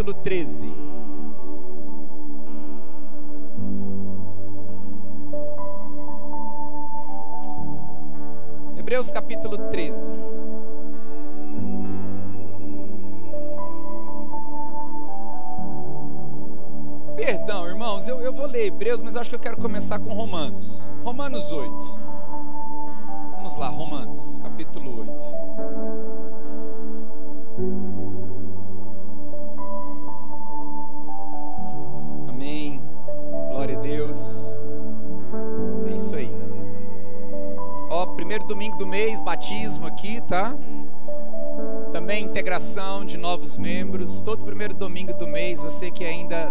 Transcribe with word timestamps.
capítulo 0.00 0.14
13. 0.14 0.74
Hebreus 8.78 9.10
capítulo 9.10 9.58
13. 9.68 10.16
Perdão, 17.14 17.68
irmãos, 17.68 18.08
eu, 18.08 18.20
eu 18.22 18.32
vou 18.32 18.46
ler 18.46 18.68
Hebreus, 18.68 19.02
mas 19.02 19.16
acho 19.16 19.28
que 19.28 19.36
eu 19.36 19.40
quero 19.40 19.58
começar 19.58 19.98
com 19.98 20.14
Romanos. 20.14 20.90
Romanos 21.02 21.52
8. 21.52 21.72
Vamos 23.34 23.54
lá, 23.56 23.68
Romanos, 23.68 24.38
capítulo 24.38 25.00
8. 25.00 25.39
Primeiro 38.30 38.46
domingo 38.46 38.76
do 38.76 38.86
mês, 38.86 39.20
batismo 39.20 39.88
aqui, 39.88 40.20
tá? 40.20 40.56
Também 41.90 42.24
integração 42.24 43.04
de 43.04 43.18
novos 43.18 43.56
membros. 43.56 44.22
Todo 44.22 44.44
primeiro 44.44 44.72
domingo 44.72 45.12
do 45.12 45.26
mês, 45.26 45.60
você 45.60 45.90
que 45.90 46.04
ainda 46.04 46.48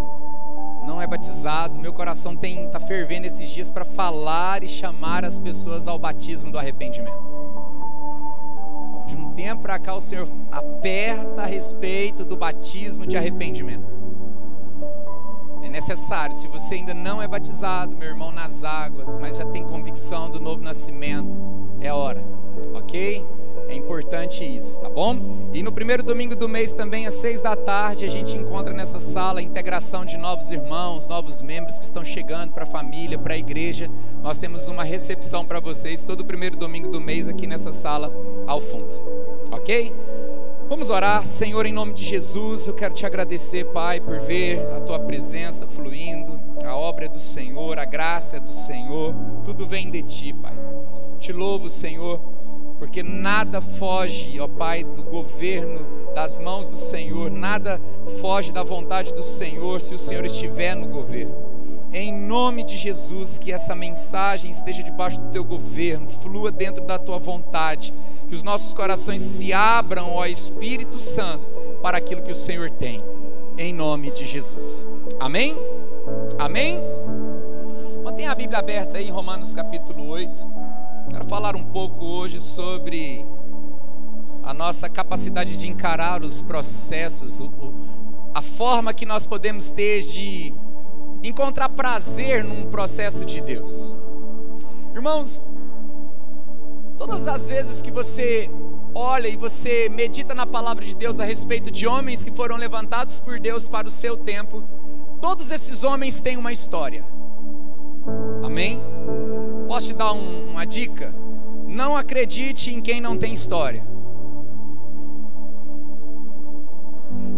não 0.86 1.02
é 1.02 1.08
batizado, 1.08 1.80
meu 1.80 1.94
coração 1.94 2.36
tem 2.36 2.70
tá 2.70 2.82
fervendo 2.82 3.28
esses 3.28 3.48
dias 3.48 3.72
para 3.72 3.86
falar 3.86 4.62
e 4.62 4.68
chamar 4.68 5.24
as 5.24 5.40
pessoas 5.40 5.88
ao 5.88 5.98
batismo 5.98 6.52
do 6.52 6.60
arrependimento. 6.60 7.40
De 9.08 9.16
um 9.16 9.32
tempo 9.32 9.62
para 9.62 9.80
cá 9.80 9.96
o 9.96 10.02
Senhor 10.02 10.28
aperta 10.52 11.44
a 11.44 11.46
respeito 11.46 12.26
do 12.26 12.36
batismo 12.36 13.08
de 13.08 13.16
arrependimento. 13.16 14.04
É 15.64 15.70
necessário, 15.70 16.36
se 16.36 16.46
você 16.50 16.76
ainda 16.76 16.94
não 16.94 17.22
é 17.22 17.28
batizado, 17.28 17.96
meu 17.96 18.10
irmão, 18.10 18.34
nas 18.34 18.66
águas, 18.66 19.16
mas 19.16 19.38
já 19.38 19.46
tem 19.46 19.64
convicção 19.64 20.30
do 20.30 20.42
novo 20.42 20.62
nascimento, 20.62 21.59
é 21.82 21.94
hora, 21.94 22.24
ok? 22.74 23.26
É 23.70 23.76
importante 23.76 24.44
isso, 24.44 24.80
tá 24.80 24.90
bom? 24.90 25.50
E 25.54 25.62
no 25.62 25.72
primeiro 25.72 26.02
domingo 26.02 26.36
do 26.36 26.50
mês 26.50 26.72
também, 26.74 27.06
às 27.06 27.14
seis 27.14 27.40
da 27.40 27.56
tarde, 27.56 28.04
a 28.04 28.08
gente 28.08 28.36
encontra 28.36 28.74
nessa 28.74 28.98
sala 28.98 29.40
a 29.40 29.44
integração 29.44 30.04
de 30.04 30.18
novos 30.18 30.52
irmãos, 30.52 31.06
novos 31.06 31.40
membros 31.44 31.78
que 31.78 31.86
estão 31.86 32.04
chegando 32.04 32.52
para 32.52 32.64
a 32.64 32.68
família, 32.68 33.18
para 33.20 33.36
a 33.36 33.38
igreja. 33.38 33.88
Nós 34.24 34.40
temos 34.40 34.68
uma 34.68 34.84
recepção 34.84 35.46
para 35.46 35.60
vocês 35.60 36.04
todo 36.04 36.26
primeiro 36.26 36.58
domingo 36.58 36.90
do 36.90 37.00
mês 37.00 37.28
aqui 37.28 37.46
nessa 37.46 37.72
sala 37.72 38.12
ao 38.48 38.60
fundo, 38.60 38.90
ok? 39.52 39.94
Vamos 40.68 40.90
orar, 40.90 41.24
Senhor, 41.26 41.66
em 41.68 41.74
nome 41.74 41.94
de 41.94 42.04
Jesus. 42.04 42.66
Eu 42.66 42.74
quero 42.74 42.94
te 42.96 43.06
agradecer, 43.06 43.66
Pai, 43.66 44.00
por 44.00 44.20
ver 44.20 44.62
a 44.76 44.82
tua 44.82 45.00
presença 45.00 45.68
fluindo, 45.68 46.40
a 46.66 46.76
obra 46.76 47.06
é 47.06 47.08
do 47.08 47.20
Senhor, 47.20 47.78
a 47.78 47.86
graça 47.86 48.38
é 48.38 48.40
do 48.40 48.54
Senhor, 48.54 49.14
tudo 49.44 49.68
vem 49.68 49.92
de 49.92 50.02
ti, 50.02 50.34
Pai. 50.34 50.58
Te 51.20 51.32
louvo, 51.32 51.70
Senhor 51.70 52.20
porque 52.80 53.04
nada 53.04 53.60
foge, 53.60 54.40
ó 54.40 54.48
Pai, 54.48 54.86
do 54.86 55.04
governo, 55.04 55.86
das 56.16 56.40
mãos 56.40 56.66
do 56.66 56.78
Senhor, 56.78 57.30
nada 57.30 57.80
foge 58.22 58.54
da 58.54 58.64
vontade 58.64 59.14
do 59.14 59.22
Senhor 59.22 59.82
se 59.82 59.94
o 59.94 59.98
Senhor 59.98 60.24
estiver 60.24 60.76
no 60.76 60.88
governo. 60.88 61.36
Em 61.92 62.14
nome 62.14 62.64
de 62.64 62.78
Jesus, 62.78 63.38
que 63.38 63.52
essa 63.52 63.76
mensagem 63.76 64.50
esteja 64.50 64.82
debaixo 64.82 65.20
do 65.20 65.30
teu 65.30 65.44
governo, 65.44 66.08
flua 66.08 66.52
dentro 66.52 66.86
da 66.86 66.98
tua 66.98 67.18
vontade, 67.18 67.94
que 68.30 68.34
os 68.34 68.44
nossos 68.44 68.74
corações 68.74 69.22
se 69.22 69.52
abram, 69.52 70.14
ó 70.14 70.26
Espírito 70.26 70.98
Santo, 71.00 71.44
para 71.82 71.98
aquilo 71.98 72.22
que 72.22 72.32
o 72.32 72.36
Senhor 72.36 72.70
tem. 72.70 73.04
Em 73.58 73.74
nome 73.74 74.10
de 74.12 74.26
Jesus. 74.26 74.88
Amém? 75.20 75.58
Amém? 76.38 76.80
Mantenha 78.06 78.32
a 78.32 78.36
Bíblia 78.36 78.60
aberta 78.60 79.00
aí 79.00 79.10
Romanos 79.10 79.54
capítulo 79.54 80.08
8. 80.08 80.69
Quero 81.10 81.26
falar 81.28 81.56
um 81.56 81.64
pouco 81.64 82.06
hoje 82.06 82.40
sobre 82.40 83.26
a 84.44 84.54
nossa 84.54 84.90
capacidade 84.90 85.56
de 85.56 85.68
encarar 85.68 86.24
os 86.24 86.42
processos, 86.42 87.40
o, 87.40 87.46
o, 87.46 87.74
a 88.34 88.42
forma 88.42 88.94
que 88.94 89.06
nós 89.06 89.26
podemos 89.26 89.70
ter 89.70 90.02
de 90.02 90.54
encontrar 91.24 91.70
prazer 91.70 92.44
num 92.44 92.66
processo 92.66 93.26
de 93.26 93.42
Deus. 93.42 93.96
Irmãos, 94.94 95.44
todas 96.98 97.28
as 97.28 97.48
vezes 97.48 97.82
que 97.82 97.92
você 97.92 98.50
olha 98.94 99.28
e 99.28 99.38
você 99.38 99.90
medita 99.90 100.34
na 100.34 100.46
palavra 100.46 100.84
de 100.84 100.96
Deus 100.96 101.20
a 101.20 101.24
respeito 101.24 101.70
de 101.72 101.88
homens 101.88 102.24
que 102.24 102.32
foram 102.32 102.56
levantados 102.56 103.20
por 103.20 103.40
Deus 103.40 103.68
para 103.68 103.88
o 103.88 103.92
seu 103.92 104.18
tempo, 104.18 104.64
todos 105.22 105.52
esses 105.52 105.84
homens 105.84 106.20
têm 106.20 106.38
uma 106.38 106.52
história. 106.52 107.06
Amém? 108.44 108.99
Posso 109.70 109.86
te 109.86 109.94
dar 109.94 110.14
um, 110.14 110.50
uma 110.50 110.66
dica? 110.66 111.14
Não 111.68 111.96
acredite 111.96 112.74
em 112.74 112.82
quem 112.82 113.00
não 113.00 113.16
tem 113.16 113.32
história. 113.32 113.86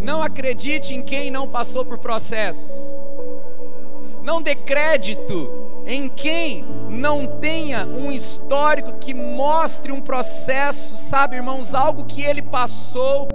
Não 0.02 0.24
acredite 0.24 0.94
em 0.94 1.02
quem 1.02 1.30
não 1.30 1.46
passou 1.46 1.84
por 1.84 1.98
processos. 1.98 2.74
Não 4.24 4.42
dê 4.42 4.56
crédito 4.56 5.52
em 5.86 6.08
quem 6.08 6.64
não 6.90 7.28
tenha 7.28 7.86
um 7.86 8.10
histórico 8.10 8.94
que 8.94 9.14
mostre 9.14 9.92
um 9.92 10.00
processo, 10.00 10.96
sabe, 10.96 11.36
irmãos, 11.36 11.76
algo 11.76 12.06
que 12.06 12.22
ele 12.22 12.42
passou, 12.42 13.28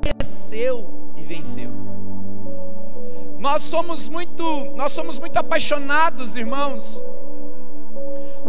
cresceu 0.00 1.12
e 1.14 1.22
venceu. 1.22 1.70
Nós 3.38 3.60
somos 3.60 4.08
muito, 4.08 4.64
nós 4.74 4.92
somos 4.92 5.18
muito 5.18 5.36
apaixonados, 5.36 6.36
irmãos, 6.36 7.02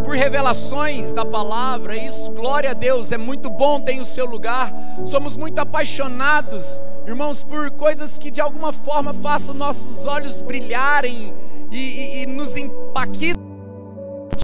por 0.03 0.15
revelações 0.15 1.11
da 1.11 1.25
palavra, 1.25 1.95
isso, 1.95 2.31
glória 2.31 2.71
a 2.71 2.73
Deus, 2.73 3.11
é 3.11 3.17
muito 3.17 3.49
bom, 3.49 3.79
tem 3.79 3.99
o 3.99 4.05
seu 4.05 4.25
lugar. 4.25 4.73
Somos 5.05 5.37
muito 5.37 5.59
apaixonados, 5.59 6.81
irmãos, 7.05 7.43
por 7.43 7.71
coisas 7.71 8.17
que 8.17 8.31
de 8.31 8.41
alguma 8.41 8.73
forma 8.73 9.13
façam 9.13 9.53
nossos 9.53 10.05
olhos 10.05 10.41
brilharem 10.41 11.33
e, 11.71 11.77
e, 11.77 12.21
e 12.23 12.25
nos 12.25 12.55
impactam 12.57 13.39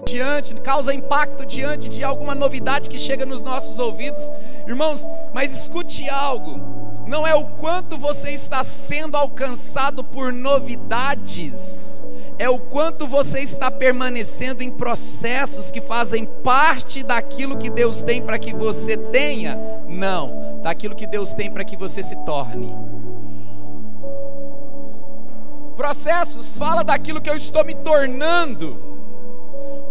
diante, 0.05 0.53
causa 0.55 0.93
impacto 0.93 1.45
diante 1.45 1.89
de 1.89 2.03
alguma 2.03 2.35
novidade 2.35 2.89
que 2.89 2.97
chega 2.97 3.25
nos 3.25 3.41
nossos 3.41 3.79
ouvidos. 3.79 4.29
Irmãos, 4.67 5.05
mas 5.33 5.55
escute 5.55 6.09
algo. 6.09 6.84
Não 7.05 7.25
é 7.25 7.35
o 7.35 7.45
quanto 7.45 7.97
você 7.97 8.31
está 8.31 8.63
sendo 8.63 9.15
alcançado 9.15 10.03
por 10.03 10.33
novidades, 10.33 12.03
é 12.39 12.49
o 12.49 12.57
quanto 12.57 13.05
você 13.05 13.41
está 13.41 13.69
permanecendo 13.69 14.63
em 14.63 14.71
processos 14.71 15.69
que 15.69 15.79
fazem 15.79 16.25
parte 16.25 17.03
daquilo 17.03 17.57
que 17.57 17.69
Deus 17.69 18.01
tem 18.01 18.21
para 18.21 18.39
que 18.39 18.55
você 18.55 18.97
tenha, 18.97 19.57
não, 19.87 20.59
daquilo 20.63 20.95
que 20.95 21.05
Deus 21.05 21.35
tem 21.35 21.51
para 21.51 21.63
que 21.63 21.77
você 21.77 22.01
se 22.01 22.15
torne. 22.25 22.75
Processos 25.75 26.57
fala 26.57 26.83
daquilo 26.83 27.21
que 27.21 27.29
eu 27.29 27.35
estou 27.35 27.63
me 27.63 27.75
tornando. 27.75 28.94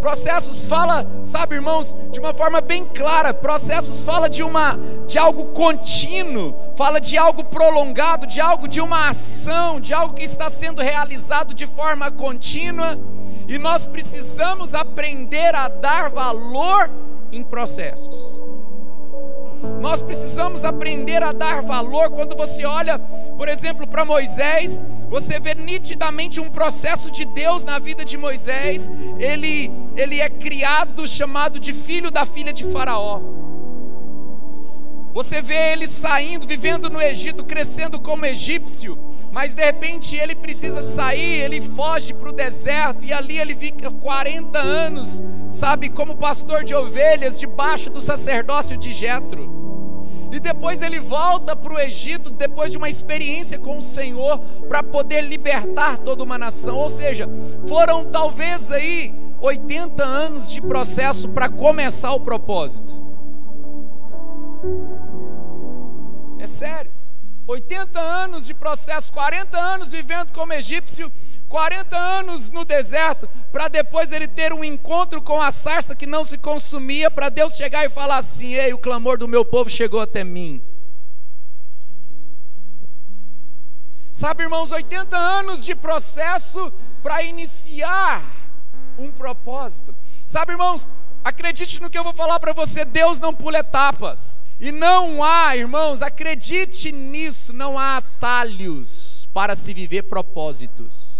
Processos 0.05 0.67
fala, 0.67 1.03
sabe, 1.23 1.55
irmãos, 1.55 1.95
de 2.11 2.19
uma 2.19 2.31
forma 2.31 2.61
bem 2.61 2.85
clara. 2.85 3.33
Processos 3.33 4.03
fala 4.03 4.29
de 4.29 4.43
uma 4.43 4.77
de 5.07 5.17
algo 5.17 5.47
contínuo, 5.47 6.55
fala 6.77 7.01
de 7.01 7.17
algo 7.17 7.43
prolongado, 7.43 8.27
de 8.27 8.39
algo 8.39 8.67
de 8.67 8.79
uma 8.79 9.09
ação, 9.09 9.81
de 9.81 9.95
algo 9.95 10.13
que 10.13 10.23
está 10.23 10.47
sendo 10.47 10.79
realizado 10.79 11.55
de 11.55 11.65
forma 11.65 12.11
contínua. 12.11 12.99
E 13.47 13.57
nós 13.57 13.87
precisamos 13.87 14.75
aprender 14.75 15.55
a 15.55 15.67
dar 15.69 16.11
valor 16.11 16.87
em 17.31 17.43
processos. 17.43 18.44
Nós 19.81 20.01
precisamos 20.01 20.65
aprender 20.65 21.21
a 21.21 21.31
dar 21.31 21.61
valor. 21.61 22.09
Quando 22.09 22.35
você 22.35 22.65
olha, 22.65 22.97
por 23.37 23.47
exemplo, 23.47 23.85
para 23.87 24.03
Moisés, 24.03 24.81
você 25.09 25.39
vê 25.39 25.53
nitidamente 25.53 26.39
um 26.39 26.49
processo 26.49 27.11
de 27.11 27.25
Deus 27.25 27.63
na 27.63 27.79
vida 27.79 28.03
de 28.03 28.17
Moisés. 28.17 28.91
Ele, 29.19 29.71
ele 29.95 30.19
é 30.19 30.29
criado, 30.29 31.07
chamado 31.07 31.59
de 31.59 31.73
filho 31.73 32.09
da 32.09 32.25
filha 32.25 32.51
de 32.51 32.65
Faraó. 32.65 33.21
Você 35.13 35.41
vê 35.41 35.71
ele 35.71 35.87
saindo, 35.87 36.45
vivendo 36.45 36.89
no 36.89 37.01
Egito, 37.01 37.45
crescendo 37.45 37.99
como 37.99 38.25
egípcio, 38.25 38.97
mas 39.35 39.53
de 39.53 39.61
repente 39.61 40.15
ele 40.15 40.33
precisa 40.33 40.81
sair, 40.81 41.41
ele 41.41 41.59
foge 41.59 42.13
para 42.13 42.29
o 42.29 42.31
deserto 42.31 43.03
e 43.03 43.11
ali 43.11 43.37
ele 43.37 43.53
fica 43.53 43.91
40 43.91 44.57
anos, 44.57 45.21
sabe, 45.51 45.89
como 45.89 46.15
pastor 46.15 46.63
de 46.63 46.73
ovelhas, 46.73 47.37
debaixo 47.37 47.89
do 47.89 47.99
sacerdócio 47.99 48.77
de 48.77 48.93
Jetro. 48.93 49.53
E 50.31 50.39
depois 50.39 50.81
ele 50.81 51.01
volta 51.01 51.53
para 51.53 51.73
o 51.73 51.77
Egito, 51.77 52.29
depois 52.29 52.71
de 52.71 52.77
uma 52.77 52.87
experiência 52.87 53.59
com 53.59 53.77
o 53.77 53.81
Senhor, 53.81 54.39
para 54.69 54.81
poder 54.81 55.19
libertar 55.19 55.97
toda 55.97 56.23
uma 56.23 56.37
nação. 56.37 56.77
Ou 56.77 56.89
seja, 56.89 57.27
foram 57.67 58.05
talvez 58.05 58.71
aí 58.71 59.13
80 59.41 60.01
anos 60.01 60.49
de 60.49 60.61
processo 60.61 61.27
para 61.27 61.49
começar 61.49 62.13
o 62.13 62.21
propósito. 62.21 62.95
É 66.39 66.47
sério. 66.47 66.84
80 67.47 67.99
anos 67.99 68.45
de 68.45 68.53
processo, 68.53 69.13
40 69.13 69.57
anos 69.57 69.91
vivendo 69.91 70.31
como 70.31 70.53
egípcio, 70.53 71.11
40 71.47 71.95
anos 71.95 72.49
no 72.49 72.65
deserto, 72.65 73.29
para 73.51 73.67
depois 73.67 74.11
ele 74.11 74.27
ter 74.27 74.51
um 74.51 74.63
encontro 74.63 75.21
com 75.21 75.41
a 75.41 75.51
sarça 75.51 75.95
que 75.95 76.07
não 76.07 76.23
se 76.23 76.37
consumia, 76.37 77.11
para 77.11 77.29
Deus 77.29 77.55
chegar 77.55 77.85
e 77.85 77.89
falar 77.89 78.17
assim: 78.17 78.53
Ei, 78.53 78.73
o 78.73 78.79
clamor 78.79 79.17
do 79.17 79.27
meu 79.27 79.45
povo 79.45 79.69
chegou 79.69 80.01
até 80.01 80.23
mim. 80.23 80.61
Sabe, 84.11 84.43
irmãos, 84.43 84.71
80 84.71 85.15
anos 85.17 85.63
de 85.65 85.75
processo 85.75 86.73
para 87.03 87.21
iniciar 87.21 88.23
um 88.97 89.11
propósito. 89.11 89.93
Sabe, 90.25 90.53
irmãos, 90.53 90.89
acredite 91.25 91.81
no 91.81 91.89
que 91.89 91.97
eu 91.97 92.03
vou 92.03 92.13
falar 92.13 92.39
para 92.39 92.53
você: 92.53 92.85
Deus 92.85 93.17
não 93.17 93.33
pula 93.33 93.57
etapas. 93.57 94.39
E 94.59 94.71
não 94.71 95.21
há, 95.21 95.57
irmãos, 95.57 96.01
acredite 96.01 96.91
nisso, 96.91 97.51
não 97.51 97.77
há 97.77 97.97
atalhos 97.97 99.27
para 99.33 99.55
se 99.55 99.73
viver 99.73 100.03
propósitos. 100.03 101.14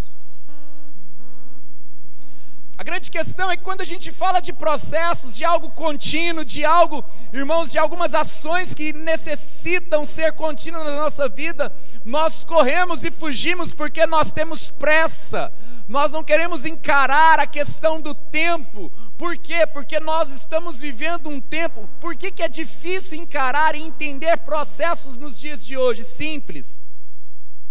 A 2.78 2.84
grande 2.84 3.10
questão 3.10 3.50
é 3.50 3.56
que 3.56 3.64
quando 3.64 3.80
a 3.82 3.86
gente 3.86 4.12
fala 4.12 4.42
de 4.42 4.52
processos, 4.52 5.36
de 5.38 5.46
algo 5.46 5.70
contínuo, 5.70 6.44
de 6.44 6.66
algo, 6.66 7.06
irmãos, 7.32 7.72
de 7.72 7.78
algumas 7.78 8.14
ações 8.14 8.74
que 8.74 8.92
necessitam 8.92 10.06
ser 10.06 10.34
contínuas 10.34 10.86
na 10.86 10.96
nossa 10.98 11.30
vida, 11.30 11.74
nós 12.04 12.44
corremos 12.44 13.06
e 13.06 13.12
fugimos 13.12 13.74
porque 13.74 14.06
nós 14.06 14.30
temos 14.30 14.70
pressa. 14.70 15.54
Nós 15.88 16.12
não 16.12 16.22
queremos 16.22 16.66
encarar 16.66 17.40
a 17.40 17.48
questão 17.48 18.02
do 18.02 18.14
tempo. 18.14 18.92
Por 19.18 19.38
quê? 19.38 19.66
Porque 19.66 19.98
nós 20.00 20.36
estamos 20.36 20.78
vivendo 20.78 21.30
um 21.30 21.40
tempo. 21.40 21.90
Por 22.02 22.14
que, 22.18 22.30
que 22.30 22.44
é 22.44 22.50
difícil 22.50 23.18
encarar 23.18 23.74
e 23.76 23.82
entender 23.82 24.38
processos 24.40 25.16
nos 25.16 25.40
dias 25.40 25.66
de 25.66 25.78
hoje? 25.78 26.04
Simples. 26.04 26.84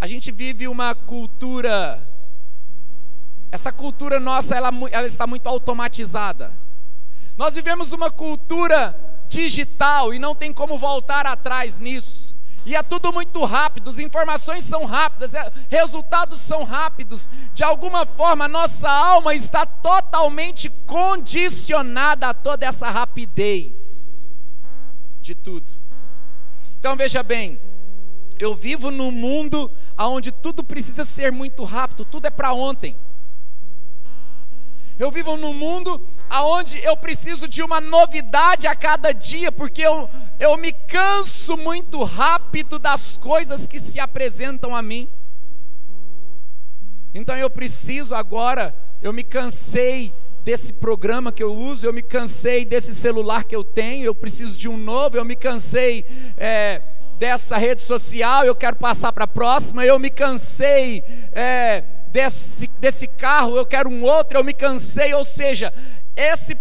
A 0.00 0.06
gente 0.06 0.32
vive 0.32 0.66
uma 0.66 0.94
cultura 0.94 2.13
essa 3.54 3.70
cultura 3.70 4.18
nossa, 4.18 4.56
ela, 4.56 4.70
ela 4.90 5.06
está 5.06 5.28
muito 5.28 5.48
automatizada. 5.48 6.52
Nós 7.36 7.54
vivemos 7.54 7.92
uma 7.92 8.10
cultura 8.10 8.98
digital 9.28 10.12
e 10.12 10.18
não 10.18 10.34
tem 10.34 10.52
como 10.52 10.76
voltar 10.76 11.24
atrás 11.24 11.78
nisso. 11.78 12.34
E 12.66 12.74
é 12.74 12.82
tudo 12.82 13.12
muito 13.12 13.44
rápido, 13.44 13.90
as 13.90 14.00
informações 14.00 14.64
são 14.64 14.84
rápidas, 14.84 15.34
é, 15.34 15.52
resultados 15.68 16.40
são 16.40 16.64
rápidos. 16.64 17.30
De 17.52 17.62
alguma 17.62 18.04
forma, 18.04 18.48
nossa 18.48 18.90
alma 18.90 19.36
está 19.36 19.64
totalmente 19.64 20.68
condicionada 20.84 22.30
a 22.30 22.34
toda 22.34 22.66
essa 22.66 22.90
rapidez 22.90 24.44
de 25.20 25.32
tudo. 25.32 25.70
Então 26.80 26.96
veja 26.96 27.22
bem, 27.22 27.60
eu 28.36 28.52
vivo 28.52 28.90
num 28.90 29.12
mundo 29.12 29.70
onde 29.96 30.32
tudo 30.32 30.64
precisa 30.64 31.04
ser 31.04 31.30
muito 31.30 31.62
rápido, 31.62 32.04
tudo 32.04 32.26
é 32.26 32.30
para 32.30 32.52
ontem. 32.52 32.96
Eu 34.98 35.10
vivo 35.10 35.36
num 35.36 35.52
mundo 35.52 36.00
onde 36.30 36.78
eu 36.84 36.96
preciso 36.96 37.48
de 37.48 37.62
uma 37.62 37.80
novidade 37.80 38.66
a 38.66 38.74
cada 38.74 39.12
dia, 39.12 39.50
porque 39.50 39.82
eu, 39.82 40.08
eu 40.38 40.56
me 40.56 40.72
canso 40.72 41.56
muito 41.56 42.02
rápido 42.04 42.78
das 42.78 43.16
coisas 43.16 43.66
que 43.66 43.78
se 43.80 43.98
apresentam 43.98 44.74
a 44.74 44.82
mim. 44.82 45.08
Então 47.12 47.36
eu 47.36 47.50
preciso 47.50 48.14
agora, 48.14 48.74
eu 49.02 49.12
me 49.12 49.22
cansei 49.22 50.12
desse 50.44 50.72
programa 50.72 51.32
que 51.32 51.42
eu 51.42 51.54
uso, 51.54 51.86
eu 51.86 51.92
me 51.92 52.02
cansei 52.02 52.64
desse 52.64 52.94
celular 52.94 53.44
que 53.44 53.56
eu 53.56 53.64
tenho, 53.64 54.04
eu 54.04 54.14
preciso 54.14 54.56
de 54.56 54.68
um 54.68 54.76
novo, 54.76 55.16
eu 55.16 55.24
me 55.24 55.34
cansei 55.34 56.04
é, 56.36 56.82
dessa 57.18 57.56
rede 57.56 57.82
social, 57.82 58.44
eu 58.44 58.54
quero 58.54 58.76
passar 58.76 59.12
para 59.12 59.24
a 59.24 59.28
próxima, 59.28 59.84
eu 59.86 59.98
me 59.98 60.10
cansei. 60.10 61.02
É, 61.32 61.84
desse, 62.14 62.68
desse 62.78 63.08
carro, 63.08 63.56
eu 63.56 63.66
quero 63.66 63.90
um 63.90 64.04
outro, 64.04 64.38
eu 64.38 64.44
me 64.44 64.54
cansei. 64.54 65.12
Ou 65.14 65.24
seja, 65.24 65.74
esse, 66.14 66.56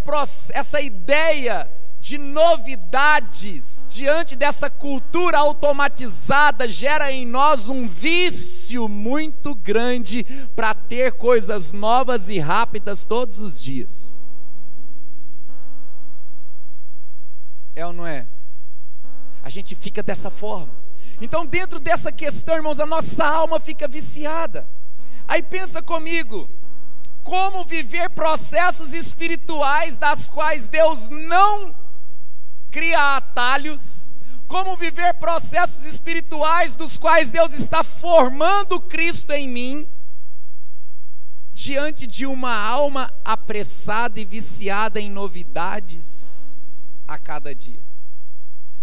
essa 0.51 0.81
ideia 0.81 1.69
de 2.01 2.17
novidades 2.17 3.85
diante 3.87 4.35
dessa 4.35 4.67
cultura 4.67 5.37
automatizada 5.37 6.67
gera 6.67 7.11
em 7.11 7.25
nós 7.25 7.69
um 7.69 7.85
vício 7.85 8.89
muito 8.89 9.53
grande 9.53 10.23
para 10.55 10.73
ter 10.73 11.13
coisas 11.13 11.71
novas 11.71 12.29
e 12.29 12.39
rápidas 12.39 13.03
todos 13.03 13.37
os 13.39 13.61
dias. 13.61 14.23
É 17.75 17.85
ou 17.85 17.93
não 17.93 18.07
é? 18.07 18.25
A 19.43 19.49
gente 19.51 19.75
fica 19.75 20.01
dessa 20.01 20.31
forma. 20.31 20.73
Então, 21.21 21.45
dentro 21.45 21.79
dessa 21.79 22.11
questão, 22.11 22.55
irmãos, 22.55 22.79
a 22.79 22.87
nossa 22.87 23.23
alma 23.23 23.59
fica 23.59 23.87
viciada. 23.87 24.67
Aí 25.27 25.41
pensa 25.41 25.81
comigo, 25.81 26.49
como 27.23 27.63
viver 27.63 28.09
processos 28.09 28.93
espirituais 28.93 29.95
das 29.95 30.29
quais 30.29 30.67
Deus 30.67 31.09
não 31.09 31.75
cria 32.69 33.17
atalhos, 33.17 34.13
como 34.47 34.75
viver 34.75 35.13
processos 35.15 35.85
espirituais 35.85 36.73
dos 36.73 36.97
quais 36.97 37.31
Deus 37.31 37.53
está 37.53 37.83
formando 37.83 38.79
Cristo 38.79 39.31
em 39.31 39.47
mim, 39.47 39.87
diante 41.53 42.05
de 42.07 42.25
uma 42.25 42.53
alma 42.53 43.11
apressada 43.23 44.19
e 44.19 44.25
viciada 44.25 44.99
em 44.99 45.09
novidades 45.09 46.61
a 47.07 47.17
cada 47.17 47.53
dia. 47.53 47.79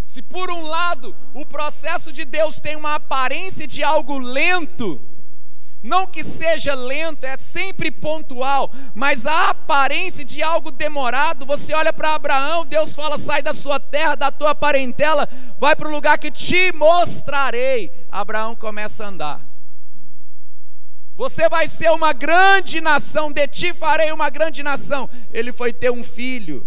Se 0.02 0.22
por 0.22 0.50
um 0.50 0.62
lado 0.62 1.14
o 1.34 1.44
processo 1.44 2.12
de 2.12 2.24
Deus 2.24 2.60
tem 2.60 2.76
uma 2.76 2.94
aparência 2.94 3.66
de 3.66 3.82
algo 3.82 4.18
lento, 4.18 5.00
não 5.82 6.06
que 6.06 6.22
seja 6.22 6.74
lento, 6.74 7.24
é 7.24 7.38
sempre 7.38 7.90
pontual, 7.90 8.70
mas 8.94 9.26
a 9.26 9.48
aparência 9.48 10.24
de 10.24 10.42
algo 10.42 10.70
demorado. 10.70 11.46
Você 11.46 11.72
olha 11.72 11.92
para 11.92 12.14
Abraão, 12.14 12.66
Deus 12.66 12.94
fala: 12.94 13.16
sai 13.16 13.42
da 13.42 13.54
sua 13.54 13.80
terra, 13.80 14.14
da 14.14 14.30
tua 14.30 14.54
parentela, 14.54 15.28
vai 15.58 15.74
para 15.74 15.88
o 15.88 15.90
lugar 15.90 16.18
que 16.18 16.30
te 16.30 16.70
mostrarei. 16.72 17.90
Abraão 18.10 18.54
começa 18.54 19.04
a 19.04 19.08
andar. 19.08 19.40
Você 21.16 21.48
vai 21.48 21.66
ser 21.66 21.90
uma 21.90 22.12
grande 22.12 22.80
nação, 22.80 23.30
de 23.30 23.46
ti 23.46 23.72
farei 23.72 24.12
uma 24.12 24.30
grande 24.30 24.62
nação. 24.62 25.08
Ele 25.32 25.52
foi 25.52 25.72
ter 25.72 25.90
um 25.90 26.02
filho 26.02 26.66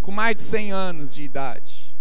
com 0.00 0.10
mais 0.10 0.36
de 0.36 0.42
100 0.42 0.72
anos 0.72 1.14
de 1.14 1.22
idade. 1.22 1.94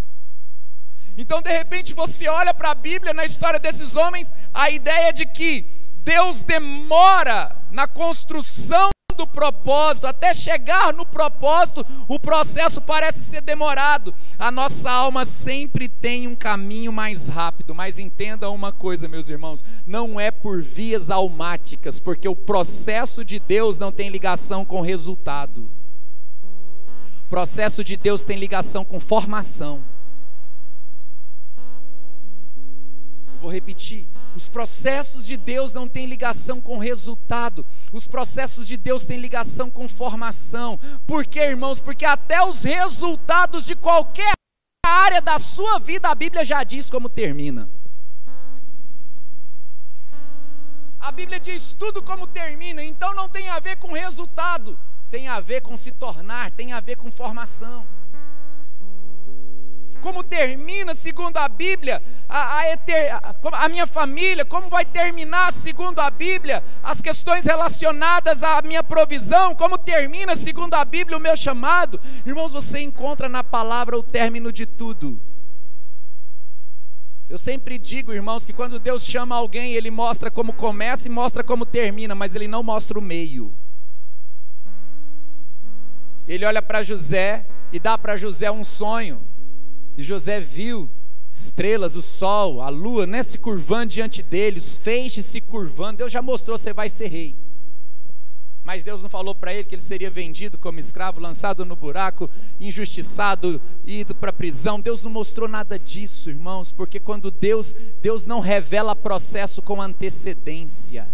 Então, 1.18 1.42
de 1.42 1.52
repente, 1.52 1.94
você 1.94 2.28
olha 2.28 2.54
para 2.54 2.72
a 2.72 2.76
Bíblia, 2.76 3.14
na 3.14 3.24
história 3.24 3.58
desses 3.58 3.96
homens, 3.96 4.32
a 4.54 4.70
ideia 4.70 5.14
de 5.14 5.26
que 5.26 5.85
Deus 6.06 6.44
demora 6.44 7.60
na 7.72 7.88
construção 7.88 8.91
do 9.18 9.25
propósito, 9.25 10.06
até 10.06 10.34
chegar 10.36 10.94
no 10.94 11.06
propósito, 11.06 11.84
o 12.08 12.20
processo 12.20 12.80
parece 12.80 13.22
ser 13.22 13.41
demorado. 13.41 14.13
A 14.38 14.51
nossa 14.51 14.91
alma 14.91 15.25
sempre 15.25 15.89
tem 15.89 16.27
um 16.27 16.36
caminho 16.36 16.91
mais 16.91 17.27
rápido, 17.27 17.74
mas 17.74 17.98
entenda 17.98 18.51
uma 18.51 18.72
coisa, 18.72 19.08
meus 19.08 19.30
irmãos: 19.30 19.63
não 19.84 20.20
é 20.20 20.30
por 20.30 20.62
vias 20.62 21.10
almáticas, 21.10 22.00
porque 22.00 22.27
o 22.27 22.36
processo 22.36 23.25
de 23.25 23.39
Deus 23.39 23.80
não 23.80 23.91
tem 23.91 24.10
ligação 24.10 24.63
com 24.63 24.82
resultado. 24.82 25.68
O 27.25 27.30
processo 27.30 27.84
de 27.84 27.98
Deus 27.98 28.24
tem 28.24 28.38
ligação 28.38 28.86
com 28.86 29.00
formação. 29.00 29.84
Eu 33.34 33.39
vou 33.41 33.51
repetir 33.51 34.08
os 34.36 34.50
processos 34.50 35.25
de 35.25 35.38
Deus 35.38 35.72
não 35.72 35.88
têm 35.88 36.06
ligação 36.06 36.60
com 36.60 36.77
resultado. 36.77 37.65
Os 37.92 38.06
processos 38.06 38.68
de 38.68 38.75
Deus 38.75 39.06
têm 39.06 39.18
ligação 39.18 39.72
com 39.72 39.88
formação. 39.88 40.77
Por 41.08 41.25
quê, 41.25 41.39
irmãos? 41.39 41.80
Porque 41.80 42.06
até 42.06 42.44
os 42.44 42.63
resultados 42.63 43.65
de 43.65 43.75
qualquer 43.75 44.34
área 44.86 45.22
da 45.22 45.39
sua 45.39 45.80
vida, 45.80 46.10
a 46.10 46.15
Bíblia 46.15 46.44
já 46.44 46.63
diz 46.63 46.89
como 46.89 47.08
termina. 47.08 47.70
A 51.00 51.12
Bíblia 51.12 51.39
diz 51.39 51.74
tudo 51.74 52.01
como 52.01 52.27
termina, 52.27 52.84
então 52.84 53.13
não 53.13 53.30
tem 53.30 53.48
a 53.48 53.60
ver 53.60 53.77
com 53.77 53.94
resultado, 53.94 54.77
tem 55.10 55.27
a 55.27 55.39
ver 55.39 55.62
com 55.62 55.77
se 55.77 55.92
tornar, 55.92 56.51
tem 56.51 56.74
a 56.74 56.80
ver 56.80 56.98
com 56.98 57.12
formação 57.12 57.88
como 60.06 60.24
termina, 60.24 60.94
segundo 60.94 61.38
a 61.38 61.50
Bíblia, 61.50 62.00
a, 62.30 62.58
a, 62.58 62.70
eter, 62.70 63.12
a, 63.12 63.34
a 63.54 63.68
minha 63.68 63.88
família, 63.88 64.46
como 64.46 64.70
vai 64.70 64.86
terminar, 64.86 65.52
segundo 65.52 66.00
a 66.00 66.12
Bíblia, 66.12 66.64
as 66.84 67.02
questões 67.02 67.44
relacionadas 67.44 68.44
à 68.44 68.62
minha 68.62 68.84
provisão, 68.84 69.56
como 69.56 69.80
termina, 69.80 70.36
segundo 70.36 70.76
a 70.76 70.86
Bíblia, 70.86 71.18
o 71.18 71.20
meu 71.20 71.36
chamado. 71.36 72.00
Irmãos, 72.24 72.54
você 72.54 72.82
encontra 72.82 73.28
na 73.28 73.44
palavra 73.44 73.98
o 73.98 74.04
término 74.04 74.52
de 74.52 74.68
tudo. 74.68 75.20
Eu 77.28 77.40
sempre 77.40 77.80
digo, 77.80 78.14
irmãos, 78.14 78.46
que 78.46 78.54
quando 78.54 78.78
Deus 78.78 79.04
chama 79.04 79.36
alguém, 79.36 79.74
Ele 79.74 79.90
mostra 79.90 80.30
como 80.30 80.54
começa 80.54 81.08
e 81.08 81.12
mostra 81.12 81.44
como 81.44 81.66
termina, 81.66 82.14
mas 82.14 82.36
Ele 82.36 82.48
não 82.48 82.62
mostra 82.62 83.00
o 83.00 83.02
meio. 83.02 83.52
Ele 86.28 86.46
olha 86.46 86.62
para 86.62 86.84
José 86.84 87.48
e 87.72 87.80
dá 87.80 87.98
para 87.98 88.16
José 88.16 88.52
um 88.52 88.64
sonho. 88.64 89.34
E 89.98 90.04
José 90.04 90.40
viu, 90.40 90.90
estrelas, 91.32 91.96
o 91.96 92.02
sol, 92.02 92.62
a 92.62 92.70
lua, 92.70 93.06
né, 93.06 93.22
se 93.24 93.38
curvando 93.38 93.94
diante 93.94 94.22
dele, 94.24 94.58
os 94.58 94.78
feixes 94.78 95.25
se 95.25 95.42
curvando. 95.42 95.98
Deus 95.98 96.12
já 96.12 96.22
mostrou, 96.22 96.58
você 96.58 96.74
vai 96.74 96.90
ser 96.90 97.08
rei. 97.08 97.36
Mas 98.66 98.84
Deus 98.84 99.04
não 99.04 99.10
falou 99.10 99.36
para 99.36 99.54
ele 99.54 99.64
que 99.64 99.75
ele 99.75 99.82
seria 99.82 100.10
vendido 100.10 100.58
como 100.58 100.80
escravo, 100.80 101.20
lançado 101.20 101.64
no 101.64 101.75
buraco, 101.75 102.28
injustiçado, 102.60 103.62
ido 103.86 104.16
para 104.16 104.32
a 104.32 104.34
prisão. 104.34 104.82
Deus 104.82 105.04
não 105.04 105.12
mostrou 105.12 105.48
nada 105.48 105.78
disso, 105.78 106.32
irmãos, 106.32 106.72
porque 106.72 107.00
quando 107.00 107.30
Deus, 107.30 107.75
Deus 108.02 108.25
não 108.25 108.40
revela 108.40 108.96
processo 108.96 109.62
com 109.62 109.80
antecedência. 109.80 111.08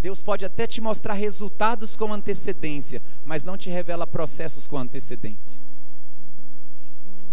Deus 0.00 0.22
pode 0.22 0.44
até 0.44 0.66
te 0.66 0.80
mostrar 0.80 1.12
resultados 1.12 1.98
com 1.98 2.12
antecedência, 2.14 3.02
mas 3.22 3.44
não 3.44 3.56
te 3.56 3.68
revela 3.68 4.06
processos 4.06 4.66
com 4.66 4.78
antecedência. 4.78 5.58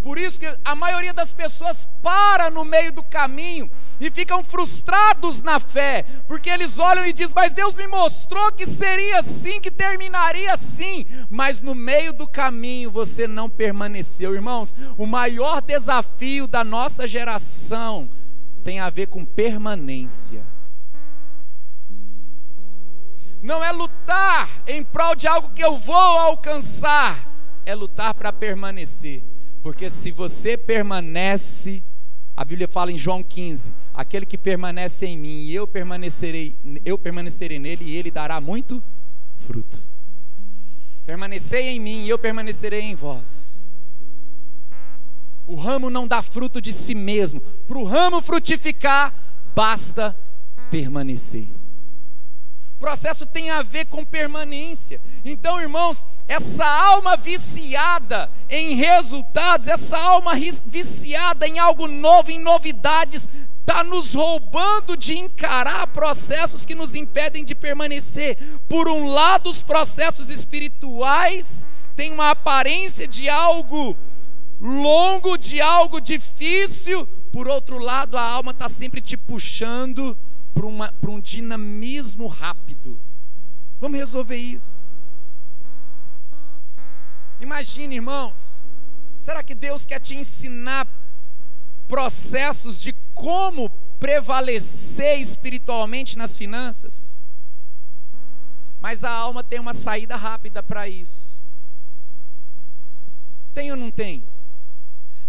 Por 0.02 0.18
isso 0.18 0.40
que 0.40 0.58
a 0.66 0.74
maioria 0.76 1.14
das 1.14 1.32
pessoas 1.32 1.88
para 2.02 2.50
no 2.50 2.66
meio 2.66 2.92
do 2.92 3.04
caminho 3.04 3.70
e 4.00 4.10
ficam 4.10 4.44
frustrados 4.44 5.42
na 5.42 5.60
fé, 5.60 6.04
porque 6.28 6.50
eles 6.50 6.80
olham 6.80 7.06
e 7.06 7.14
dizem: 7.14 7.36
Mas 7.36 7.54
Deus 7.54 7.76
me 7.76 7.86
mostrou 7.86 8.52
que 8.52 8.66
seria 8.66 9.20
assim, 9.20 9.62
que 9.62 9.70
terminaria 9.70 10.52
assim, 10.54 11.06
mas 11.30 11.62
no 11.62 11.76
meio 11.76 12.14
do 12.14 12.28
caminho 12.28 12.90
você 12.90 13.28
não 13.28 13.48
permaneceu. 13.48 14.34
Irmãos, 14.34 14.74
o 14.98 15.06
maior 15.06 15.62
desafio 15.62 16.48
da 16.48 16.64
nossa 16.64 17.08
geração 17.08 18.10
tem 18.64 18.80
a 18.80 18.90
ver 18.90 19.08
com 19.08 19.24
permanência. 19.24 20.44
Não 23.42 23.64
é 23.64 23.72
lutar 23.72 24.50
em 24.68 24.84
prol 24.84 25.16
de 25.16 25.28
algo 25.28 25.50
que 25.52 25.64
eu 25.64 25.78
vou 25.78 25.96
alcançar, 25.96 27.18
é 27.66 27.74
lutar 27.76 28.14
para 28.14 28.34
permanecer. 28.34 29.24
Porque 29.62 29.90
se 29.90 30.12
você 30.12 30.58
permanece, 30.58 31.84
a 32.36 32.44
Bíblia 32.44 32.68
fala 32.68 32.92
em 32.92 32.98
João 32.98 33.22
15: 33.22 33.74
aquele 33.94 34.26
que 34.26 34.38
permanece 34.38 35.06
em 35.06 35.18
mim 35.18 35.44
e 35.44 35.56
eu 35.56 35.68
permanecerei, 35.68 36.56
eu 36.84 36.98
permanecerei 36.98 37.60
nele 37.60 37.86
e 37.86 37.96
ele 37.96 38.10
dará 38.10 38.42
muito 38.42 38.82
fruto. 39.38 39.80
Permanecei 41.06 41.70
em 41.70 41.80
mim 41.80 42.06
e 42.06 42.10
eu 42.10 42.18
permanecerei 42.18 42.82
em 42.82 42.96
vós. 42.96 43.68
O 45.46 45.56
ramo 45.56 45.90
não 45.90 46.08
dá 46.08 46.22
fruto 46.22 46.62
de 46.62 46.72
si 46.72 46.96
mesmo. 46.96 47.42
Para 47.68 47.78
o 47.78 47.84
ramo 47.84 48.22
frutificar, 48.22 49.14
basta 49.54 50.16
permanecer 50.70 51.48
processo 52.82 53.28
tem 53.28 53.52
a 53.52 53.62
ver 53.62 53.86
com 53.86 54.04
permanência. 54.04 55.00
Então, 55.24 55.62
irmãos, 55.62 56.04
essa 56.28 56.66
alma 56.66 57.16
viciada 57.16 58.30
em 58.50 58.74
resultados, 58.74 59.68
essa 59.68 59.98
alma 59.98 60.32
viciada 60.66 61.48
em 61.48 61.60
algo 61.60 61.88
novo, 61.88 62.32
em 62.32 62.40
novidades, 62.40 63.30
está 63.60 63.84
nos 63.84 64.16
roubando 64.16 64.98
de 64.98 65.16
encarar 65.16 65.86
processos 65.88 66.66
que 66.66 66.74
nos 66.74 66.96
impedem 66.96 67.46
de 67.46 67.54
permanecer. 67.54 68.36
Por 68.68 68.90
um 68.90 69.06
lado, 69.06 69.52
os 69.52 69.62
processos 69.62 70.32
espirituais 70.32 71.68
têm 71.96 72.12
uma 72.12 72.32
aparência 72.32 73.08
de 73.08 73.30
algo 73.30 73.96
longo, 74.60 75.38
de 75.38 75.62
algo 75.62 76.02
difícil, 76.02 77.08
por 77.32 77.48
outro 77.48 77.78
lado, 77.78 78.18
a 78.18 78.24
alma 78.24 78.52
está 78.52 78.68
sempre 78.68 79.02
te 79.02 79.16
puxando 79.16 80.18
para 80.54 81.12
um 81.12 81.20
dinamismo 81.20 82.28
rápido. 82.28 83.00
Vamos 83.80 83.98
resolver 83.98 84.38
isso. 84.38 84.92
Imagine, 87.40 87.96
irmãos, 87.96 88.64
será 89.18 89.44
que 89.44 89.56
Deus 89.56 89.86
quer 89.86 90.00
te 90.00 90.16
ensinar 90.16 90.88
processos 91.88 92.82
de 92.82 92.94
como 93.16 93.70
prevalecer 94.00 95.20
espiritualmente 95.20 96.18
nas 96.18 96.38
finanças? 96.38 97.22
Mas 98.80 99.04
a 99.04 99.12
alma 99.12 99.44
tem 99.44 99.60
uma 99.60 99.74
saída 99.74 100.16
rápida 100.16 100.62
para 100.62 100.88
isso. 100.88 101.42
Tem 103.54 103.72
ou 103.72 103.78
não 103.78 103.92
tem? 103.92 104.24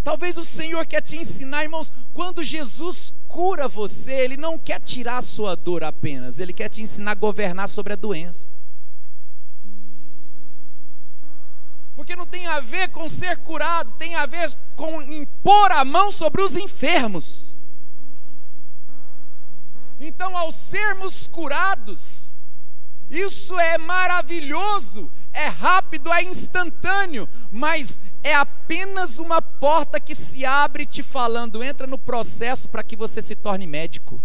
Talvez 0.04 0.36
o 0.36 0.44
Senhor 0.44 0.84
quer 0.84 1.00
te 1.00 1.16
ensinar, 1.16 1.62
irmãos, 1.62 1.92
quando 2.12 2.42
Jesus 2.42 3.14
cura 3.28 3.68
você, 3.68 4.12
Ele 4.12 4.36
não 4.36 4.58
quer 4.58 4.80
tirar 4.80 5.18
a 5.18 5.22
sua 5.22 5.54
dor 5.54 5.84
apenas, 5.84 6.40
Ele 6.40 6.52
quer 6.52 6.68
te 6.68 6.82
ensinar 6.82 7.12
a 7.12 7.14
governar 7.14 7.68
sobre 7.68 7.92
a 7.92 7.96
doença. 7.96 8.48
Porque 11.94 12.16
não 12.16 12.26
tem 12.26 12.46
a 12.46 12.58
ver 12.58 12.88
com 12.88 13.08
ser 13.08 13.38
curado, 13.38 13.92
tem 13.92 14.16
a 14.16 14.26
ver 14.26 14.52
com 14.74 15.00
impor 15.02 15.70
a 15.70 15.84
mão 15.84 16.10
sobre 16.10 16.42
os 16.42 16.56
enfermos. 16.56 17.54
Então, 20.00 20.36
ao 20.36 20.50
sermos 20.50 21.28
curados, 21.28 22.32
isso 23.08 23.56
é 23.60 23.78
maravilhoso, 23.78 25.12
é 25.32 25.48
rápido, 25.48 26.12
é 26.12 26.22
instantâneo, 26.22 27.28
mas 27.50 28.00
é 28.22 28.34
apenas 28.34 29.18
uma 29.18 29.40
porta 29.40 29.98
que 29.98 30.14
se 30.14 30.44
abre 30.44 30.86
te 30.86 31.02
falando, 31.02 31.62
entra 31.62 31.86
no 31.86 31.98
processo 31.98 32.68
para 32.68 32.82
que 32.82 32.96
você 32.96 33.20
se 33.20 33.34
torne 33.34 33.66
médico. 33.66 34.20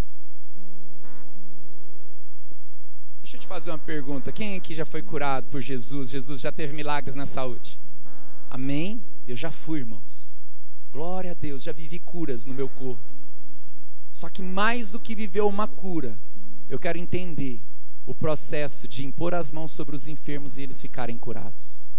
Deixa 3.22 3.38
eu 3.38 3.42
te 3.42 3.48
fazer 3.48 3.72
uma 3.72 3.78
pergunta. 3.78 4.32
Quem 4.32 4.56
aqui 4.56 4.74
já 4.74 4.86
foi 4.86 5.02
curado 5.02 5.48
por 5.50 5.60
Jesus? 5.60 6.10
Jesus 6.10 6.40
já 6.40 6.52
teve 6.52 6.74
milagres 6.74 7.14
na 7.14 7.26
saúde? 7.26 7.80
Amém? 8.50 9.04
Eu 9.28 9.36
já 9.36 9.52
fui, 9.52 9.80
irmãos. 9.80 10.40
Glória 10.94 11.32
a 11.32 11.34
Deus, 11.34 11.64
já 11.64 11.74
vivi 11.74 12.00
curas 12.00 12.46
no 12.46 12.54
meu 12.54 12.70
corpo. 12.70 13.04
Só 14.14 14.30
que 14.30 14.42
mais 14.42 14.90
do 14.90 15.00
que 15.00 15.14
viver 15.14 15.42
uma 15.42 15.68
cura, 15.68 16.18
eu 16.70 16.80
quero 16.80 16.98
entender 16.98 17.62
o 18.08 18.16
processo 18.16 18.88
de 18.88 19.06
impor 19.06 19.36
as 19.36 19.52
mãos 19.52 19.72
sobre 19.72 19.96
os 19.96 20.08
enfermos 20.08 20.58
e 20.58 20.64
eles 20.64 20.82
ficarem 20.82 21.18
curados. 21.18 21.90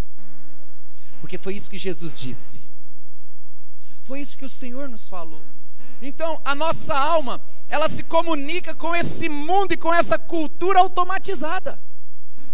Porque 1.21 1.39
foi 1.39 1.55
isso 1.55 1.71
que 1.71 1.79
Jesus 1.79 2.19
disse. 2.19 2.61
Foi 4.03 4.21
isso 4.21 4.37
que 4.37 4.45
o 4.45 4.51
Senhor 4.51 4.89
nos 4.89 5.09
falou. 5.09 5.43
Então, 6.01 6.41
a 6.45 6.55
nossa 6.55 6.99
alma, 6.99 7.41
ela 7.69 7.89
se 7.89 8.03
comunica 8.03 8.75
com 8.75 8.97
esse 8.97 9.29
mundo 9.29 9.73
e 9.73 9.77
com 9.77 9.93
essa 9.93 10.19
cultura 10.19 10.81
automatizada 10.81 11.79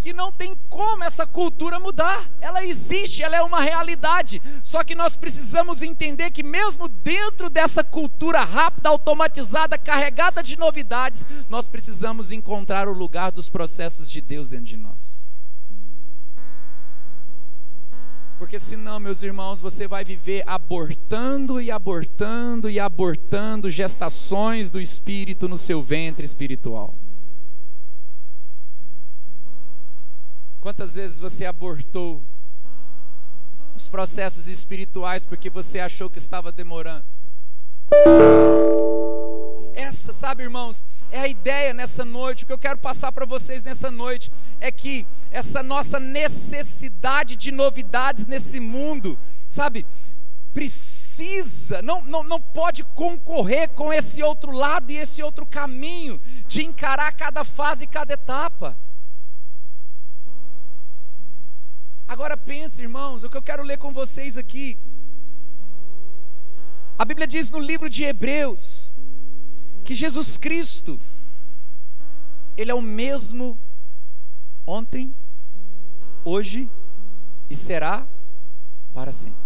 que 0.05 0.13
não 0.13 0.31
tem 0.31 0.55
como 0.69 1.03
essa 1.03 1.27
cultura 1.27 1.81
mudar. 1.81 2.31
Ela 2.39 2.63
existe, 2.63 3.23
ela 3.23 3.37
é 3.37 3.41
uma 3.41 3.63
realidade. 3.63 4.43
Só 4.63 4.85
que 4.85 4.95
nós 4.95 5.17
precisamos 5.17 5.81
entender 5.81 6.31
que, 6.31 6.43
mesmo 6.43 6.89
dentro 6.89 7.49
dessa 7.49 7.83
cultura 7.83 8.45
rápida, 8.45 8.91
automatizada, 8.91 9.79
carregada 9.79 10.43
de 10.43 10.59
novidades, 10.59 11.25
nós 11.49 11.71
precisamos 11.71 12.33
encontrar 12.33 12.87
o 12.87 12.93
lugar 12.93 13.33
dos 13.33 13.49
processos 13.49 14.11
de 14.11 14.21
Deus 14.21 14.49
dentro 14.49 14.67
de 14.67 14.77
nós. 14.77 15.25
Porque 18.39 18.59
senão, 18.59 19.01
meus 19.01 19.23
irmãos, 19.23 19.63
você 19.63 19.89
vai 19.89 20.05
viver 20.05 20.45
abortando 20.47 21.63
e 21.63 21.71
abortando 21.71 22.69
e 22.69 22.79
abortando 22.79 23.71
gestações 23.71 24.69
do 24.69 24.79
espírito 24.79 25.49
no 25.49 25.57
seu 25.57 25.83
ventre 25.83 26.27
espiritual. 26.27 26.95
Quantas 30.65 30.95
vezes 30.95 31.21
você 31.21 31.45
abortou 31.45 32.25
os 33.77 33.87
processos 33.87 34.49
espirituais 34.49 35.27
porque 35.27 35.51
você 35.51 35.79
achou 35.79 36.09
que 36.09 36.17
estava 36.17 36.51
demorando? 36.51 37.05
Essa, 39.75 40.11
sabe, 40.11 40.43
irmãos, 40.43 40.83
é 41.11 41.21
a 41.21 41.29
ideia 41.29 41.75
nessa 41.75 42.03
noite. 42.03 42.45
O 42.45 42.47
que 42.47 42.53
eu 42.55 42.59
quero 42.59 42.79
passar 42.79 43.13
para 43.13 43.27
vocês 43.27 43.63
nessa 43.63 43.91
noite 43.91 44.33
é 44.59 44.73
que 44.73 45.07
essa 45.31 45.63
nossa 45.63 46.01
necessidade 46.01 47.37
de 47.37 47.53
novidades 47.53 48.25
nesse 48.25 48.59
mundo, 48.59 49.19
sabe, 49.47 49.85
precisa, 50.55 51.83
não, 51.83 52.03
não, 52.03 52.25
não 52.25 52.41
pode 52.41 52.85
concorrer 52.85 53.69
com 53.69 53.93
esse 53.93 54.23
outro 54.23 54.51
lado 54.51 54.91
e 54.91 54.97
esse 54.97 55.23
outro 55.23 55.45
caminho 55.45 56.19
de 56.49 56.65
encarar 56.65 57.13
cada 57.13 57.45
fase 57.45 57.85
e 57.85 57.87
cada 57.87 58.15
etapa. 58.15 58.75
Agora 62.07 62.37
pense, 62.37 62.83
irmãos, 62.83 63.25
o 63.25 63.31
que 63.31 63.37
eu 63.37 63.43
quero 63.43 63.63
ler 63.63 63.79
com 63.79 63.93
vocês 63.93 64.37
aqui. 64.37 64.79
A 66.99 67.05
Bíblia 67.05 67.27
diz 67.27 67.51
no 67.51 67.59
livro 67.59 67.89
de 67.89 68.05
Hebreus 68.05 68.93
que 69.83 69.95
Jesus 69.95 70.37
Cristo, 70.37 71.01
Ele 72.57 72.71
é 72.71 72.75
o 72.75 72.81
mesmo 72.81 73.59
ontem, 74.67 75.15
hoje 76.25 76.71
e 77.51 77.57
será 77.57 78.07
para 78.93 79.13
sempre. 79.13 79.45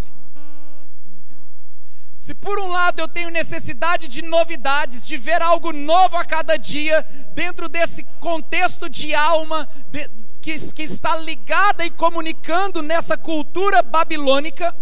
Se 2.19 2.35
por 2.35 2.59
um 2.61 2.69
lado 2.69 3.01
eu 3.01 3.09
tenho 3.09 3.31
necessidade 3.31 4.09
de 4.09 4.23
novidades, 4.23 5.07
de 5.07 5.17
ver 5.17 5.41
algo 5.41 5.73
novo 5.73 6.17
a 6.17 6.25
cada 6.25 6.57
dia, 6.57 7.03
dentro 7.33 7.69
desse 7.69 8.03
contexto 8.21 8.89
de 8.89 9.15
alma, 9.15 9.69
de, 9.91 10.11
que, 10.41 10.73
que 10.73 10.83
está 10.83 11.17
ligada 11.17 11.85
e 11.85 11.91
comunicando 11.91 12.83
nessa 12.83 13.17
cultura 13.17 13.83
babilônica, 13.83 14.75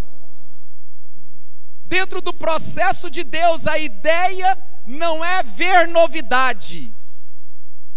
Dentro 1.89 2.21
do 2.21 2.35
processo 2.35 3.09
de 3.09 3.23
Deus, 3.23 3.67
a 3.67 3.79
ideia 3.79 4.59
não 4.85 5.25
é 5.25 5.43
ver 5.43 5.87
novidade, 5.87 6.93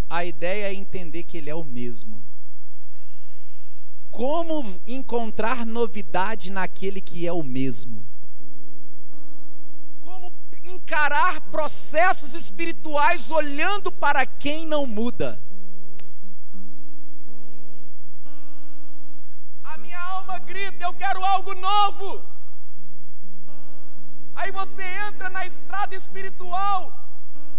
a 0.08 0.24
ideia 0.24 0.68
é 0.68 0.74
entender 0.74 1.24
que 1.24 1.38
Ele 1.38 1.50
é 1.50 1.56
o 1.56 1.64
mesmo. 1.64 2.24
Como 4.12 4.80
encontrar 4.86 5.66
novidade 5.66 6.52
naquele 6.52 7.02
que 7.02 7.26
é 7.26 7.34
o 7.34 7.42
mesmo? 7.42 8.06
Como 10.02 10.32
encarar 10.64 11.42
processos 11.42 12.36
espirituais 12.36 13.32
olhando 13.32 13.92
para 13.92 14.26
quem 14.26 14.68
não 14.68 14.86
muda? 14.86 15.42
Alma 20.12 20.40
grita: 20.40 20.84
Eu 20.84 20.94
quero 20.94 21.24
algo 21.24 21.54
novo. 21.56 22.26
Aí 24.36 24.52
você 24.52 24.84
entra 25.08 25.30
na 25.30 25.46
estrada 25.46 25.94
espiritual 25.96 26.94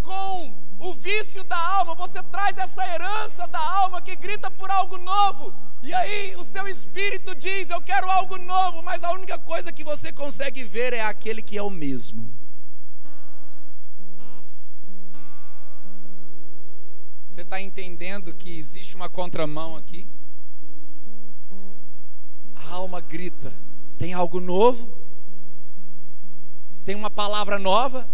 com 0.03 0.57
o 0.79 0.95
vício 0.95 1.45
da 1.45 1.59
alma, 1.59 1.95
você 1.95 2.23
traz 2.23 2.57
essa 2.57 2.83
herança 2.87 3.47
da 3.47 3.61
alma 3.61 4.01
que 4.01 4.17
grita 4.17 4.51
por 4.51 4.71
algo 4.71 4.97
novo. 4.97 5.55
E 5.83 5.93
aí 5.93 6.35
o 6.37 6.45
seu 6.45 6.67
espírito 6.67 7.35
diz: 7.35 7.71
Eu 7.71 7.83
quero 7.83 8.11
algo 8.11 8.39
novo, 8.39 8.83
mas 8.83 9.05
a 9.05 9.13
única 9.13 9.39
coisa 9.39 9.73
que 9.73 9.85
você 9.85 10.13
consegue 10.13 10.65
ver 10.65 10.93
é 10.95 11.03
aquele 11.03 11.43
que 11.43 11.57
é 11.57 11.63
o 11.63 11.71
mesmo. 11.71 12.35
Você 17.29 17.43
está 17.43 17.61
entendendo 17.61 18.35
que 18.35 18.59
existe 18.59 18.97
uma 18.97 19.09
contramão 19.09 19.77
aqui? 19.77 20.07
Alma 22.71 23.01
grita: 23.01 23.53
tem 23.99 24.15
algo 24.15 24.41
novo? 24.41 24.91
Tem 26.85 26.95
uma 26.95 27.11
palavra 27.11 27.59
nova? 27.59 28.09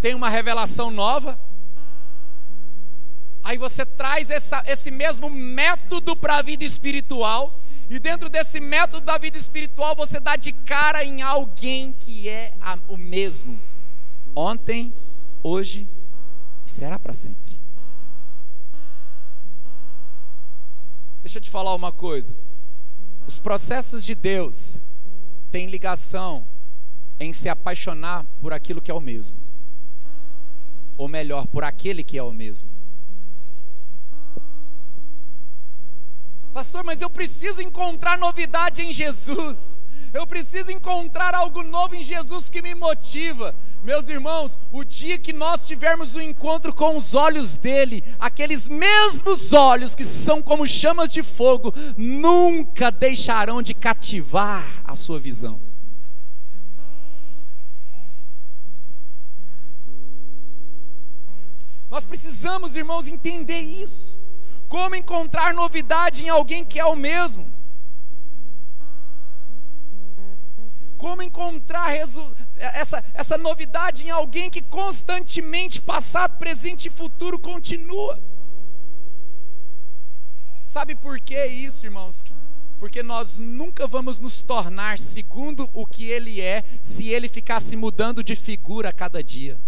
Tem 0.00 0.14
uma 0.14 0.28
revelação 0.28 0.90
nova? 0.90 1.40
Aí 3.42 3.56
você 3.58 3.84
traz 3.84 4.30
essa, 4.30 4.62
esse 4.66 4.90
mesmo 4.90 5.28
método 5.28 6.14
para 6.14 6.36
a 6.36 6.42
vida 6.42 6.62
espiritual, 6.64 7.58
e 7.90 7.98
dentro 7.98 8.28
desse 8.28 8.60
método 8.60 9.04
da 9.04 9.18
vida 9.18 9.36
espiritual 9.36 9.96
você 9.96 10.20
dá 10.20 10.36
de 10.36 10.52
cara 10.52 11.04
em 11.04 11.22
alguém 11.22 11.92
que 11.92 12.28
é 12.28 12.54
a, 12.60 12.78
o 12.86 12.96
mesmo, 12.96 13.58
ontem, 14.36 14.94
hoje 15.42 15.88
e 16.64 16.70
será 16.70 16.98
para 16.98 17.14
sempre. 17.14 17.60
Deixa 21.22 21.38
eu 21.38 21.42
te 21.42 21.50
falar 21.50 21.74
uma 21.74 21.90
coisa: 21.90 22.34
os 23.26 23.40
processos 23.40 24.04
de 24.04 24.14
Deus 24.14 24.78
têm 25.50 25.66
ligação 25.66 26.46
em 27.18 27.32
se 27.32 27.48
apaixonar 27.48 28.24
por 28.40 28.52
aquilo 28.52 28.80
que 28.80 28.90
é 28.90 28.94
o 28.94 29.00
mesmo, 29.00 29.36
ou 30.96 31.08
melhor, 31.08 31.46
por 31.46 31.64
aquele 31.64 32.02
que 32.02 32.18
é 32.18 32.22
o 32.22 32.32
mesmo. 32.32 32.68
Pastor, 36.52 36.84
mas 36.84 37.00
eu 37.00 37.08
preciso 37.08 37.62
encontrar 37.62 38.18
novidade 38.18 38.82
em 38.82 38.92
Jesus. 38.92 39.82
Eu 40.12 40.26
preciso 40.26 40.70
encontrar 40.70 41.34
algo 41.34 41.62
novo 41.62 41.94
em 41.94 42.02
Jesus 42.02 42.50
que 42.50 42.60
me 42.60 42.74
motiva. 42.74 43.54
Meus 43.82 44.10
irmãos, 44.10 44.58
o 44.70 44.84
dia 44.84 45.18
que 45.18 45.32
nós 45.32 45.66
tivermos 45.66 46.14
o 46.14 46.18
um 46.18 46.20
encontro 46.20 46.74
com 46.74 46.98
os 46.98 47.14
olhos 47.14 47.56
dele, 47.56 48.04
aqueles 48.18 48.68
mesmos 48.68 49.54
olhos 49.54 49.94
que 49.94 50.04
são 50.04 50.42
como 50.42 50.66
chamas 50.66 51.10
de 51.10 51.22
fogo, 51.22 51.72
nunca 51.96 52.90
deixarão 52.90 53.62
de 53.62 53.72
cativar 53.72 54.82
a 54.84 54.94
sua 54.94 55.18
visão. 55.18 55.58
Nós 61.90 62.04
precisamos, 62.04 62.76
irmãos, 62.76 63.06
entender 63.08 63.60
isso. 63.60 64.18
Como 64.68 64.94
encontrar 64.94 65.54
novidade 65.54 66.22
em 66.22 66.28
alguém 66.28 66.64
que 66.64 66.78
é 66.78 66.84
o 66.84 66.96
mesmo? 66.96 67.61
Como 71.02 71.20
encontrar 71.20 71.92
essa, 72.56 73.02
essa 73.12 73.36
novidade 73.36 74.04
em 74.04 74.10
alguém 74.10 74.48
que 74.48 74.62
constantemente, 74.62 75.82
passado, 75.82 76.38
presente 76.38 76.86
e 76.86 76.90
futuro, 76.90 77.40
continua? 77.40 78.22
Sabe 80.62 80.94
por 80.94 81.18
que 81.18 81.44
isso, 81.44 81.84
irmãos? 81.84 82.22
Porque 82.78 83.02
nós 83.02 83.36
nunca 83.36 83.84
vamos 83.84 84.20
nos 84.20 84.44
tornar 84.44 84.96
segundo 84.96 85.68
o 85.72 85.84
que 85.84 86.08
ele 86.08 86.40
é, 86.40 86.62
se 86.80 87.08
ele 87.08 87.28
ficasse 87.28 87.74
mudando 87.74 88.22
de 88.22 88.36
figura 88.36 88.90
a 88.90 88.92
cada 88.92 89.24
dia. 89.24 89.58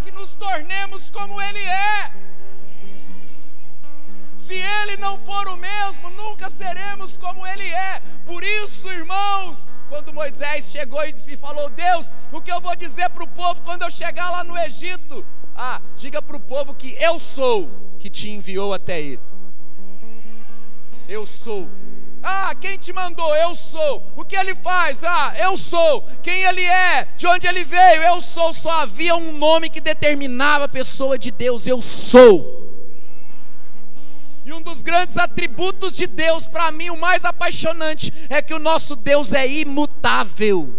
que 0.00 0.12
nos 0.12 0.34
tornemos 0.34 1.10
como 1.10 1.40
Ele 1.42 1.58
é. 1.58 2.39
Se 4.50 4.56
Ele 4.56 4.96
não 4.96 5.16
for 5.16 5.46
o 5.46 5.56
mesmo, 5.56 6.10
nunca 6.10 6.50
seremos 6.50 7.16
como 7.16 7.46
Ele 7.46 7.68
é. 7.68 8.02
Por 8.26 8.42
isso, 8.42 8.90
irmãos, 8.90 9.70
quando 9.88 10.12
Moisés 10.12 10.72
chegou 10.72 11.00
e 11.04 11.36
falou: 11.36 11.70
Deus, 11.70 12.10
o 12.32 12.42
que 12.42 12.50
eu 12.50 12.60
vou 12.60 12.74
dizer 12.74 13.10
para 13.10 13.22
o 13.22 13.28
povo 13.28 13.62
quando 13.62 13.82
eu 13.82 13.90
chegar 13.90 14.28
lá 14.28 14.42
no 14.42 14.58
Egito? 14.58 15.24
Ah, 15.54 15.80
diga 15.96 16.20
para 16.20 16.36
o 16.36 16.40
povo 16.40 16.74
que 16.74 16.96
eu 17.00 17.20
sou 17.20 17.70
que 17.96 18.10
te 18.10 18.28
enviou 18.28 18.74
até 18.74 19.00
eles. 19.00 19.46
Eu 21.08 21.24
sou 21.24 21.68
ah, 22.22 22.54
quem 22.60 22.76
te 22.76 22.92
mandou? 22.92 23.34
Eu 23.34 23.54
sou. 23.54 24.12
O 24.14 24.24
que 24.24 24.36
ele 24.36 24.54
faz? 24.54 25.02
Ah, 25.02 25.32
eu 25.38 25.56
sou. 25.56 26.06
Quem 26.22 26.42
ele 26.42 26.62
é? 26.62 27.08
De 27.16 27.26
onde 27.26 27.46
ele 27.46 27.64
veio? 27.64 28.02
Eu 28.02 28.20
sou. 28.20 28.52
Só 28.52 28.82
havia 28.82 29.16
um 29.16 29.32
nome 29.32 29.70
que 29.70 29.80
determinava 29.80 30.64
a 30.64 30.68
pessoa 30.68 31.18
de 31.18 31.30
Deus. 31.30 31.66
Eu 31.66 31.80
sou. 31.80 32.59
E 34.44 34.52
um 34.52 34.62
dos 34.62 34.82
grandes 34.82 35.16
atributos 35.16 35.94
de 35.94 36.06
Deus, 36.06 36.46
para 36.46 36.72
mim, 36.72 36.90
o 36.90 36.96
mais 36.96 37.24
apaixonante, 37.24 38.12
é 38.28 38.40
que 38.40 38.54
o 38.54 38.58
nosso 38.58 38.96
Deus 38.96 39.32
é 39.32 39.46
imutável. 39.46 40.74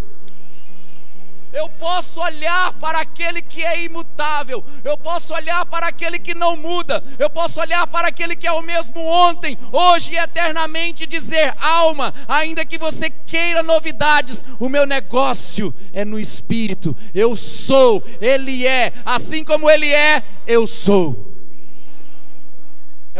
Eu 1.52 1.68
posso 1.68 2.18
olhar 2.22 2.72
para 2.74 3.00
aquele 3.00 3.42
que 3.42 3.62
é 3.62 3.84
imutável, 3.84 4.64
eu 4.82 4.96
posso 4.96 5.34
olhar 5.34 5.66
para 5.66 5.86
aquele 5.86 6.18
que 6.18 6.34
não 6.34 6.56
muda, 6.56 7.04
eu 7.18 7.28
posso 7.28 7.60
olhar 7.60 7.86
para 7.86 8.08
aquele 8.08 8.34
que 8.34 8.46
é 8.46 8.52
o 8.52 8.62
mesmo 8.62 9.04
ontem, 9.04 9.58
hoje 9.70 10.14
e 10.14 10.18
eternamente, 10.18 11.04
e 11.04 11.06
dizer: 11.06 11.54
alma, 11.60 12.14
ainda 12.26 12.64
que 12.64 12.78
você 12.78 13.10
queira 13.10 13.62
novidades, 13.62 14.42
o 14.58 14.66
meu 14.66 14.86
negócio 14.86 15.74
é 15.92 16.06
no 16.06 16.18
espírito. 16.18 16.96
Eu 17.14 17.36
sou, 17.36 18.02
ele 18.18 18.66
é, 18.66 18.90
assim 19.04 19.44
como 19.44 19.70
ele 19.70 19.92
é, 19.92 20.22
eu 20.46 20.66
sou. 20.66 21.31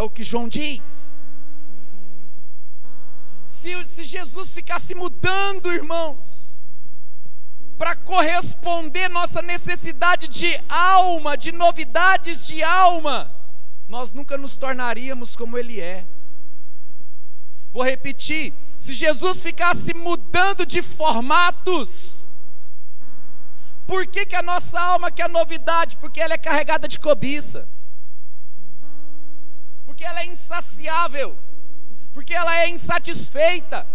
É 0.02 0.04
o 0.04 0.10
que 0.10 0.24
João 0.24 0.48
diz. 0.48 1.22
Se, 3.46 3.84
se 3.84 4.02
Jesus 4.02 4.52
ficasse 4.52 4.96
mudando, 4.96 5.72
irmãos, 5.72 6.60
para 7.78 7.94
corresponder 7.94 9.08
nossa 9.08 9.40
necessidade 9.40 10.26
de 10.26 10.60
alma, 10.68 11.36
de 11.36 11.52
novidades 11.52 12.44
de 12.44 12.64
alma, 12.64 13.32
nós 13.88 14.12
nunca 14.12 14.36
nos 14.36 14.56
tornaríamos 14.56 15.36
como 15.36 15.56
Ele 15.56 15.80
é. 15.80 16.04
Vou 17.72 17.84
repetir: 17.84 18.52
se 18.76 18.92
Jesus 18.92 19.40
ficasse 19.40 19.94
mudando 19.94 20.66
de 20.66 20.82
formatos, 20.82 22.26
por 23.86 24.04
que, 24.08 24.26
que 24.26 24.34
a 24.34 24.42
nossa 24.42 24.80
alma 24.80 25.12
quer 25.12 25.28
novidade? 25.28 25.96
Porque 25.98 26.20
ela 26.20 26.34
é 26.34 26.38
carregada 26.38 26.88
de 26.88 26.98
cobiça, 26.98 27.68
porque 30.02 30.04
ela 30.04 30.22
é 30.22 30.26
insaciável, 30.26 31.38
porque 32.12 32.34
ela 32.34 32.58
é 32.58 32.68
insatisfeita, 32.68 33.86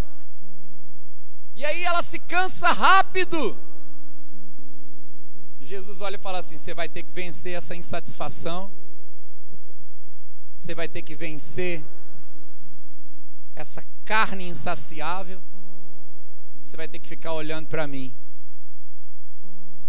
e 1.54 1.66
aí 1.66 1.84
ela 1.84 2.02
se 2.02 2.18
cansa 2.18 2.70
rápido. 2.70 3.58
Jesus 5.60 6.00
olha 6.00 6.16
e 6.16 6.20
fala 6.20 6.38
assim: 6.38 6.58
você 6.58 6.74
vai 6.74 6.88
ter 6.88 7.04
que 7.04 7.12
vencer 7.12 7.54
essa 7.54 7.76
insatisfação, 7.76 8.72
você 10.58 10.74
vai 10.74 10.88
ter 10.88 11.02
que 11.02 11.14
vencer 11.14 11.84
essa 13.54 13.84
carne 14.06 14.48
insaciável, 14.48 15.42
você 16.64 16.78
vai 16.78 16.88
ter 16.88 17.00
que 17.00 17.10
ficar 17.10 17.34
olhando 17.34 17.68
para 17.68 17.86
mim. 17.86 18.14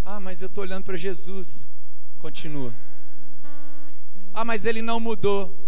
Ah, 0.04 0.18
mas 0.18 0.42
eu 0.42 0.46
estou 0.46 0.62
olhando 0.62 0.82
para 0.82 0.96
Jesus. 0.96 1.68
Continua. 2.18 2.74
Ah, 4.34 4.44
mas 4.44 4.66
ele 4.66 4.82
não 4.82 4.98
mudou. 4.98 5.67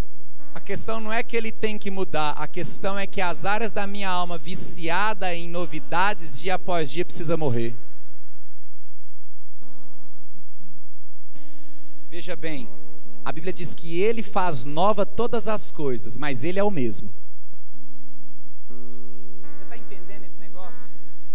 A 0.54 0.60
questão 0.60 1.00
não 1.00 1.12
é 1.12 1.22
que 1.22 1.36
ele 1.36 1.52
tem 1.52 1.78
que 1.78 1.90
mudar, 1.90 2.32
a 2.32 2.46
questão 2.46 2.98
é 2.98 3.06
que 3.06 3.20
as 3.20 3.44
áreas 3.44 3.70
da 3.70 3.86
minha 3.86 4.08
alma 4.08 4.36
viciada 4.36 5.34
em 5.34 5.48
novidades 5.48 6.40
dia 6.40 6.56
após 6.56 6.90
dia 6.90 7.04
precisa 7.04 7.36
morrer. 7.36 7.76
Veja 12.08 12.34
bem, 12.34 12.68
a 13.24 13.30
Bíblia 13.30 13.52
diz 13.52 13.74
que 13.74 14.00
ele 14.00 14.22
faz 14.22 14.64
nova 14.64 15.06
todas 15.06 15.46
as 15.46 15.70
coisas, 15.70 16.18
mas 16.18 16.42
ele 16.42 16.58
é 16.58 16.64
o 16.64 16.70
mesmo. 16.70 17.12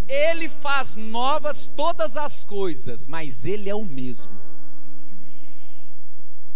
Ele 0.08 0.48
faz 0.48 0.96
novas 0.96 1.68
todas 1.76 2.16
as 2.16 2.44
coisas, 2.44 3.08
mas 3.08 3.46
Ele 3.46 3.70
é 3.70 3.76
o 3.76 3.84
mesmo. 3.84 4.32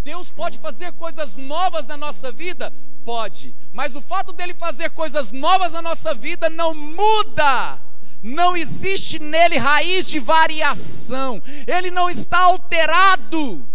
Deus 0.02 0.30
pode 0.30 0.58
fazer 0.58 0.92
coisas 0.92 1.36
novas 1.36 1.86
na 1.86 1.96
nossa 1.96 2.32
vida? 2.32 2.72
Pode, 3.04 3.54
mas 3.72 3.94
o 3.94 4.00
fato 4.00 4.32
dele 4.32 4.54
fazer 4.54 4.90
coisas 4.90 5.32
novas 5.32 5.72
na 5.72 5.82
nossa 5.82 6.14
vida 6.14 6.48
não 6.50 6.74
muda, 6.74 7.78
não 8.22 8.56
existe 8.56 9.18
nele 9.18 9.56
raiz 9.56 10.08
de 10.08 10.18
variação, 10.18 11.42
ele 11.66 11.90
não 11.90 12.10
está 12.10 12.38
alterado 12.38 13.66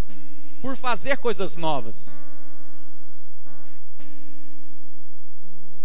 por 0.62 0.76
fazer 0.76 1.18
coisas 1.18 1.56
novas. 1.56 2.24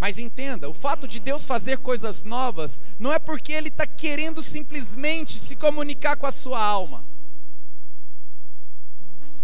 Mas 0.00 0.16
entenda, 0.16 0.66
o 0.66 0.72
fato 0.72 1.06
de 1.06 1.20
Deus 1.20 1.46
fazer 1.46 1.76
coisas 1.76 2.22
novas 2.22 2.80
não 2.98 3.12
é 3.12 3.18
porque 3.18 3.52
Ele 3.52 3.68
está 3.68 3.86
querendo 3.86 4.42
simplesmente 4.42 5.38
se 5.38 5.54
comunicar 5.54 6.16
com 6.16 6.26
a 6.26 6.30
sua 6.30 6.58
alma. 6.58 7.04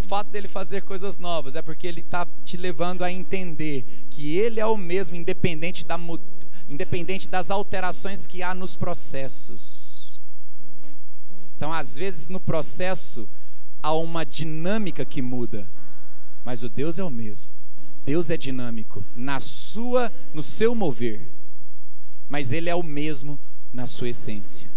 Fato 0.07 0.31
dele 0.31 0.47
fazer 0.47 0.83
coisas 0.83 1.19
novas 1.19 1.57
é 1.57 1.63
porque 1.63 1.87
Ele 1.87 2.01
está 2.01 2.27
te 2.45 2.57
levando 2.57 3.03
a 3.03 3.11
entender 3.11 4.07
que 4.09 4.37
Ele 4.37 4.61
é 4.61 4.67
o 4.67 4.77
mesmo, 4.77 5.17
independente, 5.17 5.85
da, 5.85 5.99
independente 6.69 7.29
das 7.29 7.51
alterações 7.51 8.27
que 8.27 8.43
há 8.43 8.55
nos 8.55 8.77
processos. 8.77 10.21
Então, 11.57 11.73
às 11.73 11.97
vezes, 11.97 12.29
no 12.29 12.39
processo, 12.39 13.29
há 13.83 13.93
uma 13.95 14.25
dinâmica 14.25 15.05
que 15.05 15.21
muda, 15.21 15.69
mas 16.45 16.63
o 16.63 16.69
Deus 16.69 16.99
é 16.99 17.05
o 17.05 17.11
mesmo. 17.11 17.51
Deus 18.05 18.31
é 18.31 18.37
dinâmico 18.37 19.03
na 19.17 19.41
sua, 19.41 20.13
no 20.33 20.43
seu 20.43 20.73
mover, 20.73 21.29
mas 22.29 22.53
ele 22.53 22.71
é 22.71 22.75
o 22.75 22.83
mesmo 22.83 23.41
na 23.73 23.87
sua 23.87 24.11
essência. 24.11 24.69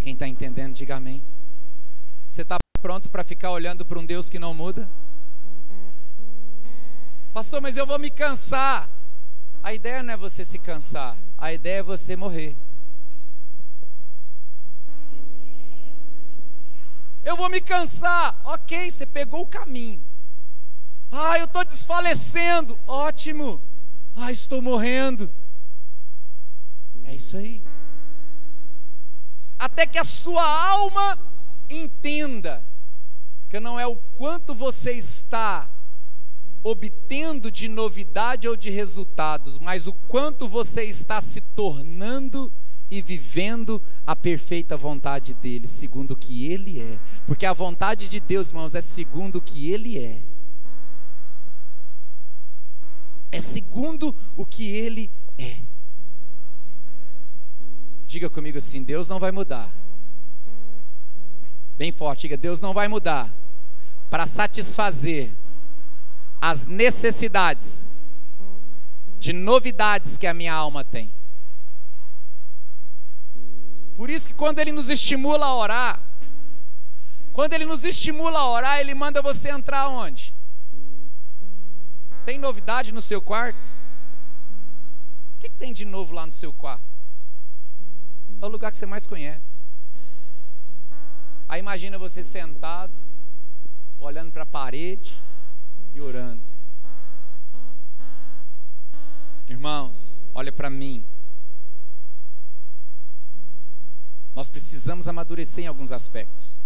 Quem 0.00 0.14
está 0.14 0.26
entendendo, 0.26 0.74
diga 0.74 0.96
amém. 0.96 1.22
Você 2.34 2.42
está 2.42 2.56
pronto 2.82 3.08
para 3.08 3.22
ficar 3.22 3.52
olhando 3.52 3.86
para 3.86 3.96
um 3.96 4.04
Deus 4.04 4.28
que 4.28 4.40
não 4.40 4.52
muda? 4.52 4.90
Pastor, 7.32 7.60
mas 7.60 7.76
eu 7.76 7.86
vou 7.86 7.96
me 7.96 8.10
cansar. 8.10 8.90
A 9.62 9.72
ideia 9.72 10.02
não 10.02 10.14
é 10.14 10.16
você 10.16 10.44
se 10.44 10.58
cansar, 10.58 11.16
a 11.38 11.52
ideia 11.52 11.78
é 11.78 11.82
você 11.84 12.16
morrer. 12.16 12.56
eu 17.22 17.36
vou 17.36 17.48
me 17.48 17.60
cansar. 17.60 18.36
Ok, 18.42 18.90
você 18.90 19.06
pegou 19.06 19.42
o 19.42 19.46
caminho. 19.46 20.02
Ah, 21.12 21.38
eu 21.38 21.44
estou 21.44 21.64
desfalecendo. 21.64 22.76
Ótimo. 22.84 23.62
Ah, 24.16 24.32
estou 24.32 24.60
morrendo. 24.60 25.32
É 27.04 27.14
isso 27.14 27.36
aí. 27.36 27.62
Até 29.56 29.86
que 29.86 29.98
a 29.98 30.04
sua 30.04 30.44
alma 30.44 31.16
entenda 31.68 32.64
que 33.48 33.60
não 33.60 33.78
é 33.78 33.86
o 33.86 33.96
quanto 34.16 34.54
você 34.54 34.92
está 34.92 35.70
obtendo 36.62 37.50
de 37.50 37.68
novidade 37.68 38.48
ou 38.48 38.56
de 38.56 38.70
resultados, 38.70 39.58
mas 39.58 39.86
o 39.86 39.92
quanto 39.92 40.48
você 40.48 40.82
está 40.84 41.20
se 41.20 41.40
tornando 41.40 42.50
e 42.90 43.02
vivendo 43.02 43.80
a 44.06 44.16
perfeita 44.16 44.76
vontade 44.76 45.34
dele, 45.34 45.66
segundo 45.66 46.12
o 46.12 46.16
que 46.16 46.46
ele 46.50 46.80
é. 46.80 46.98
Porque 47.26 47.44
a 47.44 47.52
vontade 47.52 48.08
de 48.08 48.18
Deus, 48.18 48.48
irmãos, 48.48 48.74
é 48.74 48.80
segundo 48.80 49.36
o 49.36 49.42
que 49.42 49.70
ele 49.70 49.98
é. 49.98 50.22
É 53.30 53.40
segundo 53.40 54.14
o 54.36 54.46
que 54.46 54.70
ele 54.70 55.10
é. 55.36 55.58
Diga 58.06 58.30
comigo 58.30 58.58
assim: 58.58 58.82
Deus 58.82 59.08
não 59.08 59.18
vai 59.18 59.32
mudar. 59.32 59.83
Bem 61.76 61.90
forte, 61.90 62.22
diga: 62.22 62.36
Deus 62.36 62.60
não 62.60 62.72
vai 62.72 62.86
mudar 62.86 63.30
para 64.08 64.26
satisfazer 64.26 65.30
as 66.40 66.66
necessidades 66.66 67.92
de 69.18 69.32
novidades 69.32 70.16
que 70.16 70.26
a 70.26 70.34
minha 70.34 70.52
alma 70.52 70.84
tem. 70.84 71.12
Por 73.96 74.10
isso 74.10 74.28
que 74.28 74.34
quando 74.34 74.58
ele 74.58 74.70
nos 74.70 74.90
estimula 74.90 75.46
a 75.46 75.54
orar, 75.54 76.02
quando 77.32 77.54
ele 77.54 77.64
nos 77.64 77.84
estimula 77.84 78.38
a 78.38 78.48
orar, 78.48 78.78
ele 78.78 78.94
manda 78.94 79.20
você 79.22 79.50
entrar 79.50 79.88
onde? 79.88 80.34
Tem 82.24 82.38
novidade 82.38 82.94
no 82.94 83.00
seu 83.00 83.20
quarto? 83.20 83.76
O 85.36 85.40
que, 85.40 85.48
que 85.48 85.56
tem 85.56 85.72
de 85.72 85.84
novo 85.84 86.14
lá 86.14 86.24
no 86.24 86.32
seu 86.32 86.52
quarto? 86.52 86.84
É 88.40 88.46
o 88.46 88.48
lugar 88.48 88.70
que 88.70 88.76
você 88.76 88.86
mais 88.86 89.06
conhece. 89.06 89.63
Aí 91.48 91.60
imagina 91.60 91.98
você 91.98 92.22
sentado, 92.22 92.92
olhando 93.98 94.32
para 94.32 94.42
a 94.42 94.46
parede 94.46 95.14
e 95.94 96.00
orando. 96.00 96.42
Irmãos, 99.48 100.18
olha 100.34 100.52
para 100.52 100.70
mim. 100.70 101.04
Nós 104.34 104.48
precisamos 104.48 105.06
amadurecer 105.06 105.64
em 105.64 105.66
alguns 105.66 105.92
aspectos. 105.92 106.58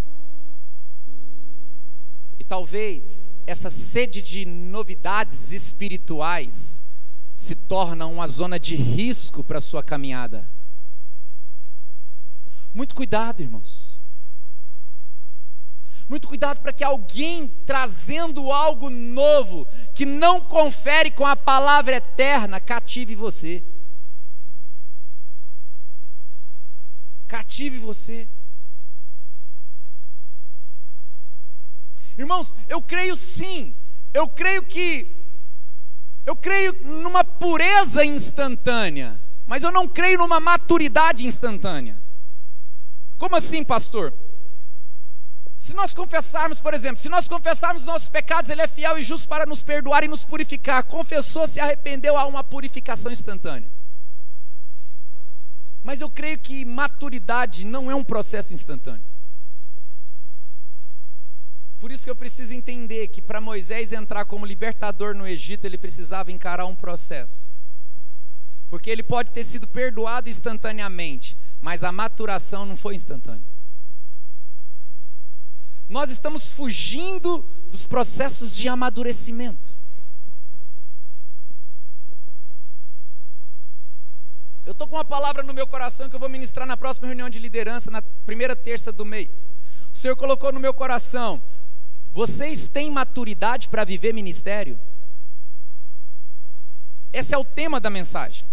E 2.38 2.44
talvez 2.44 3.34
essa 3.46 3.68
sede 3.68 4.22
de 4.22 4.44
novidades 4.46 5.52
espirituais 5.52 6.80
se 7.34 7.54
torna 7.54 8.06
uma 8.06 8.26
zona 8.26 8.58
de 8.58 8.74
risco 8.74 9.44
para 9.44 9.58
a 9.58 9.60
sua 9.60 9.82
caminhada. 9.82 10.48
Muito 12.74 12.94
cuidado, 12.94 13.42
irmãos. 13.42 13.87
Muito 16.08 16.26
cuidado 16.26 16.60
para 16.60 16.72
que 16.72 16.82
alguém 16.82 17.48
trazendo 17.66 18.50
algo 18.50 18.88
novo, 18.88 19.66
que 19.94 20.06
não 20.06 20.40
confere 20.40 21.10
com 21.10 21.26
a 21.26 21.36
palavra 21.36 21.96
eterna, 21.96 22.58
cative 22.58 23.14
você. 23.14 23.62
cative 27.28 27.78
você. 27.78 28.26
Irmãos, 32.16 32.52
eu 32.66 32.82
creio 32.82 33.14
sim, 33.14 33.76
eu 34.12 34.26
creio 34.26 34.64
que, 34.64 35.14
eu 36.26 36.34
creio 36.34 36.72
numa 36.82 37.22
pureza 37.22 38.04
instantânea, 38.04 39.20
mas 39.46 39.62
eu 39.62 39.70
não 39.70 39.86
creio 39.86 40.18
numa 40.18 40.40
maturidade 40.40 41.26
instantânea. 41.26 41.96
Como 43.18 43.36
assim, 43.36 43.62
pastor? 43.62 44.12
Se 45.68 45.74
nós 45.74 45.92
confessarmos, 45.92 46.62
por 46.62 46.72
exemplo, 46.72 46.96
se 46.96 47.10
nós 47.10 47.28
confessarmos 47.28 47.84
nossos 47.84 48.08
pecados, 48.08 48.48
Ele 48.48 48.62
é 48.62 48.66
fiel 48.66 48.96
e 48.96 49.02
justo 49.02 49.28
para 49.28 49.44
nos 49.44 49.62
perdoar 49.62 50.02
e 50.02 50.08
nos 50.08 50.24
purificar. 50.24 50.82
Confessou, 50.82 51.46
se 51.46 51.60
arrependeu, 51.60 52.16
há 52.16 52.24
uma 52.24 52.42
purificação 52.42 53.12
instantânea. 53.12 53.68
Mas 55.84 56.00
eu 56.00 56.08
creio 56.08 56.38
que 56.38 56.64
maturidade 56.64 57.66
não 57.66 57.90
é 57.90 57.94
um 57.94 58.02
processo 58.02 58.54
instantâneo. 58.54 59.04
Por 61.78 61.92
isso 61.92 62.04
que 62.04 62.10
eu 62.10 62.16
preciso 62.16 62.54
entender 62.54 63.08
que 63.08 63.20
para 63.20 63.38
Moisés 63.38 63.92
entrar 63.92 64.24
como 64.24 64.46
libertador 64.46 65.14
no 65.14 65.26
Egito, 65.26 65.66
ele 65.66 65.76
precisava 65.76 66.32
encarar 66.32 66.64
um 66.64 66.74
processo. 66.74 67.46
Porque 68.70 68.88
ele 68.88 69.02
pode 69.02 69.32
ter 69.32 69.44
sido 69.44 69.68
perdoado 69.68 70.30
instantaneamente, 70.30 71.36
mas 71.60 71.84
a 71.84 71.92
maturação 71.92 72.64
não 72.64 72.74
foi 72.74 72.94
instantânea. 72.94 73.57
Nós 75.88 76.10
estamos 76.10 76.52
fugindo 76.52 77.44
dos 77.70 77.86
processos 77.86 78.56
de 78.56 78.68
amadurecimento. 78.68 79.78
Eu 84.66 84.72
estou 84.72 84.86
com 84.86 84.96
uma 84.96 85.04
palavra 85.04 85.42
no 85.42 85.54
meu 85.54 85.66
coração 85.66 86.10
que 86.10 86.14
eu 86.14 86.20
vou 86.20 86.28
ministrar 86.28 86.66
na 86.66 86.76
próxima 86.76 87.06
reunião 87.06 87.30
de 87.30 87.38
liderança, 87.38 87.90
na 87.90 88.02
primeira 88.02 88.54
terça 88.54 88.92
do 88.92 89.04
mês. 89.04 89.48
O 89.90 89.96
Senhor 89.96 90.14
colocou 90.14 90.52
no 90.52 90.60
meu 90.60 90.74
coração: 90.74 91.42
vocês 92.12 92.68
têm 92.68 92.90
maturidade 92.90 93.68
para 93.68 93.82
viver 93.82 94.12
ministério? 94.12 94.78
Esse 97.10 97.34
é 97.34 97.38
o 97.38 97.44
tema 97.44 97.80
da 97.80 97.88
mensagem. 97.88 98.44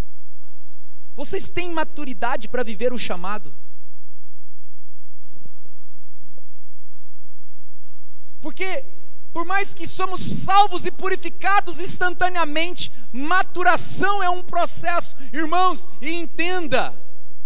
Vocês 1.17 1.50
têm 1.50 1.69
maturidade 1.71 2.48
para 2.48 2.63
viver 2.63 2.93
o 2.93 2.98
chamado? 2.98 3.54
Porque 8.45 8.86
por 9.34 9.43
mais 9.43 9.73
que 9.73 9.88
somos 9.88 10.21
salvos 10.21 10.86
e 10.86 10.91
purificados 10.91 11.79
instantaneamente, 11.79 12.91
maturação 13.12 14.21
é 14.21 14.29
um 14.29 14.43
processo. 14.43 15.15
Irmãos, 15.34 15.89
e 15.99 16.12
entenda: 16.13 16.93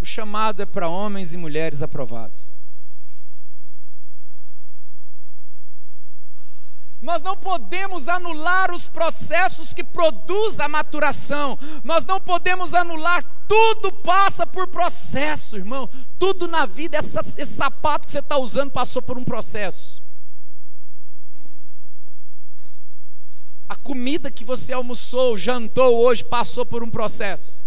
o 0.02 0.06
chamado 0.06 0.62
é 0.62 0.66
para 0.66 0.90
homens 0.90 1.34
e 1.34 1.38
mulheres 1.38 1.82
aprovados. 1.82 2.52
Nós 7.02 7.22
não 7.22 7.38
podemos 7.38 8.10
anular 8.10 8.70
os 8.74 8.90
processos 8.90 9.74
que 9.74 9.86
produzem 9.86 10.66
a 10.66 10.68
maturação. 10.68 11.58
Nós 11.82 12.04
não 12.04 12.20
podemos 12.20 12.74
anular. 12.74 13.24
Tudo 13.48 13.94
passa 13.94 14.46
por 14.46 14.68
processo, 14.68 15.56
irmão. 15.56 15.90
Tudo 16.20 16.46
na 16.46 16.66
vida, 16.66 16.98
essa, 16.98 17.22
esse 17.38 17.54
sapato 17.54 18.06
que 18.06 18.12
você 18.12 18.20
está 18.20 18.38
usando 18.38 18.72
passou 18.72 19.02
por 19.02 19.18
um 19.18 19.24
processo. 19.24 20.09
A 23.70 23.76
comida 23.76 24.32
que 24.32 24.44
você 24.44 24.74
almoçou, 24.74 25.38
jantou 25.38 26.00
hoje, 26.00 26.26
passou 26.26 26.66
por 26.66 26.82
um 26.82 26.90
processo. 26.90 27.62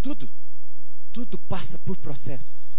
Tudo, 0.00 0.28
tudo 1.12 1.38
passa 1.38 1.78
por 1.78 1.98
processos. 1.98 2.72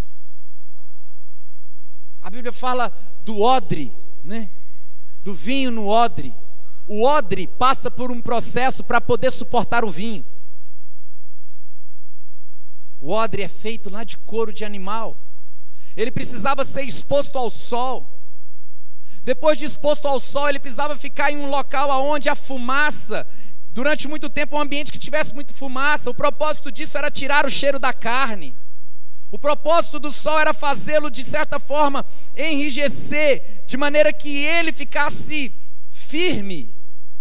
A 2.23 2.31
Bíblia 2.31 2.51
fala 2.51 2.91
do 3.23 3.41
odre, 3.41 3.93
né? 4.23 4.49
Do 5.23 5.35
vinho 5.35 5.69
no 5.69 5.87
odre. 5.87 6.33
O 6.87 7.03
odre 7.03 7.45
passa 7.45 7.91
por 7.91 8.11
um 8.11 8.19
processo 8.19 8.83
para 8.83 8.99
poder 8.99 9.31
suportar 9.31 9.85
o 9.85 9.91
vinho. 9.91 10.25
O 12.99 13.11
odre 13.11 13.43
é 13.43 13.47
feito 13.47 13.89
lá 13.89 14.03
de 14.03 14.17
couro 14.17 14.51
de 14.51 14.65
animal. 14.65 15.15
Ele 15.95 16.11
precisava 16.11 16.63
ser 16.65 16.83
exposto 16.83 17.37
ao 17.37 17.49
sol. 17.49 18.09
Depois 19.23 19.57
de 19.57 19.65
exposto 19.65 20.07
ao 20.07 20.19
sol, 20.19 20.49
ele 20.49 20.59
precisava 20.59 20.97
ficar 20.97 21.31
em 21.31 21.37
um 21.37 21.49
local 21.49 21.89
onde 22.05 22.27
a 22.29 22.35
fumaça 22.35 23.25
durante 23.73 24.07
muito 24.07 24.29
tempo 24.29 24.55
um 24.55 24.59
ambiente 24.59 24.91
que 24.91 24.99
tivesse 24.99 25.33
muito 25.33 25.53
fumaça. 25.53 26.09
O 26.09 26.13
propósito 26.13 26.71
disso 26.71 26.97
era 26.97 27.09
tirar 27.09 27.45
o 27.45 27.49
cheiro 27.49 27.79
da 27.79 27.93
carne. 27.93 28.55
O 29.31 29.39
propósito 29.39 29.99
do 29.99 30.11
sol 30.11 30.39
era 30.39 30.53
fazê-lo 30.53 31.09
de 31.09 31.23
certa 31.23 31.59
forma 31.59 32.05
enrijecer, 32.35 33.63
de 33.65 33.77
maneira 33.77 34.13
que 34.13 34.45
ele 34.45 34.71
ficasse 34.71 35.51
firme. 35.89 36.72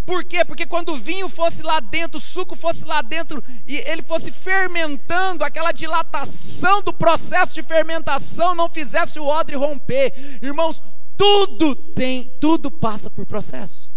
Por 0.04 0.24
quê? 0.24 0.44
Porque 0.44 0.66
quando 0.66 0.90
o 0.92 0.96
vinho 0.96 1.28
fosse 1.28 1.62
lá 1.62 1.78
dentro, 1.78 2.18
o 2.18 2.20
suco 2.20 2.56
fosse 2.56 2.84
lá 2.84 3.02
dentro 3.02 3.42
e 3.66 3.76
ele 3.76 4.02
fosse 4.02 4.32
fermentando, 4.32 5.44
aquela 5.44 5.70
dilatação 5.70 6.82
do 6.82 6.92
processo 6.92 7.54
de 7.54 7.62
fermentação 7.62 8.54
não 8.54 8.68
fizesse 8.68 9.20
o 9.20 9.26
odre 9.26 9.54
romper. 9.54 10.12
Irmãos, 10.42 10.82
tudo 11.16 11.74
tem, 11.74 12.32
tudo 12.40 12.70
passa 12.70 13.08
por 13.08 13.24
processo. 13.24 13.90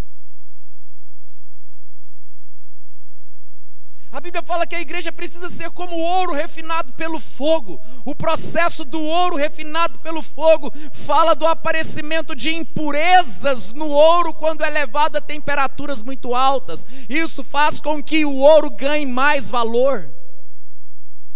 A 4.16 4.22
Bíblia 4.22 4.42
fala 4.42 4.66
que 4.66 4.74
a 4.74 4.80
igreja 4.80 5.12
precisa 5.12 5.50
ser 5.50 5.72
como 5.72 5.98
ouro 5.98 6.32
refinado 6.32 6.94
pelo 6.94 7.20
fogo. 7.20 7.82
O 8.06 8.16
processo 8.16 8.86
do 8.86 9.02
ouro 9.02 9.36
refinado 9.36 10.00
pelo 10.00 10.22
fogo 10.22 10.72
fala 10.94 11.36
do 11.36 11.46
aparecimento 11.46 12.34
de 12.34 12.50
impurezas 12.50 13.74
no 13.74 13.90
ouro 13.90 14.34
quando 14.34 14.64
é 14.64 14.70
levado 14.70 15.18
a 15.18 15.22
temperaturas 15.22 16.02
muito 16.02 16.34
altas. 16.34 16.88
Isso 17.10 17.44
faz 17.44 17.82
com 17.82 18.02
que 18.02 18.24
o 18.24 18.38
ouro 18.38 18.70
ganhe 18.70 19.06
mais 19.06 19.52
valor. 19.52 20.10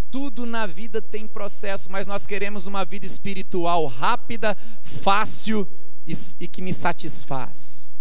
Tudo 0.10 0.46
na 0.46 0.66
vida 0.66 1.02
tem 1.02 1.28
processo, 1.28 1.92
mas 1.92 2.06
nós 2.06 2.26
queremos 2.26 2.66
uma 2.66 2.86
vida 2.86 3.06
espiritual 3.06 3.88
rápida, 3.88 4.56
fácil 4.82 5.68
e, 6.08 6.14
e 6.40 6.48
que 6.48 6.62
me 6.62 6.74
satisfaz, 6.74 8.00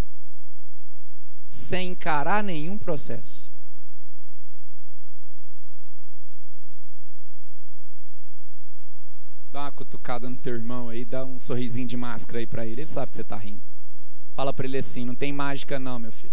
sem 1.49 1.89
encarar 1.89 2.45
nenhum 2.45 2.79
processo. 2.79 3.48
Dá 9.53 9.63
uma 9.63 9.73
cutucada 9.73 10.29
no 10.29 10.37
teu 10.37 10.55
irmão 10.55 10.91
aí, 10.91 11.05
dá 11.05 11.25
um 11.25 11.39
sorrisinho 11.39 11.87
de 11.87 11.97
máscara 11.97 12.39
aí 12.39 12.47
para 12.47 12.67
ele. 12.67 12.83
Ele 12.83 12.91
sabe 12.91 13.09
que 13.09 13.15
você 13.17 13.23
está 13.23 13.37
rindo. 13.37 13.63
Fala 14.35 14.53
para 14.53 14.67
ele 14.67 14.77
assim: 14.77 15.07
não 15.07 15.15
tem 15.15 15.33
mágica, 15.33 15.79
não, 15.79 15.99
meu 15.99 16.13
filho. 16.13 16.33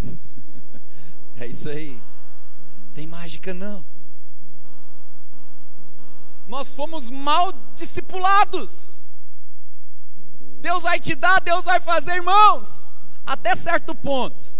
é 1.40 1.46
isso 1.46 1.68
aí. 1.68 2.00
Tem 2.94 3.06
mágica, 3.06 3.52
não. 3.52 3.84
Nós 6.46 6.74
fomos 6.74 7.10
mal 7.10 7.52
discipulados. 7.74 9.04
Deus 10.60 10.84
vai 10.84 10.98
te 10.98 11.14
dar, 11.14 11.40
Deus 11.40 11.64
vai 11.64 11.80
fazer, 11.80 12.14
irmãos, 12.14 12.88
até 13.26 13.54
certo 13.54 13.94
ponto. 13.94 14.54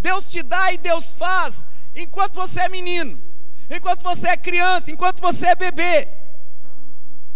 Deus 0.00 0.28
te 0.28 0.42
dá 0.42 0.72
e 0.72 0.78
Deus 0.78 1.14
faz 1.14 1.66
enquanto 1.94 2.34
você 2.34 2.60
é 2.60 2.68
menino, 2.68 3.20
enquanto 3.70 4.02
você 4.02 4.28
é 4.28 4.36
criança, 4.36 4.90
enquanto 4.90 5.20
você 5.20 5.46
é 5.48 5.54
bebê. 5.54 6.08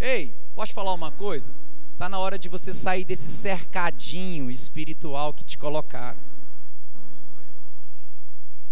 Ei, 0.01 0.35
posso 0.55 0.73
falar 0.73 0.95
uma 0.95 1.11
coisa? 1.11 1.53
Está 1.93 2.09
na 2.09 2.19
hora 2.19 2.39
de 2.39 2.49
você 2.49 2.73
sair 2.73 3.05
desse 3.05 3.29
cercadinho 3.29 4.51
espiritual 4.51 5.35
que 5.35 5.45
te 5.45 5.59
colocaram 5.59 6.19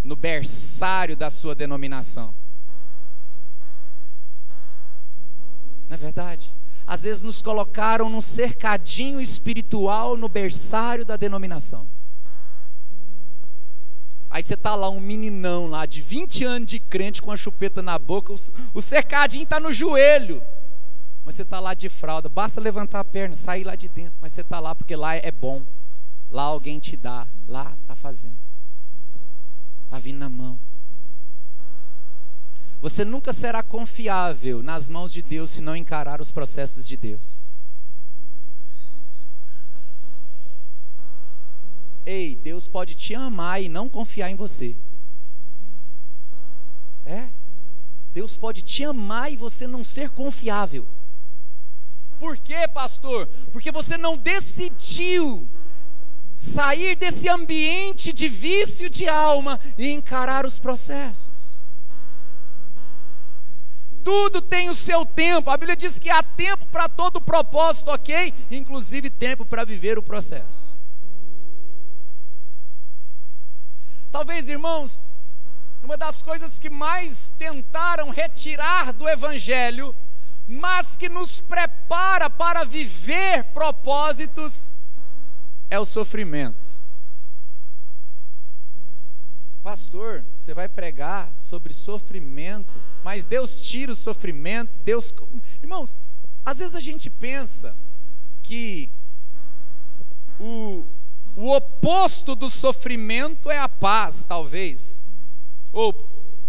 no 0.05 0.15
berçário 0.15 1.17
da 1.17 1.29
sua 1.29 1.55
denominação. 1.55 2.33
Não 5.89 5.95
é 5.95 5.97
verdade? 5.97 6.55
Às 6.87 7.03
vezes 7.03 7.23
nos 7.23 7.43
colocaram 7.43 8.09
num 8.09 8.21
cercadinho 8.21 9.21
espiritual 9.21 10.17
no 10.17 10.29
berçário 10.29 11.05
da 11.05 11.17
denominação. 11.17 11.89
Aí 14.29 14.43
você 14.43 14.57
tá 14.57 14.75
lá, 14.75 14.91
um 14.91 15.01
meninão 15.01 15.67
lá, 15.67 15.87
de 15.87 16.03
20 16.03 16.45
anos 16.45 16.69
de 16.69 16.79
crente 16.79 17.23
com 17.23 17.31
a 17.31 17.37
chupeta 17.37 17.81
na 17.81 17.99
boca, 17.99 18.35
o, 18.75 18.81
cercadinho 18.81 19.45
está 19.45 19.61
no 19.61 19.73
joelho. 19.73 20.43
Mas 21.25 21.37
você 21.37 21.43
está 21.43 21.61
lá 21.61 21.75
de 21.75 21.89
fralda, 21.89 22.29
basta 22.29 22.61
levantar 22.61 23.01
a 23.01 23.05
perna, 23.05 23.35
sair 23.35 23.65
lá 23.65 23.75
de 23.75 23.89
dentro. 23.89 24.15
Mas 24.21 24.33
você 24.33 24.41
está 24.41 24.61
lá 24.61 24.75
porque 24.75 24.95
lá 24.95 25.15
é 25.15 25.31
bom. 25.31 25.65
Lá 26.31 26.43
alguém 26.43 26.79
te 26.79 26.97
dá, 26.97 27.27
lá 27.49 27.77
está 27.81 27.95
fazendo. 27.95 28.37
Está 29.85 29.99
vindo 29.99 30.19
na 30.19 30.29
mão. 30.29 30.59
Você 32.81 33.05
nunca 33.05 33.33
será 33.33 33.63
confiável 33.63 34.63
nas 34.63 34.89
mãos 34.89 35.13
de 35.13 35.23
Deus 35.23 35.51
se 35.51 35.63
não 35.63 35.75
encarar 35.75 36.21
os 36.21 36.31
processos 36.31 36.87
de 36.87 36.97
Deus. 36.97 37.46
Ei, 42.07 42.37
Deus 42.37 42.69
pode 42.69 42.95
te 42.95 43.17
amar 43.17 43.61
e 43.61 43.69
não 43.69 43.89
confiar 43.89 44.31
em 44.31 44.37
você. 44.37 44.77
É? 47.05 47.29
Deus 48.15 48.37
pode 48.37 48.63
te 48.63 48.85
amar 48.85 49.33
e 49.33 49.37
você 49.37 49.67
não 49.67 49.83
ser 49.83 50.11
confiável. 50.11 50.87
Por 52.21 52.39
quê, 52.39 52.67
pastor? 52.69 53.27
Porque 53.53 53.73
você 53.73 53.99
não 53.99 54.17
decidiu 54.17 55.49
sair 56.33 56.95
desse 56.95 57.29
ambiente 57.29 58.13
de 58.13 58.29
vício 58.29 58.89
de 58.89 59.09
alma 59.09 59.59
e 59.77 59.91
encarar 59.91 60.47
os 60.47 60.59
processos. 60.59 61.57
Tudo 64.05 64.41
tem 64.41 64.71
o 64.71 64.75
seu 64.75 65.05
tempo. 65.05 65.51
A 65.51 65.57
Bíblia 65.57 65.77
diz 65.77 65.99
que 65.99 66.09
há 66.09 66.23
tempo 66.23 66.65
para 66.67 66.89
todo 66.89 67.21
propósito, 67.21 67.91
ok? 67.91 68.33
Inclusive 68.51 69.11
tempo 69.11 69.45
para 69.45 69.65
viver 69.65 69.99
o 69.99 70.03
processo. 70.03 70.77
Talvez, 74.11 74.49
irmãos, 74.49 75.03
uma 75.83 75.97
das 75.97 76.23
coisas 76.23 76.59
que 76.59 76.71
mais 76.71 77.33
tentaram 77.39 78.11
retirar 78.11 78.93
do 78.93 79.09
Evangelho, 79.09 79.95
mas 80.49 80.97
que 80.97 81.09
nos 81.09 81.41
prepara 81.41 82.31
para 82.31 82.65
viver 82.65 83.45
propósitos, 83.53 84.71
é 85.69 85.79
o 85.79 85.85
sofrimento. 85.85 86.77
Pastor, 89.63 90.25
você 90.35 90.55
vai 90.55 90.69
pregar 90.69 91.33
sobre 91.37 91.73
sofrimento, 91.73 92.81
mas 93.03 93.27
Deus 93.27 93.61
tira 93.61 93.91
o 93.91 93.97
sofrimento, 93.97 94.79
Deus. 94.85 95.13
Irmãos, 95.61 95.97
às 96.45 96.59
vezes 96.59 96.77
a 96.77 96.81
gente 96.81 97.11
pensa 97.11 97.77
que 98.45 98.89
o, 100.39 100.85
o 101.37 101.55
oposto 101.55 102.35
do 102.35 102.49
sofrimento 102.49 103.51
é 103.51 103.59
a 103.59 103.69
paz, 103.69 104.25
talvez. 104.25 105.03
Ou 105.73 105.95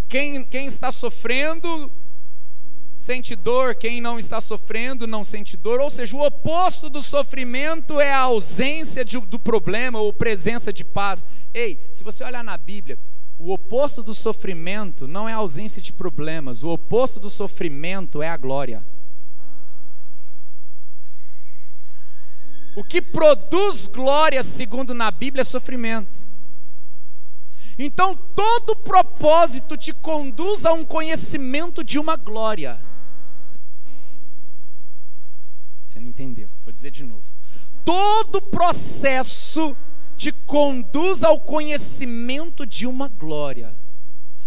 quem, 0.08 0.42
quem 0.44 0.66
está 0.66 0.90
sofrendo 0.90 1.92
sente 2.98 3.36
dor, 3.36 3.74
quem 3.74 4.00
não 4.00 4.18
está 4.18 4.40
sofrendo 4.40 5.06
não 5.06 5.22
sente 5.22 5.56
dor. 5.56 5.78
Ou 5.78 5.90
seja, 5.90 6.16
o 6.16 6.24
oposto 6.24 6.88
do 6.88 7.02
sofrimento 7.02 8.00
é 8.00 8.12
a 8.12 8.20
ausência 8.20 9.04
de, 9.04 9.20
do 9.20 9.38
problema 9.38 10.00
ou 10.00 10.12
presença 10.12 10.72
de 10.72 10.84
paz. 10.84 11.24
Ei, 11.52 11.78
se 11.92 12.02
você 12.02 12.24
olhar 12.24 12.42
na 12.42 12.56
Bíblia, 12.56 12.98
o 13.38 13.52
oposto 13.52 14.02
do 14.02 14.14
sofrimento 14.14 15.06
não 15.06 15.28
é 15.28 15.32
a 15.32 15.36
ausência 15.36 15.80
de 15.80 15.92
problemas, 15.92 16.62
o 16.62 16.70
oposto 16.70 17.20
do 17.20 17.30
sofrimento 17.30 18.20
é 18.22 18.28
a 18.28 18.36
glória. 18.36 18.84
O 22.76 22.84
que 22.84 23.02
produz 23.02 23.86
glória, 23.86 24.42
segundo 24.42 24.94
na 24.94 25.10
Bíblia, 25.10 25.42
é 25.42 25.44
sofrimento. 25.44 26.18
Então 27.78 28.18
todo 28.34 28.74
propósito 28.74 29.76
te 29.76 29.92
conduz 29.92 30.66
a 30.66 30.72
um 30.72 30.84
conhecimento 30.84 31.84
de 31.84 31.98
uma 31.98 32.16
glória. 32.16 32.80
Você 35.84 36.00
não 36.00 36.08
entendeu? 36.08 36.48
Vou 36.64 36.72
dizer 36.72 36.90
de 36.90 37.04
novo. 37.04 37.22
Todo 37.84 38.42
processo 38.42 39.76
te 40.16 40.32
conduz 40.32 41.22
ao 41.22 41.40
conhecimento 41.40 42.66
de 42.66 42.86
uma 42.86 43.08
glória. 43.08 43.74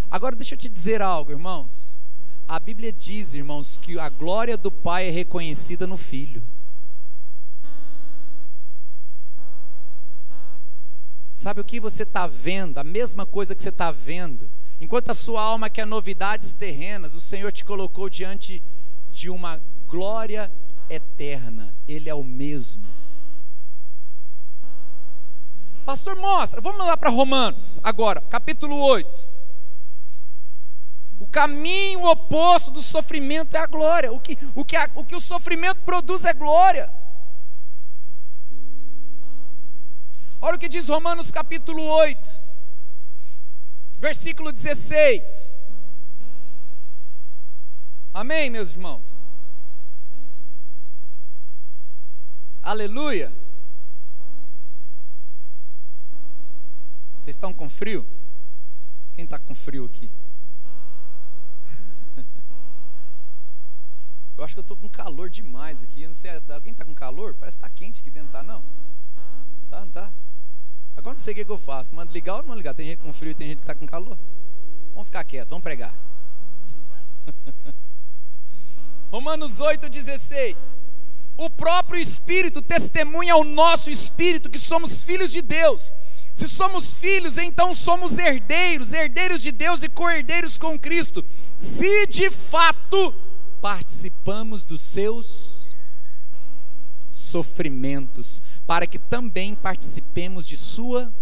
Agora 0.09 0.35
deixa 0.35 0.55
eu 0.55 0.59
te 0.59 0.67
dizer 0.67 1.01
algo, 1.01 1.31
irmãos. 1.31 1.99
A 2.45 2.59
Bíblia 2.59 2.91
diz, 2.91 3.33
irmãos, 3.33 3.77
que 3.77 3.97
a 3.97 4.09
glória 4.09 4.57
do 4.57 4.69
Pai 4.69 5.07
é 5.07 5.09
reconhecida 5.09 5.87
no 5.87 5.95
Filho. 5.95 6.43
Sabe 11.41 11.59
o 11.59 11.65
que 11.65 11.79
você 11.79 12.03
está 12.03 12.27
vendo? 12.27 12.77
A 12.77 12.83
mesma 12.83 13.25
coisa 13.25 13.55
que 13.55 13.63
você 13.63 13.69
está 13.69 13.91
vendo. 13.91 14.47
Enquanto 14.79 15.09
a 15.09 15.15
sua 15.15 15.41
alma 15.41 15.71
quer 15.71 15.87
novidades 15.87 16.53
terrenas, 16.53 17.15
o 17.15 17.19
Senhor 17.19 17.51
te 17.51 17.65
colocou 17.65 18.07
diante 18.07 18.61
de 19.09 19.27
uma 19.27 19.59
glória 19.87 20.51
eterna. 20.87 21.73
Ele 21.87 22.07
é 22.07 22.13
o 22.13 22.23
mesmo. 22.23 22.85
Pastor, 25.83 26.15
mostra. 26.15 26.61
Vamos 26.61 26.85
lá 26.85 26.95
para 26.95 27.09
Romanos 27.09 27.79
agora, 27.83 28.21
capítulo 28.21 28.77
8. 28.77 29.27
O 31.19 31.25
caminho 31.25 32.05
oposto 32.05 32.69
do 32.69 32.83
sofrimento 32.83 33.57
é 33.57 33.59
a 33.61 33.65
glória. 33.65 34.13
O 34.13 34.19
que 34.19 34.37
o, 34.53 34.63
que 34.63 34.75
a, 34.75 34.87
o, 34.93 35.03
que 35.03 35.15
o 35.15 35.19
sofrimento 35.19 35.81
produz 35.81 36.23
é 36.23 36.33
glória. 36.35 36.93
Olha 40.43 40.55
o 40.55 40.59
que 40.59 40.67
diz 40.67 40.89
Romanos 40.89 41.29
capítulo 41.29 41.83
8, 41.83 42.41
versículo 43.99 44.51
16. 44.51 45.59
Amém, 48.11 48.49
meus 48.49 48.71
irmãos? 48.71 49.23
Aleluia. 52.63 53.31
Vocês 57.19 57.35
estão 57.35 57.53
com 57.53 57.69
frio? 57.69 58.07
Quem 59.13 59.25
está 59.25 59.37
com 59.37 59.53
frio 59.53 59.85
aqui? 59.85 60.09
Eu 64.35 64.43
acho 64.43 64.55
que 64.55 64.59
eu 64.59 64.63
estou 64.63 64.75
com 64.75 64.89
calor 64.89 65.29
demais 65.29 65.83
aqui. 65.83 66.01
Eu 66.01 66.09
não 66.09 66.15
sei, 66.15 66.31
alguém 66.31 66.71
está 66.71 66.83
com 66.83 66.95
calor? 66.95 67.35
Parece 67.35 67.59
que 67.59 67.63
está 67.63 67.69
quente 67.69 68.01
aqui 68.01 68.09
dentro, 68.09 68.31
tá? 68.31 68.41
Agora 71.01 71.15
não 71.15 71.19
sei 71.19 71.33
o 71.33 71.35
que, 71.35 71.51
eu 71.51 71.57
faço. 71.57 71.95
Manda 71.95 72.13
ligar 72.13 72.35
ou 72.35 72.43
não 72.43 72.53
ligar? 72.53 72.75
Tem 72.75 72.85
gente 72.85 72.99
com 72.99 73.11
frio 73.11 73.31
e 73.31 73.33
tem 73.33 73.47
gente 73.47 73.57
que 73.57 73.63
está 73.63 73.73
com 73.73 73.87
calor. 73.87 74.17
Vamos 74.93 75.07
ficar 75.07 75.23
quieto, 75.23 75.49
vamos 75.49 75.63
pregar. 75.63 75.95
Romanos 79.11 79.59
8,16. 79.59 80.77
O 81.37 81.49
próprio 81.49 81.99
Espírito 81.99 82.61
testemunha 82.61 83.33
ao 83.33 83.43
nosso 83.43 83.89
espírito 83.89 84.47
que 84.47 84.59
somos 84.59 85.01
filhos 85.01 85.31
de 85.31 85.41
Deus. 85.41 85.91
Se 86.35 86.47
somos 86.47 86.97
filhos, 86.97 87.39
então 87.39 87.73
somos 87.73 88.19
herdeiros, 88.19 88.93
herdeiros 88.93 89.41
de 89.41 89.51
Deus 89.51 89.81
e 89.81 89.89
co-herdeiros 89.89 90.59
com 90.59 90.77
Cristo. 90.77 91.25
Se 91.57 92.05
de 92.05 92.29
fato 92.29 93.15
participamos 93.59 94.63
dos 94.63 94.81
seus 94.81 95.60
sofrimentos, 97.11 98.41
para 98.65 98.87
que 98.87 98.97
também 98.97 99.53
participemos 99.53 100.47
de 100.47 100.57
sua 100.57 101.13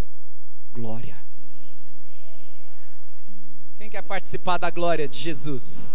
glória. 0.71 1.17
Quem 3.77 3.89
quer 3.89 4.03
participar 4.03 4.57
da 4.57 4.69
glória 4.69 5.07
de 5.07 5.17
Jesus? 5.17 5.89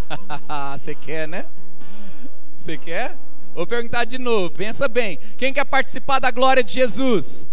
Você 0.76 0.94
quer, 0.94 1.28
né? 1.28 1.46
Você 2.56 2.78
quer? 2.78 3.16
Vou 3.54 3.66
perguntar 3.66 4.04
de 4.04 4.18
novo, 4.18 4.50
pensa 4.50 4.88
bem. 4.88 5.18
Quem 5.36 5.52
quer 5.52 5.64
participar 5.64 6.18
da 6.18 6.30
glória 6.30 6.64
de 6.64 6.72
Jesus? 6.72 7.46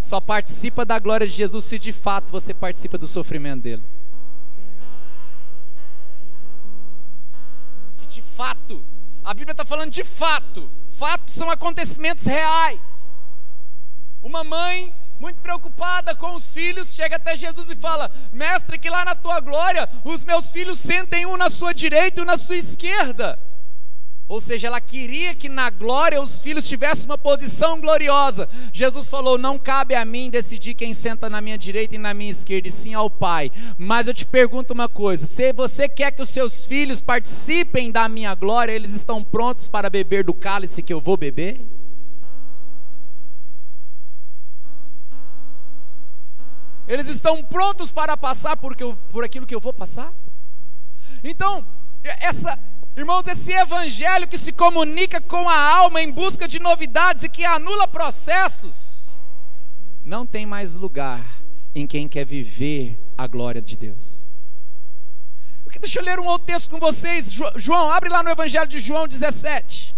Só 0.00 0.20
participa 0.20 0.84
da 0.84 0.98
glória 0.98 1.26
de 1.26 1.32
Jesus 1.32 1.64
se 1.64 1.78
de 1.78 1.92
fato 1.92 2.32
você 2.32 2.52
participa 2.52 2.98
do 2.98 3.06
sofrimento 3.06 3.62
dele. 3.62 3.82
de 8.14 8.22
fato. 8.22 8.84
A 9.24 9.32
Bíblia 9.32 9.52
está 9.52 9.64
falando 9.64 9.90
de 9.90 10.04
fato. 10.04 10.70
Fatos 10.90 11.34
são 11.34 11.50
acontecimentos 11.50 12.26
reais. 12.26 13.16
Uma 14.22 14.44
mãe 14.44 14.94
muito 15.18 15.40
preocupada 15.40 16.14
com 16.14 16.34
os 16.34 16.52
filhos, 16.52 16.94
chega 16.94 17.16
até 17.16 17.36
Jesus 17.36 17.70
e 17.70 17.76
fala: 17.76 18.10
Mestre, 18.32 18.78
que 18.78 18.90
lá 18.90 19.04
na 19.04 19.14
tua 19.14 19.40
glória 19.40 19.88
os 20.04 20.24
meus 20.24 20.50
filhos 20.50 20.78
sentem 20.78 21.24
um 21.24 21.36
na 21.36 21.48
sua 21.48 21.72
direita 21.72 22.20
e 22.20 22.22
um 22.22 22.26
na 22.26 22.36
sua 22.36 22.56
esquerda. 22.56 23.38
Ou 24.26 24.40
seja, 24.40 24.68
ela 24.68 24.80
queria 24.80 25.34
que 25.34 25.50
na 25.50 25.68
glória 25.68 26.20
os 26.20 26.42
filhos 26.42 26.66
tivessem 26.66 27.04
uma 27.04 27.18
posição 27.18 27.78
gloriosa. 27.78 28.48
Jesus 28.72 29.10
falou: 29.10 29.36
Não 29.36 29.58
cabe 29.58 29.94
a 29.94 30.02
mim 30.02 30.30
decidir 30.30 30.72
quem 30.74 30.94
senta 30.94 31.28
na 31.28 31.42
minha 31.42 31.58
direita 31.58 31.94
e 31.94 31.98
na 31.98 32.14
minha 32.14 32.30
esquerda, 32.30 32.68
e 32.68 32.70
sim 32.70 32.94
ao 32.94 33.10
Pai. 33.10 33.50
Mas 33.76 34.08
eu 34.08 34.14
te 34.14 34.24
pergunto 34.24 34.72
uma 34.72 34.88
coisa: 34.88 35.26
se 35.26 35.52
você 35.52 35.88
quer 35.88 36.10
que 36.10 36.22
os 36.22 36.30
seus 36.30 36.64
filhos 36.64 37.02
participem 37.02 37.92
da 37.92 38.08
minha 38.08 38.34
glória, 38.34 38.72
eles 38.72 38.94
estão 38.94 39.22
prontos 39.22 39.68
para 39.68 39.90
beber 39.90 40.24
do 40.24 40.32
cálice 40.32 40.82
que 40.82 40.92
eu 40.92 41.00
vou 41.02 41.18
beber? 41.18 41.60
Eles 46.88 47.08
estão 47.08 47.42
prontos 47.42 47.92
para 47.92 48.16
passar 48.16 48.56
por, 48.56 48.74
por 49.10 49.24
aquilo 49.24 49.46
que 49.46 49.54
eu 49.54 49.60
vou 49.60 49.72
passar? 49.72 50.12
Então, 51.22 51.64
essa 52.02 52.58
Irmãos, 52.96 53.26
esse 53.26 53.52
evangelho 53.52 54.28
que 54.28 54.38
se 54.38 54.52
comunica 54.52 55.20
com 55.20 55.48
a 55.48 55.58
alma 55.58 56.00
em 56.00 56.10
busca 56.10 56.46
de 56.46 56.60
novidades 56.60 57.24
e 57.24 57.28
que 57.28 57.44
anula 57.44 57.88
processos, 57.88 59.20
não 60.04 60.24
tem 60.24 60.46
mais 60.46 60.74
lugar 60.74 61.24
em 61.74 61.86
quem 61.86 62.06
quer 62.06 62.24
viver 62.24 62.96
a 63.18 63.26
glória 63.26 63.60
de 63.60 63.76
Deus. 63.76 64.24
Deixa 65.80 65.98
eu 65.98 66.04
ler 66.04 66.20
um 66.20 66.26
outro 66.26 66.46
texto 66.46 66.70
com 66.70 66.78
vocês. 66.78 67.32
João, 67.56 67.90
abre 67.90 68.08
lá 68.08 68.22
no 68.22 68.30
Evangelho 68.30 68.68
de 68.68 68.78
João 68.78 69.08
17. 69.08 69.94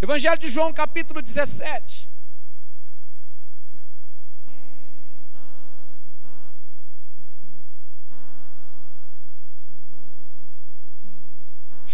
Evangelho 0.00 0.38
de 0.38 0.48
João, 0.48 0.72
capítulo 0.72 1.20
17. 1.20 2.08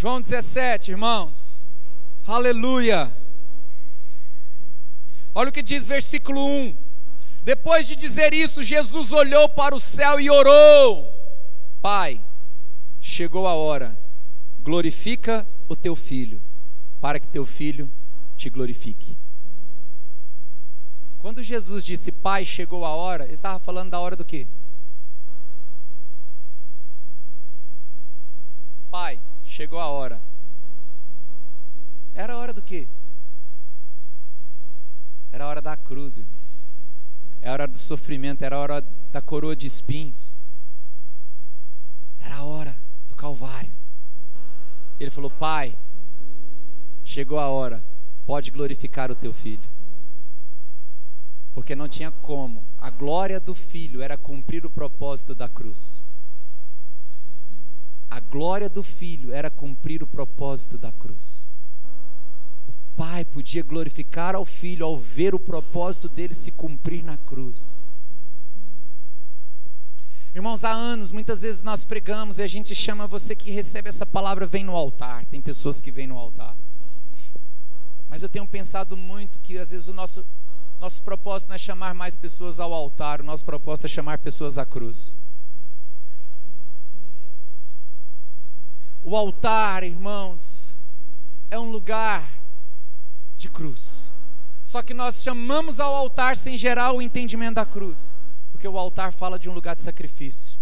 João 0.02 0.20
17, 0.20 0.90
irmãos. 0.90 1.64
Aleluia. 2.26 3.08
Olha 5.32 5.48
o 5.48 5.52
que 5.52 5.62
diz 5.62 5.86
versículo 5.86 6.44
1. 6.44 6.76
Depois 7.44 7.86
de 7.86 7.94
dizer 7.94 8.34
isso, 8.34 8.64
Jesus 8.64 9.12
olhou 9.12 9.48
para 9.48 9.76
o 9.76 9.78
céu 9.78 10.18
e 10.18 10.28
orou: 10.28 11.06
Pai, 11.80 12.20
chegou 13.00 13.46
a 13.46 13.54
hora, 13.54 13.96
glorifica 14.64 15.46
o 15.68 15.76
teu 15.76 15.94
filho, 15.94 16.42
para 17.00 17.20
que 17.20 17.28
teu 17.28 17.46
filho 17.46 17.88
te 18.36 18.50
glorifique. 18.50 19.16
Quando 21.20 21.44
Jesus 21.44 21.84
disse, 21.84 22.10
Pai, 22.10 22.44
chegou 22.44 22.84
a 22.84 22.92
hora, 22.92 23.22
ele 23.26 23.34
estava 23.34 23.60
falando 23.60 23.90
da 23.90 24.00
hora 24.00 24.16
do 24.16 24.24
quê? 24.24 24.48
Pai, 28.90 29.20
chegou 29.52 29.78
a 29.78 29.86
hora. 29.86 30.18
Era 32.14 32.32
a 32.32 32.38
hora 32.38 32.54
do 32.54 32.62
quê? 32.62 32.88
Era 35.30 35.44
a 35.44 35.48
hora 35.48 35.60
da 35.60 35.76
cruz, 35.76 36.16
irmãos. 36.16 36.66
Era 37.42 37.50
a 37.50 37.54
hora 37.54 37.68
do 37.68 37.78
sofrimento, 37.78 38.42
era 38.42 38.56
a 38.56 38.58
hora 38.58 38.84
da 39.12 39.20
coroa 39.20 39.54
de 39.54 39.66
espinhos. 39.66 40.38
Era 42.18 42.36
a 42.36 42.44
hora 42.44 42.78
do 43.08 43.14
Calvário. 43.14 43.72
Ele 44.98 45.10
falou: 45.10 45.31
Pai, 45.31 45.79
chegou 47.04 47.38
a 47.38 47.48
hora, 47.48 47.85
pode 48.24 48.50
glorificar 48.50 49.10
o 49.10 49.14
teu 49.14 49.35
filho. 49.35 49.68
Porque 51.54 51.77
não 51.77 51.88
tinha 51.88 52.10
como. 52.10 52.64
A 52.79 52.88
glória 52.88 53.38
do 53.38 53.54
filho 53.54 54.00
era 54.00 54.16
cumprir 54.16 54.64
o 54.64 54.70
propósito 54.70 55.35
da 55.35 55.48
cruz. 55.48 56.02
A 58.13 58.21
glória 58.21 58.69
do 58.69 58.83
filho 58.83 59.33
era 59.33 59.48
cumprir 59.50 60.02
o 60.02 60.06
propósito 60.06 60.77
da 60.77 60.92
cruz. 60.92 61.50
O 62.69 62.73
pai 62.94 63.25
podia 63.25 63.63
glorificar 63.63 64.35
ao 64.35 64.44
filho 64.44 64.85
ao 64.85 64.98
ver 64.98 65.35
o 65.35 65.40
propósito 65.40 66.10
dele 66.10 66.35
se 66.35 66.50
cumprir 66.52 67.02
na 67.02 67.17
cruz. 67.17 67.83
Irmãos, 70.35 70.63
há 70.63 70.73
anos, 70.73 71.10
muitas 71.10 71.40
vezes 71.40 71.63
nós 71.63 71.87
pregamos 71.87 72.38
e 72.38 72.42
a 72.42 72.46
gente 72.46 72.75
chama 72.75 73.06
você 73.06 73.35
que 73.35 73.50
recebe 73.50 73.88
essa 73.88 74.04
palavra, 74.04 74.46
vem 74.46 74.63
no 74.63 74.77
altar. 74.77 75.25
Tem 75.25 75.40
pessoas 75.40 75.81
que 75.81 75.90
vêm 75.90 76.06
no 76.06 76.19
altar. 76.19 76.54
Mas 78.10 78.23
eu 78.23 78.29
tenho 78.29 78.46
pensado 78.46 78.94
muito 78.94 79.40
que 79.40 79.56
às 79.56 79.71
vezes 79.71 79.88
o 79.88 79.94
nosso, 79.94 80.23
nosso 80.79 81.02
propósito 81.02 81.48
não 81.48 81.54
é 81.54 81.58
chamar 81.58 81.94
mais 81.94 82.15
pessoas 82.15 82.60
ao 82.60 82.75
altar, 82.75 83.23
o 83.23 83.25
nosso 83.25 83.42
propósito 83.42 83.87
é 83.87 83.88
chamar 83.88 84.19
pessoas 84.19 84.58
à 84.58 84.67
cruz. 84.67 85.17
O 89.05 89.17
altar, 89.17 89.83
irmãos, 89.83 90.75
é 91.50 91.59
um 91.59 91.71
lugar 91.71 92.31
de 93.37 93.48
cruz. 93.48 94.13
Só 94.63 94.83
que 94.83 94.94
nós 94.94 95.23
chamamos 95.23 95.81
ao 95.81 95.94
altar 95.94 96.37
sem 96.37 96.57
gerar 96.57 96.92
o 96.92 97.03
entendimento 97.03 97.57
da 97.57 97.67
cruz, 97.67 98.17
porque 98.53 98.67
o 98.67 98.79
altar 98.79 99.13
fala 99.13 99.38
de 99.38 99.50
um 99.50 99.53
lugar 99.53 99.75
de 99.75 99.83
sacrifício. 99.83 100.57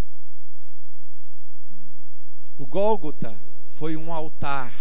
O 2.59 2.67
Gólgota 2.67 3.37
foi 3.67 3.97
um 3.97 4.13
altar 4.13 4.73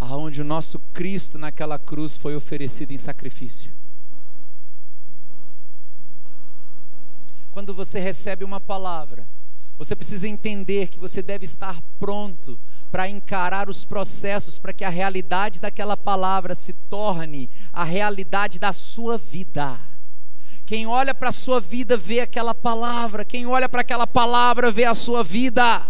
aonde 0.00 0.40
o 0.40 0.44
nosso 0.44 0.78
Cristo 0.92 1.38
naquela 1.38 1.78
cruz 1.78 2.16
foi 2.16 2.34
oferecido 2.34 2.92
em 2.92 2.98
sacrifício. 2.98 3.70
Quando 7.52 7.74
você 7.74 8.00
recebe 8.00 8.44
uma 8.44 8.60
palavra, 8.60 9.26
você 9.78 9.96
precisa 9.96 10.28
entender 10.28 10.88
que 10.88 10.98
você 10.98 11.22
deve 11.22 11.44
estar 11.44 11.80
pronto 11.98 12.58
para 12.90 13.08
encarar 13.08 13.68
os 13.68 13.84
processos 13.84 14.58
para 14.58 14.72
que 14.72 14.84
a 14.84 14.88
realidade 14.90 15.60
daquela 15.60 15.96
palavra 15.96 16.54
se 16.54 16.72
torne 16.72 17.48
a 17.72 17.84
realidade 17.84 18.58
da 18.58 18.72
sua 18.72 19.16
vida. 19.16 19.80
Quem 20.66 20.86
olha 20.86 21.14
para 21.14 21.30
a 21.30 21.32
sua 21.32 21.58
vida 21.58 21.96
vê 21.96 22.20
aquela 22.20 22.54
palavra, 22.54 23.24
quem 23.24 23.46
olha 23.46 23.68
para 23.68 23.80
aquela 23.80 24.06
palavra 24.06 24.70
vê 24.70 24.84
a 24.84 24.94
sua 24.94 25.24
vida. 25.24 25.82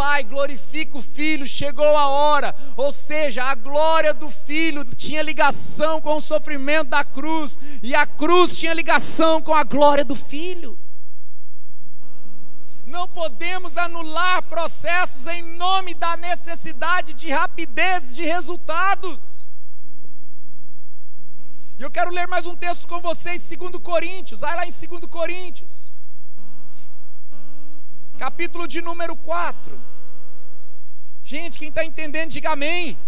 Pai, 0.00 0.24
glorifica 0.24 0.96
o 0.96 1.02
Filho, 1.02 1.46
chegou 1.46 1.94
a 1.94 2.08
hora. 2.08 2.56
Ou 2.74 2.90
seja, 2.90 3.44
a 3.44 3.54
glória 3.54 4.14
do 4.14 4.30
Filho 4.30 4.82
tinha 4.82 5.20
ligação 5.20 6.00
com 6.00 6.16
o 6.16 6.22
sofrimento 6.22 6.88
da 6.88 7.04
cruz, 7.04 7.58
e 7.82 7.94
a 7.94 8.06
cruz 8.06 8.58
tinha 8.58 8.72
ligação 8.72 9.42
com 9.42 9.54
a 9.54 9.62
glória 9.62 10.02
do 10.02 10.16
Filho. 10.16 10.78
Não 12.86 13.06
podemos 13.06 13.76
anular 13.76 14.42
processos 14.44 15.26
em 15.26 15.42
nome 15.42 15.92
da 15.92 16.16
necessidade 16.16 17.12
de 17.12 17.30
rapidez 17.30 18.14
de 18.14 18.24
resultados. 18.24 19.44
E 21.78 21.82
eu 21.82 21.90
quero 21.90 22.10
ler 22.10 22.26
mais 22.26 22.46
um 22.46 22.56
texto 22.56 22.88
com 22.88 23.00
vocês, 23.00 23.46
2 23.46 23.72
Coríntios, 23.82 24.40
vai 24.40 24.56
lá 24.56 24.64
em 24.64 24.72
2 24.72 25.04
Coríntios, 25.10 25.92
capítulo 28.20 28.68
de 28.68 28.82
número 28.82 29.16
4. 29.16 29.80
Gente, 31.24 31.58
quem 31.58 31.70
está 31.70 31.82
entendendo, 31.82 32.30
diga 32.30 32.50
amém. 32.50 32.98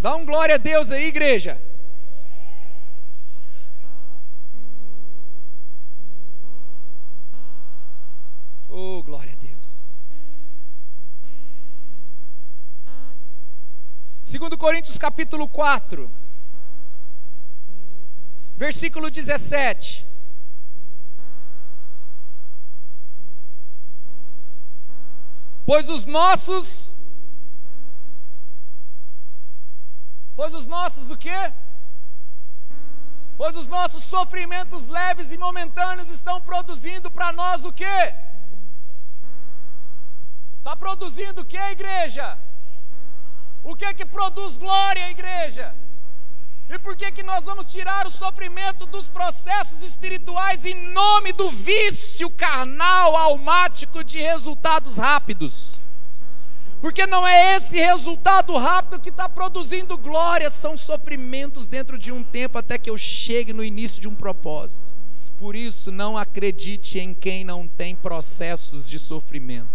Dá 0.00 0.16
um 0.16 0.24
glória 0.24 0.54
a 0.54 0.58
Deus 0.58 0.90
aí, 0.90 1.08
igreja. 1.08 1.60
Oh, 8.70 9.02
glória 9.02 9.34
a 9.34 9.36
Deus. 9.36 10.02
Segundo 14.22 14.56
Coríntios 14.56 14.96
capítulo 14.96 15.46
4, 15.46 16.10
versículo 18.56 19.10
17. 19.10 20.11
Pois 25.72 25.88
os 25.88 26.04
nossos 26.04 26.94
Pois 30.36 30.52
os 30.52 30.66
nossos 30.66 31.10
o 31.10 31.16
quê? 31.16 31.42
Pois 33.38 33.56
os 33.56 33.66
nossos 33.66 34.04
sofrimentos 34.04 34.88
leves 34.88 35.32
e 35.32 35.38
momentâneos 35.38 36.10
estão 36.10 36.42
produzindo 36.42 37.10
para 37.10 37.32
nós 37.32 37.64
o 37.64 37.72
quê? 37.72 38.14
Está 40.58 40.76
produzindo 40.76 41.40
o 41.40 41.46
que, 41.46 41.56
igreja? 41.56 42.38
O 43.64 43.74
que 43.74 43.94
que 43.94 44.04
produz 44.04 44.58
glória, 44.58 45.10
igreja? 45.10 45.74
E 46.68 46.78
por 46.78 46.96
que 46.96 47.10
que 47.12 47.22
nós 47.22 47.44
vamos 47.44 47.70
tirar 47.70 48.06
o 48.06 48.10
sofrimento 48.10 48.86
dos 48.86 49.08
processos 49.08 49.82
espirituais 49.82 50.64
em 50.64 50.90
nome 50.92 51.32
do 51.32 51.50
vício 51.50 52.30
carnal 52.30 53.16
almático 53.16 54.02
de 54.02 54.18
resultados 54.18 54.96
rápidos? 54.96 55.76
Porque 56.80 57.06
não 57.06 57.26
é 57.26 57.56
esse 57.56 57.78
resultado 57.78 58.56
rápido 58.56 58.98
que 58.98 59.10
está 59.10 59.28
produzindo 59.28 59.96
glória, 59.96 60.50
são 60.50 60.76
sofrimentos 60.76 61.68
dentro 61.68 61.96
de 61.96 62.10
um 62.10 62.24
tempo 62.24 62.58
até 62.58 62.76
que 62.76 62.90
eu 62.90 62.98
chegue 62.98 63.52
no 63.52 63.62
início 63.62 64.00
de 64.00 64.08
um 64.08 64.14
propósito. 64.14 64.92
Por 65.38 65.54
isso, 65.54 65.92
não 65.92 66.16
acredite 66.16 66.98
em 66.98 67.14
quem 67.14 67.44
não 67.44 67.68
tem 67.68 67.94
processos 67.94 68.88
de 68.88 68.98
sofrimento. 68.98 69.68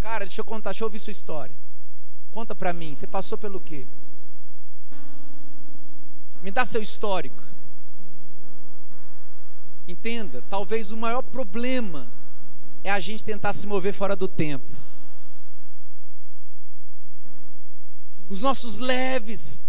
Cara, 0.00 0.26
deixa 0.26 0.40
eu 0.40 0.44
contar, 0.44 0.70
deixa 0.70 0.82
eu 0.82 0.86
ouvir 0.86 0.98
sua 0.98 1.10
história. 1.10 1.54
Conta 2.32 2.54
para 2.54 2.72
mim, 2.72 2.94
você 2.94 3.06
passou 3.06 3.36
pelo 3.36 3.60
quê? 3.60 3.86
Me 6.42 6.50
dá 6.50 6.64
seu 6.64 6.80
histórico. 6.82 7.42
Entenda, 9.86 10.42
talvez 10.48 10.90
o 10.90 10.96
maior 10.96 11.22
problema 11.22 12.10
é 12.82 12.90
a 12.90 12.98
gente 12.98 13.24
tentar 13.24 13.52
se 13.52 13.66
mover 13.66 13.92
fora 13.92 14.16
do 14.16 14.26
tempo. 14.26 14.70
Os 18.28 18.40
nossos 18.40 18.78
leves 18.78 19.62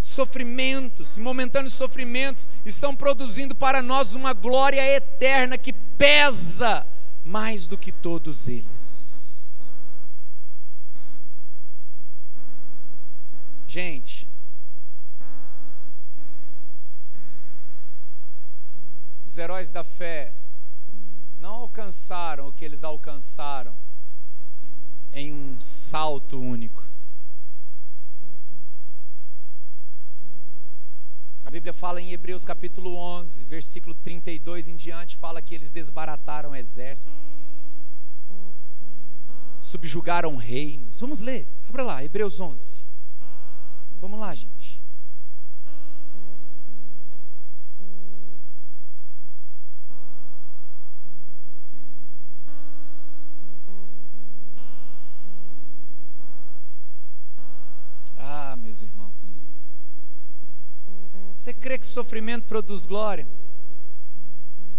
sofrimentos, 0.00 1.18
momentâneos 1.18 1.74
sofrimentos, 1.74 2.48
estão 2.64 2.96
produzindo 2.96 3.54
para 3.54 3.80
nós 3.80 4.14
uma 4.14 4.32
glória 4.32 4.80
eterna 4.80 5.56
que 5.56 5.72
pesa 5.72 6.84
mais 7.24 7.68
do 7.68 7.78
que 7.78 7.92
todos 7.92 8.48
eles. 8.48 9.07
Gente, 13.80 14.28
os 19.24 19.38
heróis 19.38 19.70
da 19.70 19.84
fé 19.84 20.34
não 21.38 21.54
alcançaram 21.54 22.48
o 22.48 22.52
que 22.52 22.64
eles 22.64 22.82
alcançaram 22.82 23.72
em 25.12 25.32
um 25.32 25.60
salto 25.60 26.40
único. 26.40 26.84
A 31.44 31.48
Bíblia 31.48 31.72
fala 31.72 32.00
em 32.00 32.10
Hebreus 32.10 32.44
capítulo 32.44 32.96
11, 32.96 33.44
versículo 33.44 33.94
32 33.94 34.66
em 34.66 34.74
diante, 34.74 35.16
fala 35.16 35.40
que 35.40 35.54
eles 35.54 35.70
desbarataram 35.70 36.52
exércitos, 36.52 37.64
subjugaram 39.60 40.34
reinos. 40.34 40.98
Vamos 40.98 41.20
ler, 41.20 41.46
abra 41.68 41.84
lá, 41.84 42.02
Hebreus 42.02 42.40
11. 42.40 42.87
Vamos 44.00 44.20
lá, 44.20 44.32
gente. 44.32 44.80
Ah, 58.16 58.56
meus 58.56 58.82
irmãos. 58.82 59.50
Você 61.34 61.52
crê 61.52 61.76
que 61.76 61.86
sofrimento 61.86 62.44
produz 62.44 62.86
glória? 62.86 63.26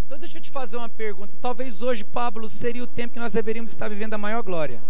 Então 0.05 0.17
deixa 0.17 0.38
eu 0.38 0.41
te 0.41 0.49
fazer 0.49 0.78
uma 0.78 0.89
pergunta. 0.89 1.36
Talvez 1.41 1.82
hoje, 1.82 2.05
Pablo, 2.05 2.47
seria 2.47 2.84
o 2.84 2.88
tempo 2.88 3.13
que 3.13 3.20
nós 3.20 3.34
deveríamos 3.34 3.70
estar 3.70 3.89
vivendo 3.89 4.13
a 4.13 4.17
maior 4.17 4.41
glória. 4.41 4.82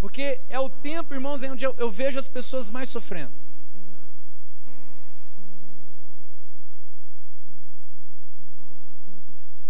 Porque 0.00 0.40
é 0.48 0.58
o 0.58 0.70
tempo, 0.70 1.12
irmãos, 1.12 1.42
em 1.42 1.50
onde 1.50 1.64
eu, 1.64 1.74
eu 1.76 1.90
vejo 1.90 2.18
as 2.18 2.28
pessoas 2.28 2.70
mais 2.70 2.88
sofrendo. 2.88 3.32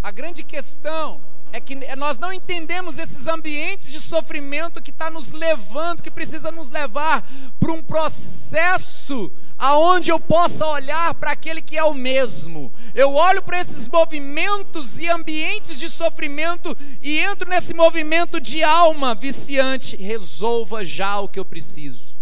A 0.02 0.10
grande 0.10 0.42
questão 0.42 1.20
é 1.52 1.60
que 1.60 1.74
nós 1.96 2.16
não 2.18 2.32
entendemos 2.32 2.98
esses 2.98 3.26
ambientes 3.26 3.90
de 3.90 4.00
sofrimento 4.00 4.82
que 4.82 4.90
está 4.90 5.10
nos 5.10 5.30
levando, 5.30 6.02
que 6.02 6.10
precisa 6.10 6.52
nos 6.52 6.70
levar 6.70 7.28
para 7.58 7.72
um 7.72 7.82
processo 7.82 9.30
aonde 9.58 10.10
eu 10.10 10.20
possa 10.20 10.64
olhar 10.66 11.12
para 11.14 11.32
aquele 11.32 11.60
que 11.60 11.76
é 11.76 11.84
o 11.84 11.92
mesmo. 11.92 12.72
Eu 12.94 13.14
olho 13.14 13.42
para 13.42 13.60
esses 13.60 13.88
movimentos 13.88 14.98
e 14.98 15.08
ambientes 15.08 15.78
de 15.78 15.88
sofrimento 15.88 16.76
e 17.02 17.18
entro 17.18 17.48
nesse 17.48 17.74
movimento 17.74 18.40
de 18.40 18.62
alma 18.62 19.14
viciante. 19.14 19.96
Resolva 19.96 20.84
já 20.84 21.18
o 21.18 21.28
que 21.28 21.38
eu 21.38 21.44
preciso. 21.44 22.16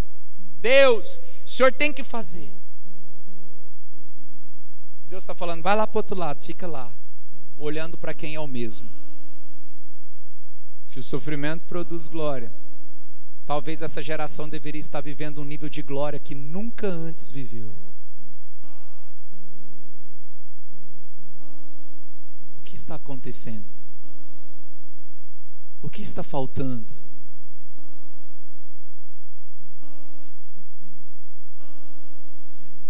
Deus, 0.61 1.21
o 1.45 1.49
Senhor 1.49 1.73
tem 1.73 1.93
que 1.93 2.03
fazer. 2.03 2.51
Deus 5.09 5.23
está 5.23 5.35
falando, 5.35 5.63
vai 5.63 5.75
lá 5.75 5.87
para 5.87 5.97
o 5.97 6.01
outro 6.01 6.17
lado, 6.17 6.45
fica 6.45 6.67
lá, 6.67 6.91
olhando 7.57 7.97
para 7.97 8.13
quem 8.13 8.35
é 8.35 8.41
o 8.41 8.47
mesmo. 8.47 8.89
O 10.99 11.03
sofrimento 11.03 11.63
produz 11.63 12.09
glória, 12.09 12.51
talvez 13.47 13.83
essa 13.83 14.03
geração 14.03 14.49
deveria 14.49 14.81
estar 14.81 15.01
vivendo 15.01 15.41
um 15.41 15.45
nível 15.45 15.69
de 15.69 15.81
glória 15.81 16.19
que 16.19 16.35
nunca 16.35 16.89
antes 16.89 17.31
viveu. 17.31 17.71
O 22.59 22.63
que 22.65 22.75
está 22.75 22.97
acontecendo? 22.97 23.65
O 25.81 25.89
que 25.89 26.03
está 26.03 26.25
faltando? 26.25 26.89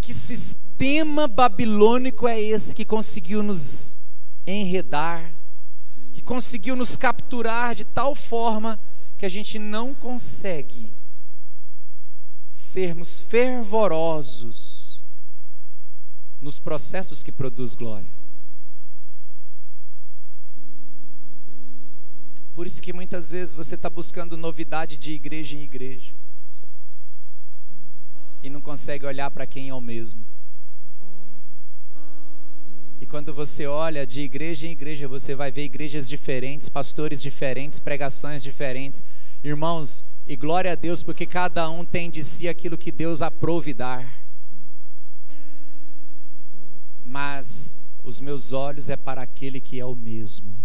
Que 0.01 0.15
sistema 0.15 1.29
babilônico 1.29 2.27
é 2.27 2.41
esse 2.41 2.75
que 2.75 2.87
conseguiu 2.87 3.43
nos 3.43 3.99
enredar, 4.47 5.31
que 6.19 6.25
conseguiu 6.25 6.75
nos 6.75 6.97
capturar 6.97 7.77
de 7.77 7.85
tal 7.85 8.13
forma 8.13 8.77
que 9.17 9.25
a 9.25 9.29
gente 9.29 9.57
não 9.57 9.95
consegue 9.95 10.93
sermos 12.49 13.21
fervorosos 13.21 15.01
nos 16.41 16.59
processos 16.59 17.23
que 17.23 17.31
produz 17.31 17.77
glória. 17.77 18.11
Por 22.53 22.67
isso 22.67 22.83
que 22.83 22.93
muitas 22.93 23.31
vezes 23.31 23.55
você 23.55 23.77
está 23.77 23.89
buscando 23.89 24.37
novidade 24.37 24.97
de 24.97 25.13
igreja 25.13 25.55
em 25.57 25.63
igreja 25.63 26.13
e 28.43 28.51
não 28.51 28.61
consegue 28.61 29.07
olhar 29.07 29.31
para 29.31 29.47
quem 29.47 29.69
é 29.69 29.75
o 29.75 29.81
mesmo. 29.81 30.27
E 33.01 33.07
quando 33.07 33.33
você 33.33 33.67
olha 33.67 34.07
de 34.07 34.23
igreja 34.23 34.67
em 34.67 34.73
igreja, 34.73 35.07
você 35.07 35.35
vai 35.35 35.53
ver 35.53 35.65
igrejas 35.65 36.09
diferentes, 36.09 36.69
pastores 36.69 37.23
diferentes, 37.23 37.79
pregações 37.79 38.43
diferentes. 38.43 39.05
Irmãos, 39.43 40.05
e 40.27 40.35
glória 40.35 40.73
a 40.73 40.75
Deus, 40.75 41.03
porque 41.03 41.25
cada 41.25 41.71
um 41.71 41.85
tem 41.85 42.11
de 42.11 42.25
si 42.25 42.49
aquilo 42.49 42.77
que 42.77 42.91
Deus 42.91 43.23
aprove 43.23 43.73
dar. 43.73 44.21
Mas 47.05 47.77
os 48.03 48.21
meus 48.21 48.53
olhos 48.53 48.91
é 48.91 48.97
para 48.97 49.23
aquele 49.23 49.61
que 49.61 49.79
é 49.79 49.85
o 49.85 49.95
mesmo. 49.95 50.59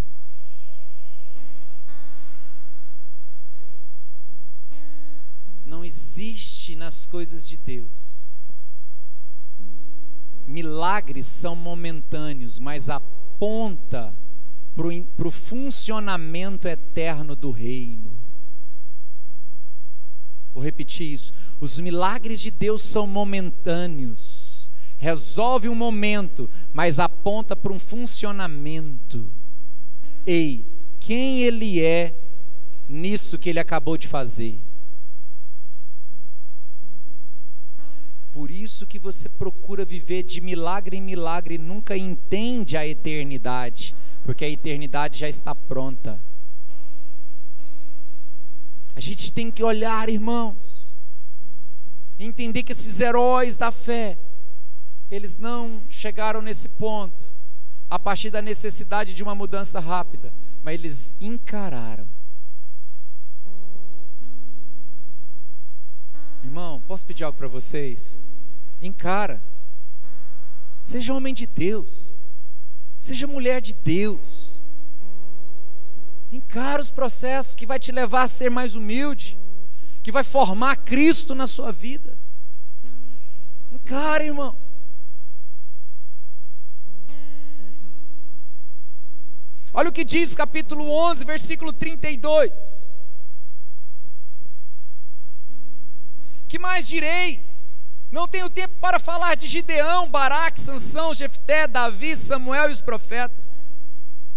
Não 5.63 5.85
existe 5.85 6.75
nas 6.75 7.05
coisas 7.05 7.47
de 7.47 7.57
Deus 7.57 8.22
milagres 10.53 11.25
são 11.25 11.55
momentâneos, 11.55 12.59
mas 12.59 12.87
aponta 12.87 14.13
para 14.75 15.27
o 15.27 15.31
funcionamento 15.31 16.67
eterno 16.67 17.35
do 17.35 17.49
reino. 17.49 18.11
Vou 20.53 20.63
repetir 20.63 21.11
isso. 21.11 21.33
Os 21.59 21.79
milagres 21.79 22.39
de 22.39 22.51
Deus 22.51 22.83
são 22.83 23.07
momentâneos. 23.07 24.69
Resolve 24.97 25.67
um 25.67 25.75
momento, 25.75 26.47
mas 26.71 26.99
aponta 26.99 27.55
para 27.55 27.73
um 27.73 27.79
funcionamento. 27.79 29.27
Ei, 30.25 30.65
quem 30.99 31.41
ele 31.41 31.81
é 31.81 32.15
nisso 32.87 33.39
que 33.39 33.49
ele 33.49 33.59
acabou 33.59 33.97
de 33.97 34.07
fazer? 34.07 34.59
Por 38.33 38.49
isso 38.49 38.87
que 38.87 38.97
você 38.97 39.29
procura 39.29 39.85
viver 39.85 40.23
de 40.23 40.41
milagre 40.41 40.97
em 40.97 41.01
milagre 41.01 41.53
e 41.53 41.59
nunca 41.59 41.95
entende 41.95 42.75
a 42.75 42.85
eternidade, 42.85 43.95
porque 44.25 44.43
a 44.43 44.49
eternidade 44.49 45.19
já 45.19 45.29
está 45.29 45.53
pronta. 45.53 46.19
A 48.95 48.99
gente 48.99 49.31
tem 49.31 49.51
que 49.51 49.63
olhar, 49.63 50.09
irmãos, 50.09 50.97
entender 52.19 52.63
que 52.63 52.71
esses 52.71 52.99
heróis 52.99 53.55
da 53.55 53.71
fé, 53.71 54.17
eles 55.11 55.37
não 55.37 55.83
chegaram 55.87 56.41
nesse 56.41 56.67
ponto 56.67 57.23
a 57.87 57.99
partir 57.99 58.31
da 58.31 58.41
necessidade 58.41 59.13
de 59.13 59.21
uma 59.21 59.35
mudança 59.35 59.79
rápida, 59.79 60.33
mas 60.63 60.73
eles 60.73 61.15
encararam. 61.21 62.07
Irmão, 66.43 66.81
posso 66.87 67.05
pedir 67.05 67.23
algo 67.23 67.37
para 67.37 67.47
vocês? 67.47 68.19
Encara. 68.81 69.41
Seja 70.81 71.13
homem 71.13 71.33
de 71.33 71.47
Deus. 71.47 72.17
Seja 72.99 73.25
mulher 73.25 73.61
de 73.61 73.73
Deus. 73.73 74.61
Encara 76.31 76.81
os 76.81 76.91
processos 76.91 77.55
que 77.55 77.65
vai 77.65 77.79
te 77.79 77.91
levar 77.91 78.23
a 78.23 78.27
ser 78.27 78.49
mais 78.49 78.75
humilde, 78.75 79.37
que 80.01 80.11
vai 80.11 80.23
formar 80.23 80.77
Cristo 80.77 81.33
na 81.33 81.47
sua 81.47 81.71
vida. 81.71 82.17
Encara, 83.71 84.23
irmão. 84.23 84.55
Olha 89.73 89.89
o 89.89 89.91
que 89.91 90.03
diz 90.03 90.35
capítulo 90.35 90.89
11, 90.89 91.25
versículo 91.25 91.73
32. 91.73 92.91
Que 96.53 96.59
mais 96.59 96.87
direi? 96.87 97.43
Não 98.11 98.27
tenho 98.27 98.47
tempo 98.47 98.75
para 98.79 98.99
falar 98.99 99.35
de 99.35 99.47
Gideão, 99.47 100.07
Baraque, 100.07 100.59
Sansão, 100.59 101.11
Jefté, 101.11 101.65
Davi, 101.65 102.15
Samuel 102.15 102.69
e 102.69 102.71
os 102.71 102.79
profetas, 102.79 103.65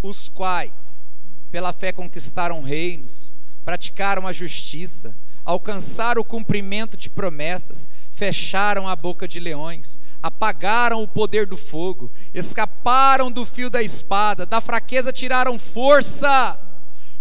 os 0.03 0.27
quais, 0.27 1.11
pela 1.51 1.75
fé, 1.75 1.93
conquistaram 1.93 2.63
reinos, 2.63 3.35
praticaram 3.67 4.27
a 4.27 4.33
justiça, 4.33 5.15
alcançaram 5.45 6.23
o 6.23 6.25
cumprimento 6.25 6.97
de 6.97 7.11
promessas, 7.11 7.87
fecharam 8.11 8.89
a 8.89 8.97
boca 8.97 9.29
de 9.29 9.39
leões, 9.39 10.01
apagaram 10.23 11.03
o 11.03 11.09
poder 11.09 11.45
do 11.45 11.59
fogo, 11.59 12.11
escaparam 12.33 13.31
do 13.31 13.45
fio 13.45 13.69
da 13.69 13.83
espada, 13.83 14.47
da 14.47 14.63
fraqueza 14.63 15.13
tiraram 15.13 15.59
força, 15.59 16.59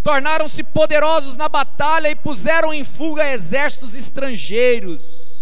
tornaram-se 0.05 0.63
poderosos 0.63 1.35
na 1.35 1.49
batalha 1.49 2.09
e 2.09 2.15
puseram 2.15 2.73
em 2.73 2.85
fuga 2.85 3.29
exércitos 3.33 3.93
estrangeiros 3.93 5.35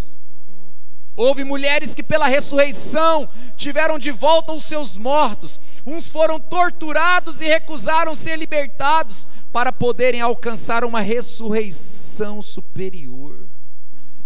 Houve 1.16 1.44
mulheres 1.44 1.94
que, 1.94 2.02
pela 2.02 2.26
ressurreição, 2.26 3.30
tiveram 3.56 4.00
de 4.00 4.10
volta 4.10 4.52
os 4.52 4.64
seus 4.64 4.98
mortos. 4.98 5.60
Uns 5.86 6.12
foram 6.12 6.40
torturados 6.40 7.40
e 7.40 7.46
recusaram 7.46 8.16
ser 8.16 8.36
libertados 8.36 9.28
para 9.52 9.72
poderem 9.72 10.22
alcançar 10.22 10.84
uma 10.84 11.02
ressurreição 11.02 12.42
superior. 12.42 13.38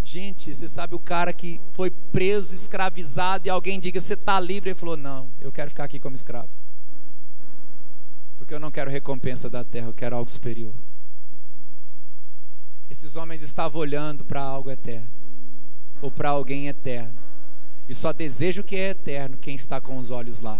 Gente, 0.02 0.56
você 0.56 0.66
sabe 0.66 0.96
o 0.96 1.00
cara 1.00 1.34
que 1.34 1.60
foi 1.74 1.92
preso, 1.92 2.56
escravizado, 2.56 3.46
e 3.46 3.50
alguém 3.50 3.82
diga: 3.82 4.00
Você 4.00 4.14
está 4.14 4.40
livre? 4.40 4.70
Ele 4.70 4.80
falou: 4.80 4.96
Não, 4.96 5.30
eu 5.42 5.52
quero 5.52 5.70
ficar 5.70 5.84
aqui 5.84 6.00
como 6.00 6.16
escravo. 6.16 6.48
Porque 8.48 8.56
eu 8.56 8.62
não 8.62 8.72
quero 8.72 8.90
recompensa 8.90 9.50
da 9.50 9.62
terra, 9.62 9.88
eu 9.88 9.94
quero 9.94 10.16
algo 10.16 10.32
superior. 10.32 10.74
Esses 12.90 13.18
homens 13.18 13.42
estavam 13.42 13.82
olhando 13.82 14.24
para 14.24 14.42
algo 14.42 14.72
eterno 14.72 15.10
ou 16.02 16.10
para 16.10 16.30
alguém 16.30 16.70
eterno. 16.70 17.14
E 17.90 17.94
só 17.94 18.14
deseja 18.14 18.62
o 18.62 18.64
que 18.64 18.78
é 18.78 18.92
eterno 18.92 19.38
quem 19.38 19.54
está 19.54 19.82
com 19.82 19.98
os 19.98 20.12
olhos 20.12 20.40
lá. 20.40 20.58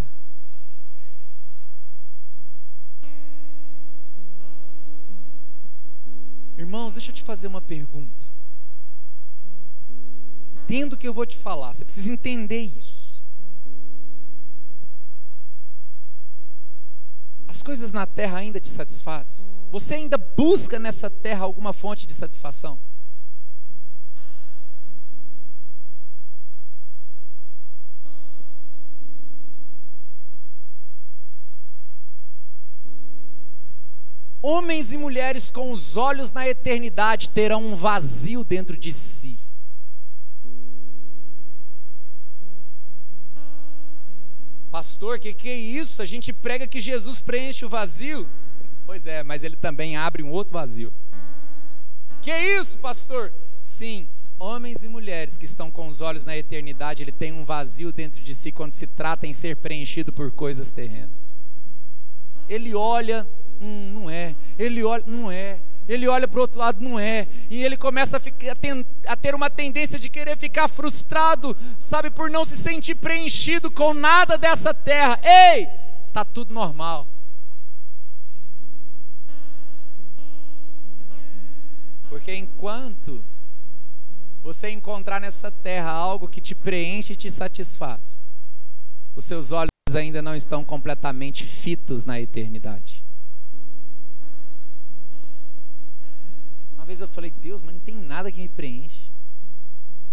Irmãos, 6.58 6.92
deixa 6.92 7.12
eu 7.12 7.16
te 7.16 7.24
fazer 7.24 7.48
uma 7.48 7.62
pergunta. 7.62 8.28
Entendo 10.66 10.92
o 10.92 10.98
que 10.98 11.08
eu 11.08 11.14
vou 11.14 11.26
te 11.26 11.38
falar, 11.38 11.74
você 11.74 11.86
precisa 11.86 12.12
entender 12.12 12.60
isso. 12.60 12.97
Coisas 17.68 17.92
na 17.92 18.06
terra 18.06 18.38
ainda 18.38 18.62
te 18.62 18.70
satisfazem? 18.70 19.62
Você 19.70 19.96
ainda 19.96 20.18
busca 20.18 20.80
nessa 20.80 21.10
terra 21.10 21.44
alguma 21.44 21.74
fonte 21.74 22.08
de 22.08 22.14
satisfação? 22.14 22.80
Homens 34.42 34.94
e 34.94 34.98
mulheres 34.98 35.50
com 35.50 35.70
os 35.70 35.98
olhos 35.98 36.32
na 36.32 36.48
eternidade 36.48 37.28
terão 37.32 37.66
um 37.66 37.76
vazio 37.76 38.46
dentro 38.46 38.78
de 38.78 38.94
si. 38.94 39.38
Pastor, 44.78 45.18
que 45.18 45.34
que 45.34 45.50
é 45.50 45.56
isso? 45.56 46.04
A 46.04 46.06
gente 46.06 46.32
prega 46.32 46.68
que 46.68 46.80
Jesus 46.80 47.20
preenche 47.20 47.66
o 47.66 47.70
vazio. 47.70 48.30
Pois 48.86 49.08
é, 49.08 49.24
mas 49.24 49.44
ele 49.44 49.56
também 49.56 49.98
abre 49.98 50.22
um 50.22 50.30
outro 50.30 50.54
vazio. 50.54 50.94
Que 52.22 52.30
é 52.30 52.60
isso, 52.60 52.78
pastor? 52.78 53.34
Sim, 53.60 54.08
homens 54.38 54.84
e 54.84 54.88
mulheres 54.88 55.36
que 55.36 55.46
estão 55.46 55.72
com 55.72 55.88
os 55.88 56.00
olhos 56.00 56.26
na 56.26 56.38
eternidade, 56.38 57.02
ele 57.02 57.12
tem 57.12 57.32
um 57.32 57.44
vazio 57.44 57.92
dentro 57.92 58.22
de 58.22 58.36
si 58.36 58.52
quando 58.52 58.72
se 58.72 58.86
trata 58.86 59.26
em 59.26 59.34
ser 59.34 59.56
preenchido 59.56 60.14
por 60.14 60.32
coisas 60.32 60.70
terrenas. 60.70 61.32
Ele 62.48 62.76
olha 62.76 63.28
hum, 63.60 63.94
não 63.96 64.10
é. 64.12 64.36
Ele 64.58 64.84
olha, 64.84 65.04
não 65.08 65.32
é. 65.32 65.60
Ele 65.88 66.08
olha 66.08 66.28
para 66.28 66.38
o 66.38 66.42
outro 66.42 66.60
lado, 66.60 66.84
não 66.84 67.00
é. 67.00 67.28
E 67.50 67.64
ele 67.64 67.78
começa 67.78 68.18
a, 68.18 68.20
ficar, 68.20 68.56
a 69.08 69.16
ter 69.16 69.34
uma 69.34 69.50
tendência 69.50 69.98
de 69.98 70.10
querer 70.10 70.38
ficar 70.38 70.68
frustrado, 70.68 71.56
sabe, 71.80 72.10
por 72.10 72.30
não 72.30 72.44
se 72.44 72.58
sentir 72.58 72.96
preenchido 72.96 73.72
com 73.72 73.94
nada 73.94 74.38
dessa 74.38 74.74
terra. 74.74 75.20
Ei, 75.24 75.68
tá 76.12 76.26
tudo 76.26 76.54
normal. 76.54 77.08
Porque 82.10 82.34
enquanto 82.36 83.24
você 84.42 84.70
encontrar 84.70 85.20
nessa 85.20 85.52
terra 85.52 85.92
algo 85.92 86.28
que 86.28 86.42
te 86.42 86.56
preenche 86.56 87.14
e 87.14 87.16
te 87.16 87.30
satisfaz, 87.30 88.26
os 89.16 89.26
seus 89.26 89.52
olhos 89.52 89.70
ainda 89.96 90.22
não 90.22 90.36
estão 90.36 90.64
completamente 90.64 91.44
fitos 91.44 92.06
na 92.06 92.20
eternidade. 92.20 93.07
Vez 96.88 97.02
eu 97.02 97.08
falei, 97.08 97.32
Deus, 97.42 97.62
mas 97.62 97.76
não 97.76 97.82
tem 97.82 97.96
nada 97.96 98.32
que 98.32 98.42
me 98.42 98.50
preenche. 98.50 99.12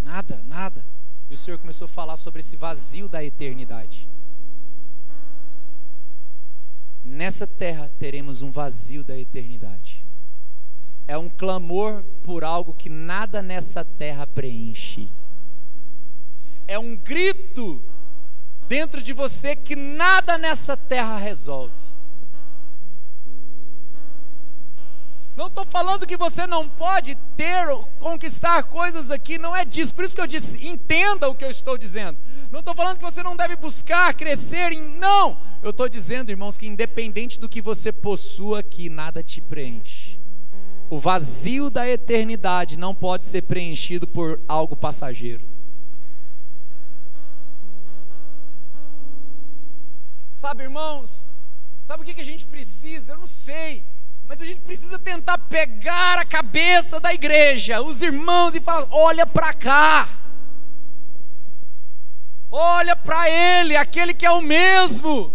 Nada, 0.03 0.43
nada. 0.45 0.85
E 1.31 1.35
o 1.35 1.39
Senhor 1.39 1.59
começou 1.59 1.87
a 1.87 1.89
falar 1.89 2.19
sobre 2.19 2.41
esse 2.41 2.57
vazio 2.57 3.09
da 3.09 3.25
eternidade. 3.25 4.07
Nessa 7.03 7.47
terra 7.47 7.91
teremos 7.99 8.43
um 8.43 8.51
vazio 8.51 9.03
da 9.03 9.17
eternidade 9.19 10.05
é 11.07 11.17
um 11.17 11.29
clamor 11.29 12.03
por 12.23 12.45
algo 12.45 12.75
que 12.75 12.89
nada 12.89 13.43
nessa 13.43 13.85
terra 13.85 14.27
preenche. 14.27 15.09
É 16.67 16.79
um 16.79 16.97
grito 16.97 17.83
dentro 18.69 19.03
de 19.03 19.13
você 19.13 19.55
que 19.55 19.77
nada 19.77 20.39
nessa 20.39 20.77
terra 20.77 21.19
resolve. 21.19 21.75
Não 25.37 25.49
estou 25.49 25.65
falando 25.65 26.07
que 26.07 26.17
você 26.17 26.47
não 26.47 26.69
pode 26.69 27.17
ter, 27.37 27.67
conquistar 27.99 28.63
coisas 28.65 29.11
aqui, 29.11 29.37
não 29.37 29.55
é 29.55 29.65
disso. 29.65 29.93
Por 29.93 30.05
isso 30.05 30.15
que 30.15 30.21
eu 30.21 30.27
disse, 30.29 30.65
entenda 30.65 31.29
o 31.29 31.35
que 31.35 31.45
eu 31.45 31.51
estou 31.51 31.77
dizendo. 31.77 32.17
Não 32.53 32.61
estou 32.61 32.75
falando 32.75 32.99
que 32.99 33.05
você 33.05 33.21
não 33.23 33.37
deve 33.37 33.57
buscar, 33.57 34.15
crescer, 34.15 34.71
em... 34.73 34.81
não. 34.81 35.37
Eu 35.61 35.71
estou 35.71 35.89
dizendo, 35.89 36.31
irmãos, 36.31 36.57
que 36.57 36.69
independente 36.69 37.41
do 37.41 37.49
que 37.49 37.61
você 37.61 37.91
possua 37.91 38.61
aqui, 38.61 38.89
nada 38.89 39.25
te 39.25 39.41
preenche. 39.41 40.21
O 40.89 41.01
vazio 41.01 41.69
da 41.69 41.89
eternidade 41.89 42.79
não 42.79 42.95
pode 42.95 43.27
ser 43.27 43.43
preenchido 43.43 44.07
por 44.07 44.41
algo 44.47 44.77
passageiro. 44.77 45.45
Sabe, 50.31 50.63
irmãos, 50.63 51.27
sabe 51.83 52.03
o 52.03 52.07
que 52.07 52.21
a 52.21 52.25
gente 52.25 52.47
precisa? 52.47 53.13
Eu 53.13 53.19
não 53.19 53.27
sei, 53.27 53.85
mas 54.27 54.41
a 54.41 54.45
gente 54.45 54.61
precisa 54.63 54.99
tentar 54.99 55.39
pegar 55.39 56.19
a 56.19 56.25
cabeça 56.25 56.99
da 56.99 57.13
igreja, 57.13 57.83
os 57.83 58.03
irmãos, 58.03 58.55
e 58.55 58.61
falar: 58.61 58.87
olha 58.91 59.27
para 59.27 59.53
cá, 59.53 60.09
olha 62.51 62.97
para 62.97 63.29
Ele, 63.29 63.77
aquele 63.77 64.15
que 64.15 64.25
é 64.25 64.31
o 64.31 64.41
mesmo. 64.41 65.33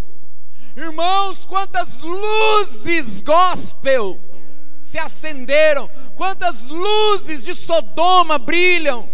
Irmãos, 0.75 1.45
quantas 1.45 2.01
luzes 2.01 3.21
gospel 3.21 4.19
se 4.81 4.97
acenderam, 4.97 5.89
quantas 6.15 6.69
luzes 6.69 7.43
de 7.43 7.53
Sodoma 7.53 8.39
brilham, 8.39 9.09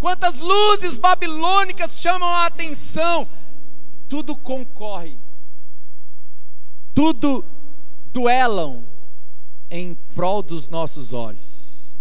quantas 0.00 0.40
luzes 0.40 0.96
babilônicas 0.96 1.98
chamam 2.00 2.28
a 2.28 2.46
atenção, 2.46 3.28
tudo 4.08 4.34
concorre, 4.34 5.18
tudo 6.94 7.44
duelam 8.14 8.84
em 9.68 9.94
prol 10.14 10.40
dos 10.40 10.68
nossos 10.68 11.12
olhos. 11.12 11.96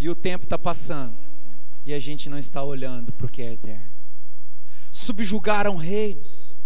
E 0.00 0.08
o 0.08 0.14
tempo 0.14 0.44
está 0.44 0.58
passando, 0.58 1.16
e 1.84 1.92
a 1.92 2.00
gente 2.00 2.28
não 2.28 2.38
está 2.38 2.62
olhando 2.62 3.12
para 3.12 3.26
o 3.26 3.28
que 3.28 3.42
é 3.42 3.52
eterno. 3.52 3.86
Subjugaram 4.90 5.76
reinos, 5.76 6.60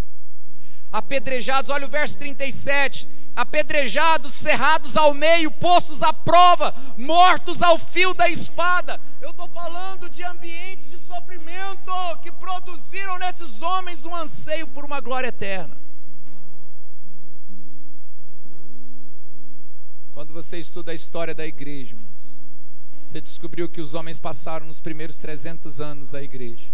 apedrejados, 0.92 1.70
olha 1.70 1.86
o 1.86 1.90
verso 1.90 2.16
37, 2.18 3.08
apedrejados, 3.34 4.32
cerrados 4.32 4.96
ao 4.96 5.14
meio, 5.14 5.50
postos 5.50 6.02
à 6.02 6.12
prova, 6.12 6.74
mortos 6.96 7.62
ao 7.62 7.78
fio 7.78 8.12
da 8.14 8.28
espada. 8.28 9.00
Eu 9.20 9.30
estou 9.30 9.48
falando 9.48 10.08
de 10.08 10.22
ambientes 10.22 10.90
de 10.90 10.98
sofrimento 10.98 11.92
que 12.22 12.30
produziram 12.32 13.18
nesses 13.18 13.62
homens 13.62 14.04
um 14.04 14.14
anseio 14.14 14.66
por 14.66 14.84
uma 14.84 15.00
glória 15.00 15.28
eterna. 15.28 15.76
Quando 20.12 20.34
você 20.34 20.58
estuda 20.58 20.92
a 20.92 20.94
história 20.94 21.34
da 21.34 21.46
igreja, 21.46 21.94
irmãos, 21.94 22.40
você 23.02 23.20
descobriu 23.20 23.68
que 23.68 23.80
os 23.80 23.94
homens 23.94 24.18
passaram 24.18 24.66
nos 24.66 24.80
primeiros 24.80 25.18
300 25.18 25.80
anos 25.80 26.10
da 26.10 26.22
igreja. 26.22 26.68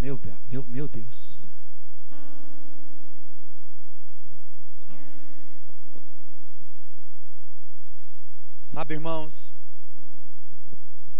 Meu, 0.00 0.20
meu, 0.50 0.66
meu 0.68 0.88
Deus. 0.88 1.46
Sabe, 8.74 8.94
irmãos, 8.94 9.52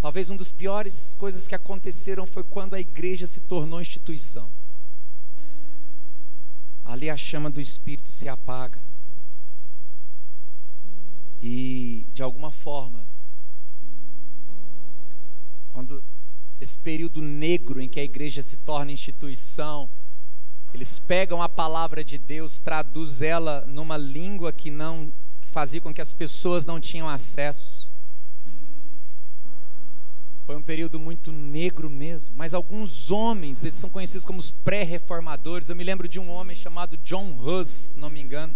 talvez 0.00 0.28
uma 0.28 0.40
das 0.40 0.50
piores 0.50 1.14
coisas 1.14 1.46
que 1.46 1.54
aconteceram 1.54 2.26
foi 2.26 2.42
quando 2.42 2.74
a 2.74 2.80
igreja 2.80 3.28
se 3.28 3.38
tornou 3.38 3.80
instituição. 3.80 4.50
Ali 6.84 7.08
a 7.08 7.16
chama 7.16 7.48
do 7.48 7.60
Espírito 7.60 8.10
se 8.10 8.28
apaga. 8.28 8.82
E, 11.40 12.08
de 12.12 12.24
alguma 12.24 12.50
forma, 12.50 13.06
quando 15.72 16.02
esse 16.60 16.76
período 16.76 17.22
negro 17.22 17.80
em 17.80 17.88
que 17.88 18.00
a 18.00 18.04
igreja 18.04 18.42
se 18.42 18.56
torna 18.56 18.90
instituição, 18.90 19.88
eles 20.74 20.98
pegam 20.98 21.40
a 21.40 21.48
palavra 21.48 22.02
de 22.02 22.18
Deus, 22.18 22.58
traduz 22.58 23.22
ela 23.22 23.64
numa 23.68 23.96
língua 23.96 24.52
que 24.52 24.72
não 24.72 25.12
fazia 25.54 25.80
com 25.80 25.94
que 25.94 26.00
as 26.00 26.12
pessoas 26.12 26.64
não 26.64 26.80
tinham 26.80 27.08
acesso. 27.08 27.88
Foi 30.46 30.56
um 30.56 30.62
período 30.62 30.98
muito 30.98 31.30
negro 31.30 31.88
mesmo, 31.88 32.34
mas 32.36 32.52
alguns 32.52 33.12
homens, 33.12 33.62
eles 33.62 33.74
são 33.74 33.88
conhecidos 33.88 34.24
como 34.24 34.40
os 34.40 34.50
pré-reformadores. 34.50 35.68
Eu 35.68 35.76
me 35.76 35.84
lembro 35.84 36.08
de 36.08 36.18
um 36.18 36.28
homem 36.28 36.56
chamado 36.56 36.96
John 36.98 37.38
Hus, 37.38 37.68
se 37.68 37.98
não 38.00 38.10
me 38.10 38.20
engano. 38.20 38.52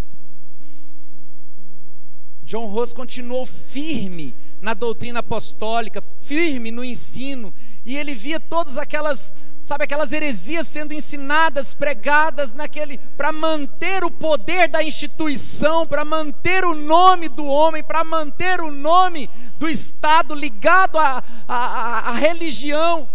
John 2.42 2.68
Hus 2.68 2.92
continuou 2.92 3.46
firme 3.46 4.34
na 4.60 4.74
doutrina 4.74 5.20
apostólica, 5.20 6.02
firme 6.20 6.70
no 6.70 6.84
ensino, 6.84 7.52
e 7.84 7.96
ele 7.96 8.14
via 8.14 8.40
todas 8.40 8.76
aquelas 8.76 9.34
sabe, 9.60 9.84
aquelas 9.84 10.12
heresias 10.12 10.66
sendo 10.66 10.94
ensinadas, 10.94 11.74
pregadas 11.74 12.52
naquele, 12.52 12.98
para 13.16 13.32
manter 13.32 14.04
o 14.04 14.10
poder 14.10 14.68
da 14.68 14.82
instituição, 14.82 15.86
para 15.86 16.04
manter 16.04 16.64
o 16.64 16.74
nome 16.74 17.28
do 17.28 17.44
homem, 17.44 17.82
para 17.82 18.04
manter 18.04 18.60
o 18.60 18.70
nome 18.70 19.28
do 19.58 19.68
Estado 19.68 20.34
ligado 20.34 20.98
à, 20.98 21.22
à, 21.46 22.10
à 22.10 22.12
religião. 22.12 23.08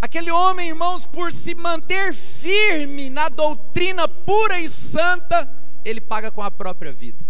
Aquele 0.00 0.30
homem, 0.30 0.68
irmãos, 0.68 1.06
por 1.06 1.32
se 1.32 1.54
manter 1.54 2.12
firme 2.12 3.08
na 3.08 3.28
doutrina 3.28 4.06
pura 4.06 4.60
e 4.60 4.68
santa, 4.68 5.48
ele 5.84 6.00
paga 6.00 6.30
com 6.30 6.42
a 6.42 6.50
própria 6.50 6.92
vida. 6.92 7.23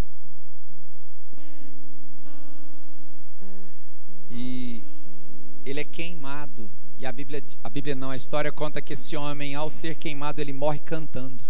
Ele 5.65 5.81
é 5.81 5.85
queimado 5.85 6.71
e 6.99 7.07
a 7.07 7.13
Bíblia, 7.13 7.43
a 7.63 7.69
Bíblia 7.69 7.95
não, 7.95 8.11
a 8.11 8.17
história 8.17 8.53
conta 8.53 8.81
que 8.81 8.93
esse 8.93 9.17
homem, 9.17 9.55
ao 9.55 9.69
ser 9.69 9.97
queimado, 9.97 10.41
ele 10.41 10.53
morre 10.53 10.79
cantando. 10.79 11.43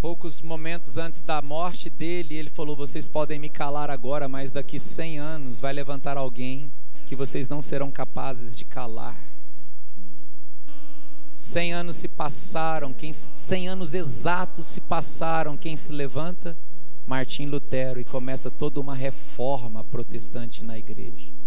Poucos 0.00 0.40
momentos 0.40 0.96
antes 0.96 1.20
da 1.20 1.42
morte 1.42 1.90
dele, 1.90 2.36
ele 2.36 2.48
falou: 2.48 2.76
Vocês 2.76 3.08
podem 3.08 3.38
me 3.38 3.48
calar 3.48 3.90
agora, 3.90 4.28
mas 4.28 4.50
daqui 4.50 4.78
100 4.78 5.18
anos 5.18 5.58
vai 5.58 5.72
levantar 5.72 6.16
alguém 6.16 6.70
que 7.06 7.16
vocês 7.16 7.48
não 7.48 7.60
serão 7.60 7.90
capazes 7.90 8.56
de 8.56 8.64
calar. 8.64 9.18
100 11.34 11.72
anos 11.72 11.96
se 11.96 12.08
passaram, 12.08 12.92
quem, 12.92 13.12
100 13.12 13.68
anos 13.68 13.94
exatos 13.94 14.66
se 14.66 14.80
passaram, 14.80 15.56
quem 15.56 15.76
se 15.76 15.92
levanta? 15.92 16.56
Martim 17.06 17.46
Lutero, 17.46 18.00
e 18.00 18.04
começa 18.04 18.50
toda 18.50 18.80
uma 18.80 18.94
reforma 18.94 19.82
protestante 19.84 20.62
na 20.64 20.78
igreja. 20.78 21.37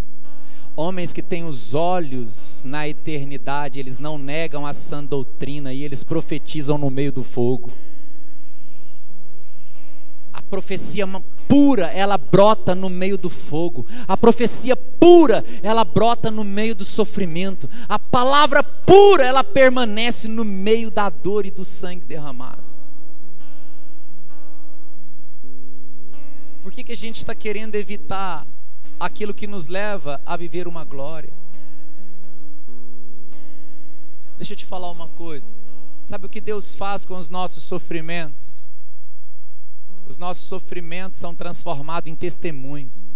Homens 0.76 1.12
que 1.12 1.22
têm 1.22 1.44
os 1.44 1.76
olhos 1.76 2.64
na 2.66 2.88
eternidade, 2.88 3.80
eles 3.80 3.98
não 3.98 4.18
negam 4.18 4.66
a 4.66 4.74
sã 4.74 5.04
doutrina 5.04 5.74
e 5.74 5.84
eles 5.84 6.04
profetizam 6.04 6.78
no 6.78 6.90
meio 6.90 7.12
do 7.12 7.24
fogo. 7.24 7.72
A 10.34 10.42
profecia 10.42 11.06
pura, 11.48 11.88
ela 11.88 12.18
brota 12.18 12.74
no 12.74 12.90
meio 12.90 13.18
do 13.18 13.30
fogo. 13.30 13.86
A 14.08 14.16
profecia 14.16 14.76
pura, 14.76 15.44
ela 15.62 15.84
brota 15.84 16.32
no 16.32 16.46
meio 16.46 16.74
do 16.74 16.86
sofrimento. 16.86 17.70
A 17.90 18.00
palavra 18.00 18.64
pura, 18.64 19.26
ela 19.26 19.44
permanece 19.44 20.30
no 20.30 20.46
meio 20.46 20.90
da 20.90 21.10
dor 21.10 21.46
e 21.46 21.52
do 21.52 21.66
sangue 21.66 22.06
derramado. 22.06 22.64
Por 26.64 26.72
que, 26.72 26.84
que 26.84 26.94
a 26.94 26.98
gente 26.98 27.18
está 27.18 27.36
querendo 27.36 27.76
evitar 27.76 28.48
aquilo 29.02 29.34
que 29.34 29.48
nos 29.48 29.66
leva 29.66 30.22
a 30.24 30.38
viver 30.38 30.68
uma 30.68 30.86
glória? 30.86 31.34
Deixa 34.38 34.54
eu 34.54 34.58
te 34.58 34.66
falar 34.66 34.92
uma 34.92 35.08
coisa. 35.08 35.56
Sabe 36.04 36.28
o 36.28 36.30
que 36.30 36.40
Deus 36.40 36.76
faz 36.76 37.04
com 37.04 37.18
os 37.18 37.30
nossos 37.30 37.64
sofrimentos? 37.64 38.70
Os 40.08 40.18
nossos 40.18 40.44
sofrimentos 40.44 41.18
são 41.18 41.34
transformados 41.34 42.12
em 42.12 42.16
testemunhos. 42.16 43.10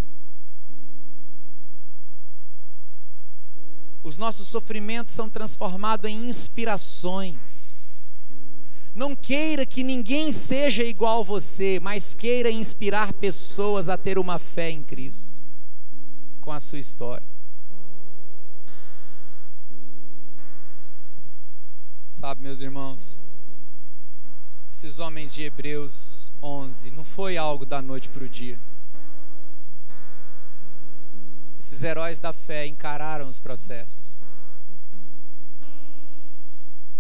Os 4.03 4.17
nossos 4.17 4.47
sofrimentos 4.47 5.13
são 5.13 5.29
transformados 5.29 6.09
em 6.09 6.27
inspirações. 6.27 8.15
Não 8.93 9.15
queira 9.15 9.65
que 9.65 9.83
ninguém 9.83 10.31
seja 10.31 10.83
igual 10.83 11.19
a 11.19 11.23
você, 11.23 11.79
mas 11.79 12.15
queira 12.15 12.49
inspirar 12.49 13.13
pessoas 13.13 13.89
a 13.89 13.97
ter 13.97 14.17
uma 14.17 14.39
fé 14.39 14.69
em 14.69 14.81
Cristo 14.81 15.34
com 16.45 16.51
a 16.51 16.59
sua 16.59 16.77
história. 16.77 17.25
Sabe, 22.07 22.43
meus 22.43 22.61
irmãos, 22.61 23.17
esses 24.71 24.99
homens 24.99 25.33
de 25.33 25.41
Hebreus 25.41 26.31
11 26.41 26.91
não 26.91 27.03
foi 27.03 27.35
algo 27.35 27.65
da 27.65 27.81
noite 27.81 28.09
para 28.09 28.23
o 28.23 28.29
dia. 28.29 28.59
Esses 31.59 31.83
heróis 31.83 32.19
da 32.19 32.31
fé 32.31 32.67
encararam 32.67 33.27
os 33.27 33.39
processos. 33.39 34.29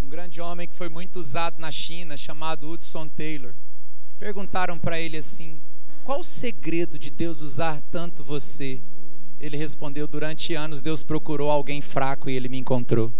Um 0.01 0.09
grande 0.09 0.41
homem 0.41 0.67
que 0.67 0.75
foi 0.75 0.89
muito 0.89 1.19
usado 1.19 1.59
na 1.59 1.69
China, 1.69 2.17
chamado 2.17 2.67
Hudson 2.67 3.07
Taylor, 3.07 3.53
perguntaram 4.17 4.79
para 4.79 4.99
ele 4.99 5.17
assim: 5.17 5.61
qual 6.03 6.21
o 6.21 6.23
segredo 6.23 6.97
de 6.97 7.11
Deus 7.11 7.41
usar 7.41 7.79
tanto 7.91 8.23
você? 8.23 8.81
Ele 9.39 9.57
respondeu: 9.57 10.07
durante 10.07 10.53
anos 10.53 10.81
Deus 10.81 11.03
procurou 11.03 11.51
alguém 11.51 11.81
fraco 11.81 12.29
e 12.29 12.35
ele 12.35 12.49
me 12.49 12.57
encontrou. 12.57 13.11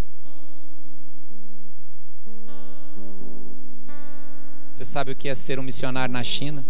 Você 4.74 4.84
sabe 4.84 5.12
o 5.12 5.16
que 5.16 5.30
é 5.30 5.34
ser 5.34 5.58
um 5.58 5.64
missionário 5.64 6.12
na 6.12 6.24
China? 6.24 6.66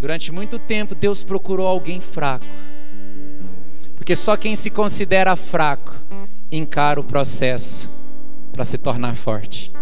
Durante 0.00 0.32
muito 0.32 0.58
tempo, 0.58 0.94
Deus 0.94 1.22
procurou 1.22 1.66
alguém 1.66 2.00
fraco. 2.00 2.46
Porque 3.96 4.14
só 4.16 4.36
quem 4.36 4.56
se 4.56 4.70
considera 4.70 5.34
fraco 5.36 5.94
encara 6.50 7.00
o 7.00 7.04
processo 7.04 7.90
para 8.52 8.64
se 8.64 8.78
tornar 8.78 9.14
forte. 9.14 9.72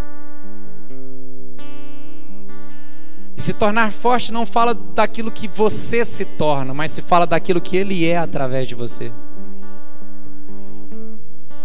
E 3.37 3.43
se 3.43 3.53
tornar 3.53 3.93
forte 3.93 4.33
não 4.33 4.47
fala 4.47 4.73
daquilo 4.73 5.31
que 5.31 5.47
você 5.47 6.05
se 6.05 6.25
torna, 6.25 6.73
mas 6.73 6.91
se 6.91 7.03
fala 7.03 7.27
daquilo 7.27 7.61
que 7.61 7.77
Ele 7.77 8.07
é 8.07 8.17
através 8.17 8.67
de 8.67 8.75
você. 8.75 9.13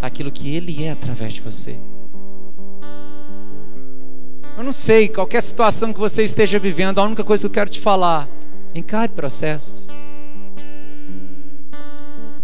Daquilo 0.02 0.32
que 0.32 0.54
Ele 0.54 0.84
é 0.84 0.92
através 0.92 1.34
de 1.34 1.42
você. 1.42 1.80
Eu 4.58 4.66
não 4.66 4.74
sei, 4.74 5.08
qualquer 5.08 5.42
situação 5.42 5.94
que 5.94 6.00
você 6.00 6.24
esteja 6.24 6.60
vivendo, 6.60 7.00
a 7.00 7.04
única 7.04 7.24
coisa 7.24 7.42
que 7.42 7.48
eu 7.48 7.52
quero 7.52 7.70
te 7.70 7.80
falar, 7.80 8.28
encare 8.76 9.10
processos. 9.14 9.88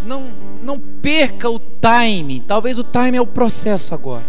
Não, 0.03 0.31
não 0.63 0.79
perca 0.79 1.49
o 1.49 1.59
time. 1.59 2.39
Talvez 2.39 2.79
o 2.79 2.83
time 2.83 3.17
é 3.17 3.21
o 3.21 3.27
processo 3.27 3.93
agora. 3.93 4.25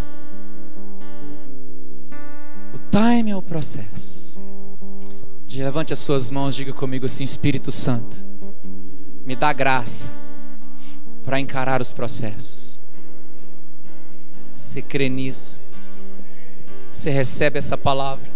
O 2.75 2.79
time 2.91 3.31
é 3.31 3.37
o 3.37 3.43
processo. 3.43 4.41
Levante 5.57 5.93
as 5.93 5.99
suas 5.99 6.31
mãos, 6.31 6.57
diga 6.57 6.73
comigo 6.73 7.05
assim: 7.05 7.25
Espírito 7.25 7.71
Santo, 7.71 8.17
me 9.27 9.37
dá 9.37 9.53
graça 9.53 10.11
para 11.25 11.39
encarar 11.39 11.83
os 11.83 11.93
processos. 11.93 12.81
Você 14.51 14.81
crê 14.81 15.11
nisso? 15.11 15.61
Você 16.91 17.11
recebe 17.11 17.59
essa 17.59 17.77
palavra. 17.77 18.31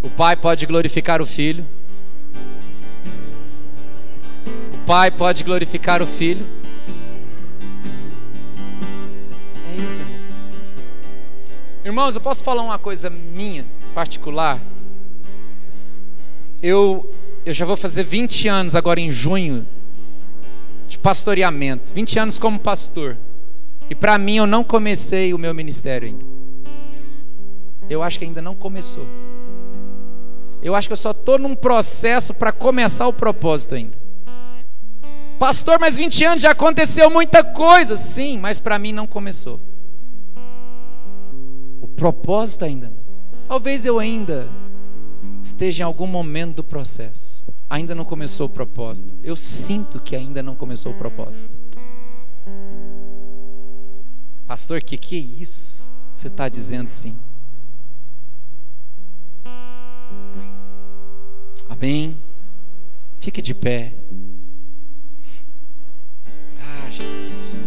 O 0.00 0.08
pai 0.08 0.36
pode 0.36 0.64
glorificar 0.64 1.20
o 1.20 1.26
filho. 1.26 1.66
O 4.74 4.86
pai 4.86 5.10
pode 5.10 5.42
glorificar 5.42 6.00
o 6.00 6.06
filho. 6.06 6.46
É 9.72 9.82
isso, 9.82 10.00
irmãos. 10.00 10.50
Irmãos, 11.84 12.14
eu 12.14 12.20
posso 12.20 12.44
falar 12.44 12.62
uma 12.62 12.78
coisa 12.78 13.10
minha, 13.10 13.66
particular? 13.92 14.60
Eu, 16.66 17.08
eu 17.44 17.54
já 17.54 17.64
vou 17.64 17.76
fazer 17.76 18.02
20 18.02 18.48
anos 18.48 18.74
agora 18.74 18.98
em 18.98 19.08
junho 19.08 19.64
de 20.88 20.98
pastoreamento. 20.98 21.92
20 21.94 22.18
anos 22.18 22.38
como 22.40 22.58
pastor. 22.58 23.16
E 23.88 23.94
para 23.94 24.18
mim 24.18 24.38
eu 24.38 24.48
não 24.48 24.64
comecei 24.64 25.32
o 25.32 25.38
meu 25.38 25.54
ministério 25.54 26.08
ainda. 26.08 26.26
Eu 27.88 28.02
acho 28.02 28.18
que 28.18 28.24
ainda 28.24 28.42
não 28.42 28.52
começou. 28.52 29.06
Eu 30.60 30.74
acho 30.74 30.88
que 30.88 30.92
eu 30.92 30.96
só 30.96 31.12
estou 31.12 31.38
num 31.38 31.54
processo 31.54 32.34
para 32.34 32.50
começar 32.50 33.06
o 33.06 33.12
propósito 33.12 33.76
ainda. 33.76 33.96
Pastor, 35.38 35.78
mas 35.78 35.98
20 35.98 36.24
anos 36.24 36.42
já 36.42 36.50
aconteceu 36.50 37.08
muita 37.08 37.44
coisa. 37.44 37.94
Sim, 37.94 38.38
mas 38.38 38.58
para 38.58 38.76
mim 38.76 38.90
não 38.90 39.06
começou. 39.06 39.60
O 41.80 41.86
propósito 41.86 42.64
ainda 42.64 42.88
não. 42.88 43.06
Talvez 43.46 43.84
eu 43.84 44.00
ainda 44.00 44.50
esteja 45.46 45.82
em 45.82 45.86
algum 45.86 46.06
momento 46.06 46.56
do 46.56 46.64
processo. 46.64 47.46
Ainda 47.70 47.94
não 47.94 48.04
começou 48.04 48.46
o 48.46 48.50
propósito. 48.50 49.14
Eu 49.22 49.36
sinto 49.36 50.00
que 50.00 50.16
ainda 50.16 50.42
não 50.42 50.56
começou 50.56 50.92
o 50.92 50.94
propósito. 50.96 51.56
Pastor, 54.46 54.82
que 54.82 54.96
que 54.96 55.16
é 55.16 55.42
isso? 55.42 55.88
Você 56.14 56.28
está 56.28 56.48
dizendo 56.48 56.88
sim. 56.88 57.16
Amém? 61.68 62.16
Fique 63.20 63.40
de 63.40 63.54
pé. 63.54 63.92
Ah, 66.60 66.90
Jesus. 66.90 67.65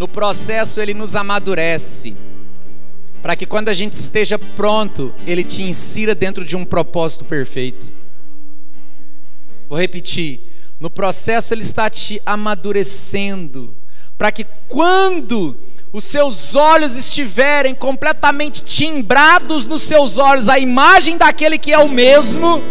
No 0.00 0.08
processo, 0.08 0.80
Ele 0.80 0.94
nos 0.94 1.14
amadurece. 1.14 2.16
Para 3.20 3.36
que 3.36 3.44
quando 3.44 3.68
a 3.68 3.74
gente 3.74 3.92
esteja 3.92 4.38
pronto, 4.38 5.12
Ele 5.26 5.44
te 5.44 5.60
insira 5.60 6.14
dentro 6.14 6.42
de 6.42 6.56
um 6.56 6.64
propósito 6.64 7.22
perfeito. 7.22 7.86
Vou 9.68 9.78
repetir. 9.78 10.40
No 10.80 10.88
processo, 10.88 11.52
Ele 11.52 11.60
está 11.60 11.90
te 11.90 12.18
amadurecendo. 12.24 13.74
Para 14.16 14.32
que 14.32 14.46
quando 14.66 15.54
os 15.92 16.04
seus 16.04 16.56
olhos 16.56 16.96
estiverem 16.96 17.74
completamente 17.74 18.62
timbrados 18.62 19.66
nos 19.66 19.82
seus 19.82 20.16
olhos 20.16 20.48
a 20.48 20.58
imagem 20.58 21.18
daquele 21.18 21.58
que 21.58 21.74
é 21.74 21.78
o 21.78 21.90
mesmo, 21.90 22.62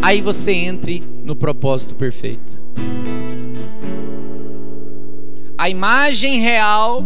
aí 0.00 0.22
você 0.22 0.52
entre 0.52 1.02
no 1.24 1.34
propósito 1.34 1.96
perfeito. 1.96 2.56
A 5.58 5.68
imagem 5.68 6.38
real, 6.38 7.04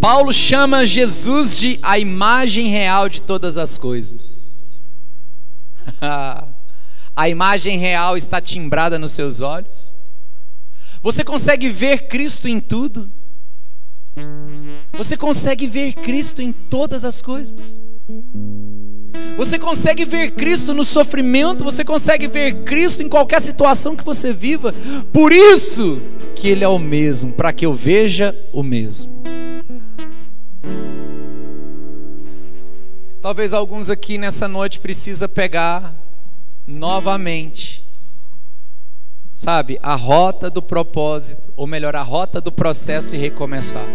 Paulo 0.00 0.32
chama 0.32 0.84
Jesus 0.84 1.56
de 1.56 1.78
a 1.80 1.96
imagem 1.96 2.66
real 2.66 3.08
de 3.08 3.22
todas 3.22 3.56
as 3.56 3.78
coisas. 3.78 4.82
a 7.14 7.28
imagem 7.28 7.78
real 7.78 8.16
está 8.16 8.40
timbrada 8.40 8.98
nos 8.98 9.12
seus 9.12 9.40
olhos. 9.40 9.96
Você 11.02 11.22
consegue 11.22 11.68
ver 11.68 12.08
Cristo 12.08 12.48
em 12.48 12.58
tudo? 12.58 13.08
Você 14.92 15.16
consegue 15.16 15.68
ver 15.68 15.94
Cristo 15.94 16.42
em 16.42 16.50
todas 16.50 17.04
as 17.04 17.22
coisas. 17.22 17.80
Você 19.36 19.58
consegue 19.58 20.04
ver 20.04 20.32
Cristo 20.32 20.74
no 20.74 20.84
sofrimento, 20.84 21.64
você 21.64 21.84
consegue 21.84 22.26
ver 22.26 22.62
Cristo 22.64 23.02
em 23.02 23.08
qualquer 23.08 23.40
situação 23.40 23.96
que 23.96 24.04
você 24.04 24.32
viva. 24.32 24.74
Por 25.12 25.32
isso 25.32 26.00
que 26.36 26.48
Ele 26.48 26.64
é 26.64 26.68
o 26.68 26.78
mesmo, 26.78 27.32
para 27.32 27.52
que 27.52 27.64
eu 27.64 27.74
veja 27.74 28.36
o 28.52 28.62
mesmo. 28.62 29.10
Talvez 33.20 33.52
alguns 33.52 33.90
aqui 33.90 34.16
nessa 34.16 34.48
noite 34.48 34.80
precisa 34.80 35.28
pegar 35.28 35.94
novamente 36.66 37.84
sabe, 39.40 39.80
a 39.82 39.94
rota 39.94 40.50
do 40.50 40.60
propósito, 40.60 41.50
ou 41.56 41.66
melhor, 41.66 41.96
a 41.96 42.02
rota 42.02 42.42
do 42.42 42.52
processo 42.52 43.14
e 43.14 43.18
recomeçar. 43.18 43.86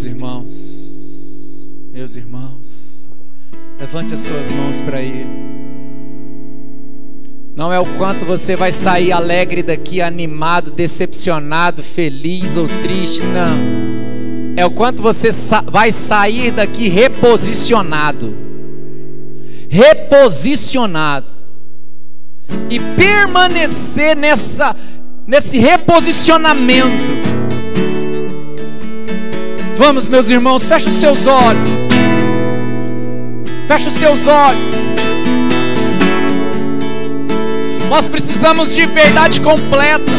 Meus 0.00 0.04
irmãos, 0.04 1.78
meus 1.92 2.16
irmãos, 2.16 3.08
levante 3.78 4.14
as 4.14 4.20
suas 4.20 4.50
mãos 4.52 4.80
para 4.80 5.00
Ele. 5.00 5.28
Não 7.54 7.70
é 7.70 7.78
o 7.78 7.84
quanto 7.98 8.24
você 8.24 8.56
vai 8.56 8.72
sair 8.72 9.12
alegre 9.12 9.62
daqui, 9.62 10.00
animado, 10.00 10.70
decepcionado, 10.70 11.82
feliz 11.82 12.56
ou 12.56 12.66
triste, 12.82 13.20
não. 13.20 14.54
É 14.56 14.64
o 14.64 14.70
quanto 14.70 15.02
você 15.02 15.30
sa 15.30 15.60
vai 15.60 15.92
sair 15.92 16.50
daqui 16.50 16.88
reposicionado. 16.88 18.34
Reposicionado. 19.68 21.34
E 22.70 22.80
permanecer 22.80 24.16
nessa 24.16 24.74
nesse 25.26 25.58
reposicionamento. 25.58 27.29
Vamos, 29.80 30.08
meus 30.08 30.28
irmãos, 30.28 30.66
feche 30.66 30.90
os 30.90 30.96
seus 30.96 31.26
olhos. 31.26 31.88
Feche 33.66 33.88
os 33.88 33.94
seus 33.94 34.26
olhos. 34.26 34.84
Nós 37.88 38.06
precisamos 38.06 38.74
de 38.74 38.84
verdade 38.84 39.40
completa. 39.40 40.12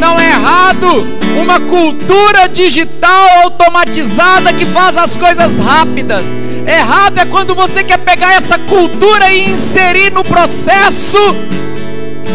Não 0.00 0.18
é 0.18 0.30
errado 0.30 1.06
uma 1.40 1.60
cultura 1.60 2.48
digital 2.48 3.44
automatizada 3.44 4.52
que 4.52 4.66
faz 4.66 4.98
as 4.98 5.14
coisas 5.14 5.60
rápidas. 5.60 6.26
Errado 6.66 7.16
é 7.20 7.24
quando 7.24 7.54
você 7.54 7.84
quer 7.84 7.98
pegar 7.98 8.32
essa 8.34 8.58
cultura 8.58 9.32
e 9.32 9.50
inserir 9.50 10.10
no 10.10 10.24
processo 10.24 11.36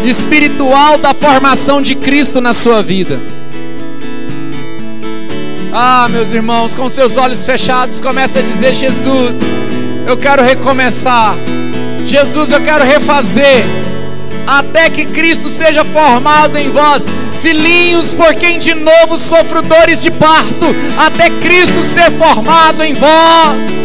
espiritual 0.06 0.96
da 0.96 1.12
formação 1.12 1.82
de 1.82 1.94
Cristo 1.94 2.40
na 2.40 2.54
sua 2.54 2.82
vida. 2.82 3.37
Ah, 5.72 6.08
meus 6.10 6.32
irmãos, 6.32 6.74
com 6.74 6.88
seus 6.88 7.16
olhos 7.16 7.44
fechados, 7.44 8.00
comece 8.00 8.38
a 8.38 8.42
dizer: 8.42 8.74
Jesus, 8.74 9.42
eu 10.06 10.16
quero 10.16 10.42
recomeçar. 10.42 11.34
Jesus, 12.06 12.52
eu 12.52 12.60
quero 12.62 12.84
refazer, 12.84 13.66
até 14.46 14.88
que 14.88 15.04
Cristo 15.04 15.50
seja 15.50 15.84
formado 15.84 16.56
em 16.56 16.70
vós, 16.70 17.06
filhinhos, 17.42 18.14
por 18.14 18.34
quem 18.34 18.58
de 18.58 18.72
novo 18.72 19.18
sofro 19.18 19.60
dores 19.60 20.00
de 20.00 20.10
parto, 20.10 20.74
até 20.96 21.28
Cristo 21.28 21.84
ser 21.84 22.10
formado 22.12 22.82
em 22.82 22.94
vós. 22.94 23.78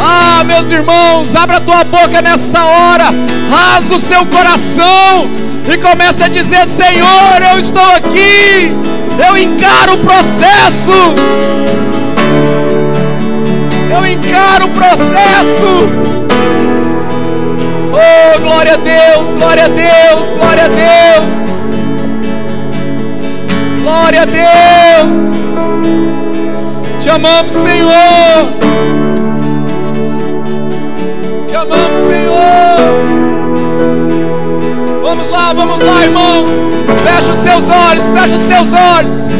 Ah, 0.00 0.42
meus 0.44 0.68
irmãos, 0.70 1.34
abra 1.36 1.60
tua 1.60 1.84
boca 1.84 2.20
nessa 2.20 2.64
hora, 2.64 3.06
rasga 3.48 3.94
o 3.94 4.00
seu 4.00 4.26
coração 4.26 5.30
e 5.72 5.78
comece 5.78 6.24
a 6.24 6.28
dizer: 6.28 6.66
Senhor, 6.66 7.42
eu 7.52 7.58
estou 7.58 7.88
aqui, 7.90 8.72
eu 9.26 9.36
encaro 9.36 9.94
o 9.94 9.98
processo, 9.98 10.92
eu 13.90 14.06
encaro 14.06 14.66
o 14.66 14.70
processo. 14.70 15.88
Oh, 17.90 18.40
glória 18.40 18.74
a 18.74 18.76
Deus, 18.76 19.34
glória 19.34 19.64
a 19.64 19.68
Deus, 19.68 20.32
glória 20.32 20.64
a 20.64 20.68
Deus. 20.68 21.48
Glória 23.82 24.22
a 24.22 24.24
Deus. 24.26 25.38
Te 27.00 27.08
amamos, 27.08 27.52
Senhor. 27.54 27.92
Te 31.48 31.56
amamos, 31.56 32.00
Senhor. 32.06 32.78
Vamos 35.02 35.28
lá, 35.30 35.52
vamos 35.54 35.80
lá, 35.80 36.04
irmãos. 36.04 36.77
Feche 36.96 37.30
os 37.30 37.38
seus 37.38 37.68
olhos, 37.68 38.10
feche 38.10 38.34
os 38.34 38.40
seus 38.40 38.72
olhos. 38.72 39.30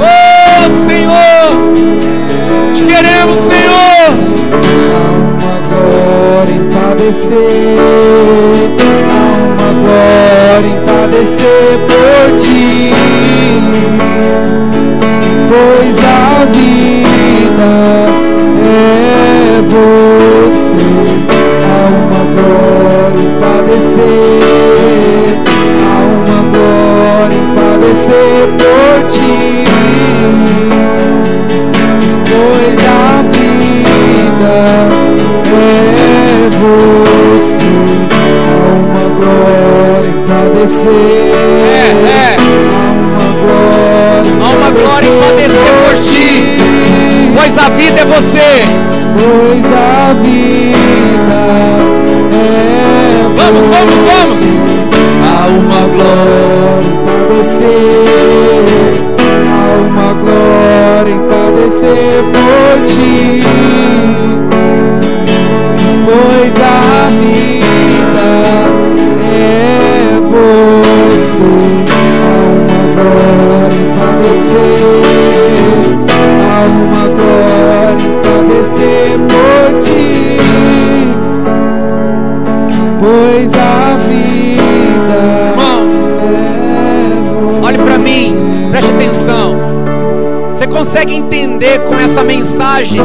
Oh, 0.00 0.68
Senhor. 0.86 1.74
Te 2.74 2.82
queremos, 2.82 3.38
Senhor. 3.38 4.10
Glória 5.70 6.54
em 6.54 6.64
padecer, 6.70 7.36
há 9.10 9.22
uma 9.52 9.70
glória 9.80 10.68
em 10.68 10.78
padecer 10.84 11.72
por 11.86 12.26
ti, 12.38 12.92
pois 15.48 15.98
a 15.98 16.44
vida 16.52 17.72
é 18.60 19.62
você, 19.70 20.74
há 21.64 21.88
uma 21.88 22.22
glória 22.34 23.20
em 23.20 23.30
padecer, 23.40 24.02
há 24.02 24.98
uma 24.98 25.03
padecer 27.94 28.48
por 28.58 29.06
ti, 29.06 29.64
pois 32.26 32.80
a 32.84 33.22
vida 33.30 34.52
é 35.46 36.50
você. 37.30 37.64
Há 38.10 38.66
uma 38.74 39.06
glória 39.14 40.08
em 40.08 40.18
padecer. 40.26 40.90
É, 41.70 41.86
é. 42.08 42.36
Há 44.40 44.48
uma 44.50 44.70
glória 44.70 45.06
em 45.06 45.14
padecer 45.20 45.72
por 45.86 45.94
ti. 46.02 46.58
Pois 47.36 47.54
a 47.58 47.68
vida 47.68 48.00
é 48.00 48.04
você. 48.04 48.50
Pois 49.16 49.66
a 49.70 50.14
vida 50.20 51.34
é 51.34 51.84
Vamos, 53.36 53.66
vamos, 53.70 54.00
vamos. 54.00 54.64
Há 55.22 55.46
uma 55.46 55.80
glória 55.94 56.73
padecer. 57.34 57.66
Há 59.50 59.76
uma 59.80 60.14
glória 60.14 61.10
em 61.10 61.20
padecer 61.28 62.22
por 62.32 62.84
ti 62.86 63.40
pois 66.04 66.56
a 66.56 67.08
vida 67.20 68.28
é 69.22 70.20
você. 71.10 71.83
Consegue 91.04 91.14
entender 91.14 91.80
com 91.80 91.94
essa 91.98 92.22
mensagem 92.22 93.00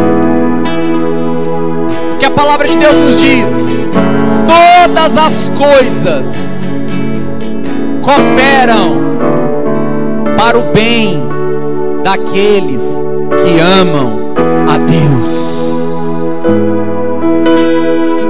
que 2.17 2.25
a 2.25 2.31
palavra 2.31 2.67
de 2.67 2.77
Deus 2.77 2.97
nos 2.97 3.19
diz: 3.19 3.77
todas 4.47 5.17
as 5.17 5.49
coisas 5.49 6.89
cooperam 8.01 8.97
para 10.37 10.57
o 10.57 10.71
bem 10.71 11.21
daqueles 12.03 13.07
que 13.43 13.59
amam 13.59 14.33
a 14.67 14.77
Deus. 14.77 15.99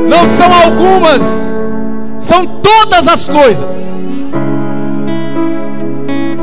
Não 0.10 0.26
são 0.26 0.52
algumas, 0.52 1.62
são 2.18 2.46
todas 2.46 3.08
as 3.08 3.30
coisas. 3.30 4.00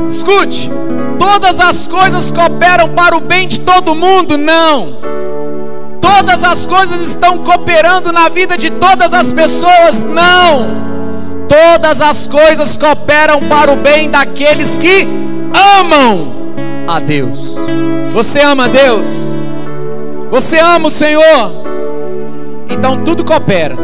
Escute, 0.07 0.71
todas 1.27 1.59
as 1.59 1.85
coisas 1.87 2.31
cooperam 2.31 2.87
para 2.87 3.17
o 3.17 3.19
bem 3.19 3.49
de 3.49 3.59
todo 3.59 3.93
mundo? 3.93 4.37
Não. 4.37 4.97
Todas 5.99 6.41
as 6.41 6.65
coisas 6.65 7.01
estão 7.01 7.39
cooperando 7.39 8.13
na 8.13 8.29
vida 8.29 8.57
de 8.57 8.69
todas 8.69 9.13
as 9.13 9.33
pessoas? 9.33 10.01
Não. 10.01 10.87
Todas 11.49 12.01
as 12.01 12.27
coisas 12.27 12.77
cooperam 12.77 13.41
para 13.41 13.73
o 13.73 13.75
bem 13.75 14.09
daqueles 14.09 14.77
que 14.77 15.05
amam 15.81 16.33
a 16.87 16.99
Deus. 16.99 17.57
Você 18.13 18.39
ama 18.39 18.65
a 18.65 18.69
Deus? 18.69 19.37
Você 20.31 20.59
ama 20.59 20.87
o 20.87 20.91
Senhor? 20.91 21.51
Então 22.69 23.03
tudo 23.03 23.25
coopera. 23.25 23.75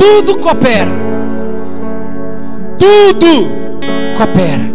Tudo 0.00 0.36
coopera. 0.38 0.90
Tudo 2.76 3.48
coopera. 4.16 4.71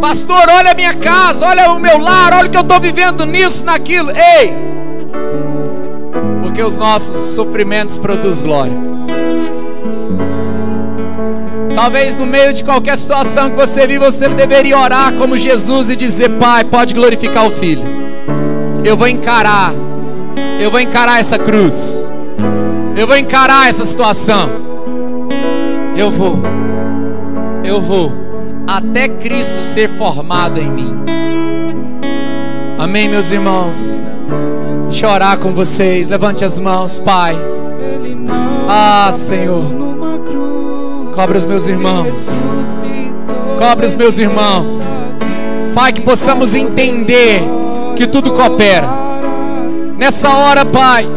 Pastor, 0.00 0.48
olha 0.48 0.70
a 0.70 0.74
minha 0.74 0.94
casa, 0.94 1.46
olha 1.46 1.72
o 1.72 1.80
meu 1.80 1.98
lar, 1.98 2.32
olha 2.32 2.46
o 2.46 2.50
que 2.50 2.56
eu 2.56 2.62
estou 2.62 2.80
vivendo 2.80 3.26
nisso, 3.26 3.64
naquilo. 3.64 4.10
Ei! 4.10 4.54
Porque 6.42 6.62
os 6.62 6.76
nossos 6.76 7.34
sofrimentos 7.34 7.98
produzem 7.98 8.46
glória. 8.46 8.98
Talvez 11.74 12.14
no 12.14 12.26
meio 12.26 12.52
de 12.52 12.64
qualquer 12.64 12.96
situação 12.96 13.50
que 13.50 13.56
você 13.56 13.86
vive, 13.86 14.00
você 14.00 14.28
deveria 14.28 14.78
orar 14.78 15.12
como 15.14 15.36
Jesus 15.36 15.90
e 15.90 15.96
dizer: 15.96 16.30
Pai, 16.30 16.64
pode 16.64 16.94
glorificar 16.94 17.46
o 17.46 17.50
Filho. 17.50 17.84
Eu 18.84 18.96
vou 18.96 19.06
encarar, 19.06 19.72
eu 20.60 20.70
vou 20.70 20.80
encarar 20.80 21.20
essa 21.20 21.38
cruz, 21.38 22.12
eu 22.96 23.06
vou 23.06 23.16
encarar 23.16 23.68
essa 23.68 23.84
situação. 23.84 24.50
Eu 25.96 26.10
vou, 26.10 26.42
eu 27.64 27.80
vou, 27.80 28.12
até 28.68 29.08
Cristo 29.08 29.62
ser 29.62 29.88
formado 29.88 30.60
em 30.60 30.70
mim. 30.70 30.94
Amém, 32.78 33.08
meus 33.08 33.32
irmãos. 33.32 33.96
Deixa 34.82 35.06
eu 35.06 35.10
orar 35.10 35.38
com 35.38 35.54
vocês. 35.54 36.06
Levante 36.06 36.44
as 36.44 36.60
mãos, 36.60 36.98
Pai. 36.98 37.34
Ah, 38.68 39.08
Senhor. 39.10 39.64
Cobre 41.14 41.38
os 41.38 41.46
meus 41.46 41.66
irmãos. 41.66 42.44
Cobre 43.58 43.86
os 43.86 43.96
meus 43.96 44.18
irmãos. 44.18 45.00
Pai, 45.74 45.90
que 45.90 46.02
possamos 46.02 46.54
entender 46.54 47.40
que 47.96 48.06
tudo 48.06 48.32
coopera. 48.32 48.86
Nessa 49.96 50.28
hora, 50.28 50.66
Pai, 50.66 51.08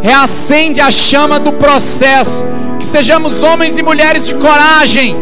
reacende 0.00 0.80
a 0.80 0.90
chama 0.90 1.38
do 1.38 1.52
processo. 1.52 2.44
Que 2.76 2.84
sejamos 2.84 3.42
homens 3.44 3.78
e 3.78 3.82
mulheres 3.82 4.26
de 4.26 4.34
coragem, 4.34 5.16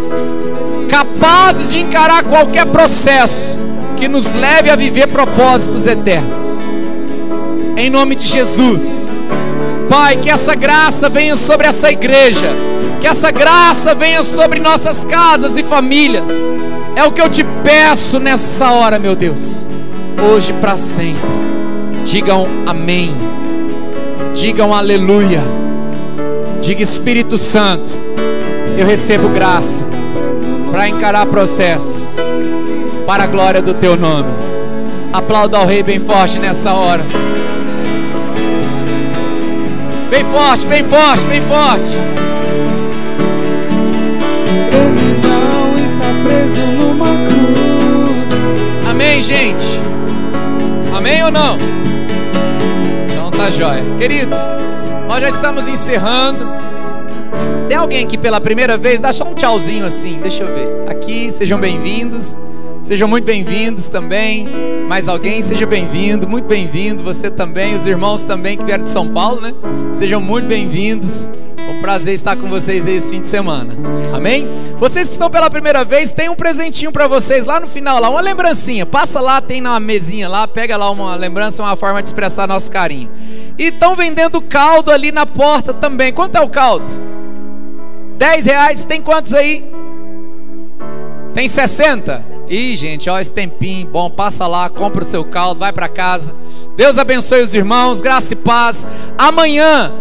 capazes 0.94 1.72
de 1.72 1.80
encarar 1.80 2.22
qualquer 2.22 2.66
processo 2.66 3.56
que 3.96 4.06
nos 4.06 4.32
leve 4.32 4.70
a 4.70 4.76
viver 4.76 5.08
propósitos 5.08 5.88
eternos. 5.88 6.70
Em 7.76 7.90
nome 7.90 8.14
de 8.14 8.24
Jesus. 8.24 9.18
Pai, 9.90 10.18
que 10.18 10.30
essa 10.30 10.54
graça 10.54 11.08
venha 11.08 11.34
sobre 11.34 11.66
essa 11.66 11.90
igreja, 11.90 12.46
que 13.00 13.08
essa 13.08 13.32
graça 13.32 13.92
venha 13.92 14.22
sobre 14.22 14.60
nossas 14.60 15.04
casas 15.04 15.56
e 15.56 15.64
famílias. 15.64 16.30
É 16.94 17.02
o 17.02 17.10
que 17.10 17.20
eu 17.20 17.28
te 17.28 17.42
peço 17.64 18.20
nessa 18.20 18.70
hora, 18.70 18.96
meu 18.96 19.16
Deus. 19.16 19.68
Hoje 20.32 20.52
para 20.52 20.76
sempre. 20.76 21.20
Digam 22.04 22.46
amém. 22.66 23.12
Digam 24.32 24.72
aleluia. 24.72 25.42
Diga 26.62 26.84
Espírito 26.84 27.36
Santo, 27.36 27.90
eu 28.78 28.86
recebo 28.86 29.28
graça 29.28 29.94
para 30.74 30.88
encarar 30.88 31.26
processos 31.26 32.16
para 33.06 33.22
a 33.22 33.26
glória 33.28 33.62
do 33.62 33.74
teu 33.74 33.96
nome. 33.96 34.28
Aplauda 35.12 35.56
ao 35.56 35.64
rei 35.64 35.84
bem 35.84 36.00
forte 36.00 36.40
nessa 36.40 36.72
hora. 36.72 37.04
Bem 40.10 40.24
forte, 40.24 40.66
bem 40.66 40.82
forte, 40.82 41.24
bem 41.26 41.40
forte. 41.42 41.92
Ele 44.72 45.20
não 45.22 45.78
está 45.78 46.06
preso 46.24 46.60
numa 46.72 47.06
cruz. 47.06 48.90
Amém, 48.90 49.22
gente? 49.22 49.80
Amém 50.92 51.22
ou 51.22 51.30
não? 51.30 51.56
Então 53.12 53.30
tá 53.30 53.48
jóia. 53.48 53.84
Queridos, 53.96 54.50
nós 55.06 55.20
já 55.20 55.28
estamos 55.28 55.68
encerrando. 55.68 56.73
Tem 57.74 57.80
alguém 57.80 58.04
aqui 58.04 58.16
pela 58.16 58.40
primeira 58.40 58.78
vez? 58.78 59.00
Dá 59.00 59.12
só 59.12 59.24
um 59.24 59.34
tchauzinho 59.34 59.84
assim, 59.84 60.20
deixa 60.22 60.44
eu 60.44 60.46
ver. 60.46 60.88
Aqui, 60.88 61.28
sejam 61.28 61.58
bem-vindos. 61.58 62.38
Sejam 62.84 63.08
muito 63.08 63.24
bem-vindos 63.24 63.88
também. 63.88 64.46
Mais 64.88 65.08
alguém, 65.08 65.42
seja 65.42 65.66
bem-vindo, 65.66 66.28
muito 66.28 66.46
bem-vindo. 66.46 67.02
Você 67.02 67.28
também, 67.28 67.74
os 67.74 67.84
irmãos 67.84 68.22
também 68.22 68.56
que 68.56 68.64
vieram 68.64 68.84
de 68.84 68.90
São 68.90 69.08
Paulo, 69.08 69.40
né? 69.40 69.52
Sejam 69.92 70.20
muito 70.20 70.46
bem-vindos. 70.46 71.28
É 71.58 71.68
um 71.68 71.80
prazer 71.80 72.14
estar 72.14 72.36
com 72.36 72.48
vocês 72.48 72.86
esse 72.86 73.10
fim 73.10 73.20
de 73.20 73.26
semana. 73.26 73.74
Amém? 74.12 74.46
Vocês 74.78 75.08
que 75.08 75.14
estão 75.14 75.28
pela 75.28 75.50
primeira 75.50 75.84
vez, 75.84 76.12
tem 76.12 76.28
um 76.28 76.36
presentinho 76.36 76.92
para 76.92 77.08
vocês 77.08 77.44
lá 77.44 77.58
no 77.58 77.66
final, 77.66 78.00
lá, 78.00 78.08
uma 78.08 78.20
lembrancinha. 78.20 78.86
Passa 78.86 79.20
lá, 79.20 79.40
tem 79.40 79.60
na 79.60 79.80
mesinha 79.80 80.28
lá, 80.28 80.46
pega 80.46 80.76
lá 80.76 80.88
uma 80.92 81.16
lembrança, 81.16 81.60
uma 81.60 81.74
forma 81.74 82.00
de 82.00 82.06
expressar 82.06 82.46
nosso 82.46 82.70
carinho. 82.70 83.10
E 83.58 83.64
estão 83.64 83.96
vendendo 83.96 84.40
caldo 84.40 84.92
ali 84.92 85.10
na 85.10 85.26
porta 85.26 85.74
também. 85.74 86.12
Quanto 86.12 86.36
é 86.36 86.40
o 86.40 86.48
caldo? 86.48 87.13
10 88.16 88.46
reais, 88.46 88.84
tem 88.84 89.00
quantos 89.00 89.34
aí? 89.34 89.64
Tem 91.34 91.48
60? 91.48 92.24
Ih, 92.48 92.76
gente, 92.76 93.10
ó, 93.10 93.18
esse 93.18 93.32
tempinho 93.32 93.88
bom, 93.88 94.08
passa 94.10 94.46
lá, 94.46 94.68
compra 94.68 95.02
o 95.02 95.04
seu 95.04 95.24
caldo, 95.24 95.60
vai 95.60 95.72
para 95.72 95.88
casa. 95.88 96.34
Deus 96.76 96.98
abençoe 96.98 97.42
os 97.42 97.54
irmãos, 97.54 98.00
graça 98.00 98.34
e 98.34 98.36
paz. 98.36 98.86
Amanhã, 99.18 99.92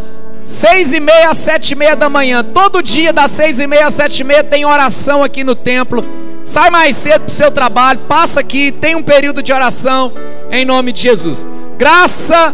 seis 0.43 0.93
e 0.93 0.99
meia, 0.99 1.33
sete 1.33 1.71
e 1.71 1.75
meia 1.75 1.95
da 1.95 2.09
manhã, 2.09 2.43
todo 2.43 2.83
dia 2.83 3.11
das 3.13 3.31
seis 3.31 3.59
e 3.59 3.65
meia, 3.65 3.89
sete 3.89 4.19
e 4.19 4.23
meia 4.23 4.43
tem 4.43 4.65
oração 4.65 5.23
aqui 5.23 5.43
no 5.43 5.55
templo. 5.55 6.03
Sai 6.43 6.69
mais 6.69 6.95
cedo 6.97 7.21
para 7.21 7.29
o 7.29 7.31
seu 7.31 7.49
trabalho, 7.49 7.99
passa 8.01 8.41
aqui, 8.41 8.71
tem 8.71 8.95
um 8.95 9.01
período 9.01 9.41
de 9.41 9.53
oração 9.53 10.11
em 10.51 10.65
nome 10.65 10.91
de 10.91 11.01
Jesus. 11.01 11.47
Graça 11.77 12.53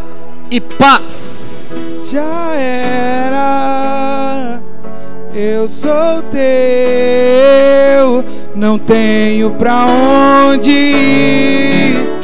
e 0.50 0.60
paz. 0.60 2.10
Já 2.12 2.54
era. 2.54 4.49
Eu 5.34 5.68
sou 5.68 6.22
teu, 6.30 6.40
não 8.54 8.78
tenho 8.78 9.52
pra 9.52 9.86
onde 9.86 10.70
ir. 10.70 12.19